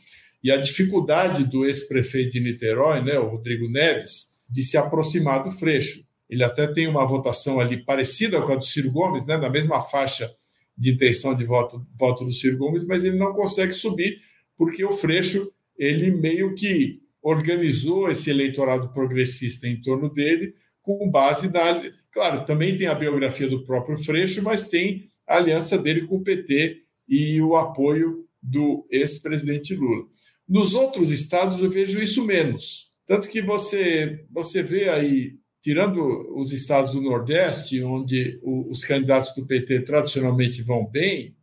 e 0.43 0.51
a 0.51 0.57
dificuldade 0.57 1.43
do 1.43 1.65
ex-prefeito 1.65 2.31
de 2.31 2.39
Niterói, 2.39 3.03
né, 3.03 3.17
o 3.19 3.29
Rodrigo 3.29 3.69
Neves, 3.69 4.31
de 4.49 4.63
se 4.63 4.77
aproximar 4.77 5.43
do 5.43 5.51
Freixo. 5.51 6.03
Ele 6.29 6.43
até 6.43 6.65
tem 6.65 6.87
uma 6.87 7.05
votação 7.05 7.59
ali 7.59 7.83
parecida 7.83 8.41
com 8.41 8.53
a 8.53 8.55
do 8.55 8.65
Ciro 8.65 8.91
Gomes, 8.91 9.25
né, 9.25 9.37
na 9.37 9.49
mesma 9.49 9.81
faixa 9.81 10.31
de 10.77 10.91
intenção 10.91 11.35
de 11.35 11.43
voto, 11.43 11.85
voto 11.97 12.25
do 12.25 12.33
Ciro 12.33 12.57
Gomes, 12.57 12.85
mas 12.85 13.03
ele 13.03 13.17
não 13.17 13.33
consegue 13.33 13.73
subir 13.73 14.21
porque 14.57 14.83
o 14.83 14.91
Freixo 14.91 15.51
ele 15.77 16.11
meio 16.11 16.55
que 16.55 17.01
organizou 17.21 18.09
esse 18.09 18.29
eleitorado 18.29 18.89
progressista 18.89 19.67
em 19.67 19.79
torno 19.79 20.09
dele 20.09 20.55
com 20.81 21.09
base 21.09 21.51
na. 21.51 21.81
Claro, 22.11 22.45
também 22.45 22.75
tem 22.75 22.87
a 22.87 22.95
biografia 22.95 23.47
do 23.47 23.63
próprio 23.63 23.97
Freixo, 23.97 24.41
mas 24.43 24.67
tem 24.67 25.05
a 25.27 25.37
aliança 25.37 25.77
dele 25.77 26.07
com 26.07 26.17
o 26.17 26.23
PT 26.23 26.81
e 27.07 27.41
o 27.41 27.55
apoio 27.55 28.27
do 28.41 28.87
ex-presidente 28.89 29.75
Lula. 29.75 30.05
Nos 30.47 30.73
outros 30.73 31.11
estados 31.11 31.59
eu 31.59 31.69
vejo 31.69 32.01
isso 32.01 32.25
menos. 32.25 32.91
Tanto 33.05 33.29
que 33.29 33.41
você, 33.41 34.25
você 34.29 34.63
vê 34.63 34.89
aí, 34.89 35.37
tirando 35.61 36.01
os 36.35 36.51
estados 36.51 36.91
do 36.91 37.01
Nordeste, 37.01 37.83
onde 37.83 38.39
os 38.43 38.83
candidatos 38.83 39.33
do 39.35 39.45
PT 39.45 39.81
tradicionalmente 39.81 40.61
vão 40.61 40.85
bem, 40.85 41.35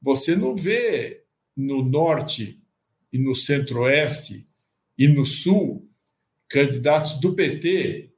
você 0.00 0.34
não 0.34 0.56
vê 0.56 1.24
no 1.56 1.82
Norte 1.82 2.60
e 3.12 3.18
no 3.18 3.34
Centro-Oeste 3.34 4.46
e 4.96 5.08
no 5.08 5.26
Sul 5.26 5.88
candidatos 6.48 7.20
do 7.20 7.34
PT 7.34 8.10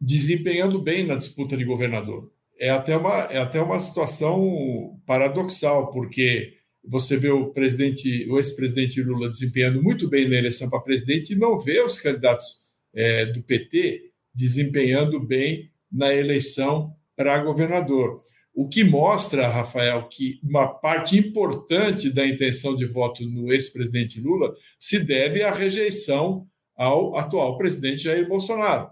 desempenhando 0.00 0.80
bem 0.80 1.06
na 1.06 1.16
disputa 1.16 1.56
de 1.56 1.64
governador. 1.64 2.32
É 2.58 2.70
até 2.70 2.96
uma, 2.96 3.24
é 3.24 3.38
até 3.38 3.60
uma 3.60 3.78
situação 3.78 5.00
paradoxal, 5.06 5.92
porque 5.92 6.58
você 6.84 7.16
vê 7.16 7.30
o 7.30 7.52
presidente, 7.52 8.26
o 8.30 8.38
ex-presidente 8.38 9.02
Lula 9.02 9.28
desempenhando 9.28 9.82
muito 9.82 10.08
bem 10.08 10.28
na 10.28 10.36
eleição 10.36 10.68
para 10.68 10.80
presidente 10.80 11.32
e 11.32 11.36
não 11.36 11.60
vê 11.60 11.80
os 11.80 12.00
candidatos 12.00 12.58
é, 12.94 13.26
do 13.26 13.42
PT 13.42 14.10
desempenhando 14.34 15.20
bem 15.20 15.70
na 15.90 16.12
eleição 16.14 16.94
para 17.16 17.42
governador. 17.42 18.18
O 18.54 18.68
que 18.68 18.82
mostra, 18.82 19.48
Rafael, 19.48 20.08
que 20.08 20.40
uma 20.42 20.66
parte 20.66 21.16
importante 21.16 22.10
da 22.10 22.26
intenção 22.26 22.74
de 22.74 22.86
voto 22.86 23.24
no 23.24 23.52
ex-presidente 23.52 24.20
Lula 24.20 24.52
se 24.78 24.98
deve 24.98 25.42
à 25.42 25.52
rejeição 25.52 26.46
ao 26.76 27.16
atual 27.16 27.56
presidente 27.56 28.02
Jair 28.02 28.26
Bolsonaro. 28.26 28.90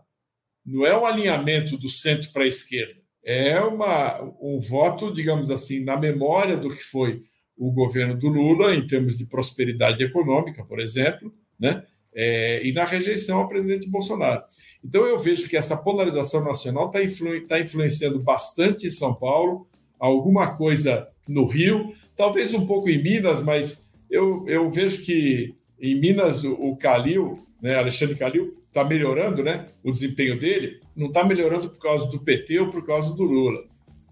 Não 0.65 0.85
é 0.85 0.97
um 0.97 1.07
alinhamento 1.07 1.77
do 1.77 1.89
centro 1.89 2.31
para 2.33 2.43
a 2.43 2.49
esquerda, 2.49 3.01
é 3.27 3.61
uma, 3.61 4.23
um 4.41 4.61
voto, 4.61 5.13
digamos 5.13 5.51
assim, 5.51 5.83
na 5.83 5.97
memória 5.97 6.57
do 6.57 6.71
que 6.71 6.83
foi 6.83 7.25
o 7.59 7.73
governo 7.73 8.15
do 8.15 8.29
Lula, 8.29 8.73
em 8.73 8.87
termos 8.87 9.19
de 9.19 9.27
prosperidade 9.27 10.05
econômica, 10.05 10.65
por 10.65 10.79
exemplo, 10.79 11.35
né? 11.59 11.83
É, 12.15 12.65
e 12.65 12.73
na 12.73 12.85
rejeição 12.85 13.39
ao 13.39 13.49
presidente 13.49 13.91
Bolsonaro. 13.91 14.43
Então, 14.83 15.05
eu 15.05 15.19
vejo 15.19 15.49
que 15.49 15.57
essa 15.57 15.77
polarização 15.77 16.45
nacional 16.45 16.87
está 16.87 17.03
influ 17.03 17.47
tá 17.47 17.59
influenciando 17.59 18.21
bastante 18.21 18.87
em 18.87 18.91
São 18.91 19.13
Paulo, 19.13 19.67
alguma 19.99 20.55
coisa 20.55 21.09
no 21.27 21.47
Rio, 21.47 21.93
talvez 22.15 22.55
um 22.55 22.65
pouco 22.65 22.89
em 22.89 23.03
Minas, 23.03 23.43
mas 23.43 23.85
eu, 24.09 24.45
eu 24.47 24.71
vejo 24.71 25.05
que 25.05 25.55
em 25.81 25.99
Minas 25.99 26.45
o, 26.45 26.53
o 26.53 26.77
Calil, 26.77 27.45
né, 27.61 27.75
Alexandre 27.75 28.15
Calil, 28.15 28.57
está 28.77 28.85
melhorando 28.85 29.43
né, 29.43 29.67
o 29.83 29.91
desempenho 29.91 30.39
dele, 30.39 30.81
não 30.95 31.09
está 31.09 31.25
melhorando 31.25 31.71
por 31.71 31.79
causa 31.79 32.07
do 32.07 32.21
PT 32.21 32.61
ou 32.61 32.71
por 32.71 32.85
causa 32.85 33.15
do 33.15 33.23
Lula 33.23 33.65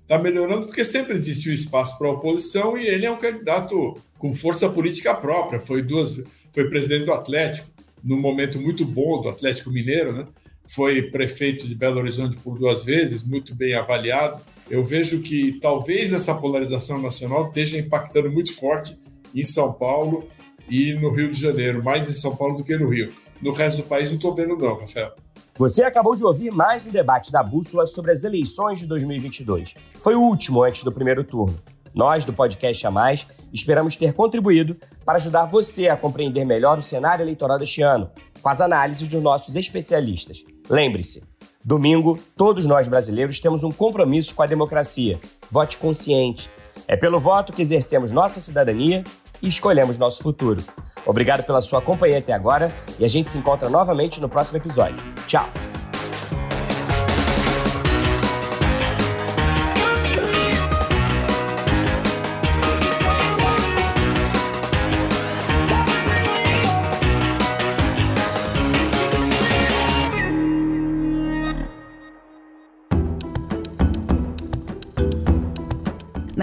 está 0.04 0.18
melhorando 0.18 0.66
porque 0.66 0.84
sempre 0.84 1.14
existiu 1.14 1.52
espaço 1.52 1.98
para 1.98 2.08
a 2.08 2.12
oposição 2.12 2.78
e 2.78 2.86
ele 2.86 3.06
é 3.06 3.10
um 3.10 3.18
candidato 3.18 3.96
com 4.18 4.32
força 4.32 4.68
política 4.68 5.14
própria. 5.14 5.60
Foi 5.60 5.82
duas, 5.82 6.22
foi 6.52 6.68
presidente 6.68 7.06
do 7.06 7.12
Atlético 7.12 7.68
num 8.02 8.20
momento 8.20 8.60
muito 8.60 8.84
bom 8.84 9.20
do 9.22 9.30
Atlético 9.30 9.70
Mineiro, 9.70 10.12
né? 10.12 10.26
Foi 10.66 11.02
prefeito 11.02 11.66
de 11.66 11.74
Belo 11.74 11.98
Horizonte 11.98 12.36
por 12.36 12.58
duas 12.58 12.82
vezes, 12.82 13.22
muito 13.22 13.54
bem 13.54 13.74
avaliado. 13.74 14.42
Eu 14.70 14.84
vejo 14.84 15.20
que 15.20 15.58
talvez 15.60 16.12
essa 16.12 16.34
polarização 16.34 17.00
nacional 17.00 17.48
esteja 17.48 17.78
impactando 17.78 18.30
muito 18.30 18.54
forte 18.54 18.96
em 19.34 19.44
São 19.44 19.72
Paulo 19.72 20.26
e 20.68 20.94
no 20.94 21.10
Rio 21.10 21.30
de 21.30 21.38
Janeiro, 21.38 21.82
mais 21.82 22.08
em 22.08 22.14
São 22.14 22.34
Paulo 22.34 22.56
do 22.56 22.64
que 22.64 22.76
no 22.76 22.88
Rio. 22.88 23.12
No 23.44 23.52
resto 23.52 23.82
do 23.82 23.86
país 23.86 24.08
não 24.08 24.16
estou 24.16 24.34
vendo 24.34 24.56
não, 24.56 24.80
Rafael. 24.80 25.12
Você 25.58 25.84
acabou 25.84 26.16
de 26.16 26.24
ouvir 26.24 26.50
mais 26.50 26.86
um 26.86 26.90
debate 26.90 27.30
da 27.30 27.42
Bússola 27.42 27.86
sobre 27.86 28.10
as 28.10 28.24
eleições 28.24 28.78
de 28.78 28.86
2022. 28.86 29.74
Foi 29.96 30.14
o 30.14 30.22
último 30.22 30.62
antes 30.62 30.82
do 30.82 30.90
primeiro 30.90 31.22
turno. 31.22 31.54
Nós, 31.94 32.24
do 32.24 32.32
podcast 32.32 32.86
A 32.86 32.90
Mais, 32.90 33.26
esperamos 33.52 33.96
ter 33.96 34.14
contribuído 34.14 34.78
para 35.04 35.18
ajudar 35.18 35.44
você 35.44 35.88
a 35.88 35.96
compreender 35.96 36.46
melhor 36.46 36.78
o 36.78 36.82
cenário 36.82 37.22
eleitoral 37.22 37.58
deste 37.58 37.82
ano, 37.82 38.10
com 38.40 38.48
as 38.48 38.62
análises 38.62 39.06
dos 39.06 39.22
nossos 39.22 39.54
especialistas. 39.54 40.42
Lembre-se, 40.70 41.22
domingo, 41.62 42.18
todos 42.34 42.64
nós 42.64 42.88
brasileiros 42.88 43.40
temos 43.40 43.62
um 43.62 43.70
compromisso 43.70 44.34
com 44.34 44.42
a 44.42 44.46
democracia. 44.46 45.20
Vote 45.50 45.76
consciente. 45.76 46.48
É 46.88 46.96
pelo 46.96 47.20
voto 47.20 47.52
que 47.52 47.60
exercemos 47.60 48.10
nossa 48.10 48.40
cidadania 48.40 49.04
e 49.42 49.48
escolhemos 49.48 49.98
nosso 49.98 50.22
futuro. 50.22 50.64
Obrigado 51.06 51.44
pela 51.44 51.60
sua 51.60 51.80
companhia 51.80 52.18
até 52.18 52.32
agora 52.32 52.72
e 52.98 53.04
a 53.04 53.08
gente 53.08 53.28
se 53.28 53.38
encontra 53.38 53.68
novamente 53.68 54.20
no 54.20 54.28
próximo 54.28 54.58
episódio. 54.58 54.96
Tchau! 55.26 55.73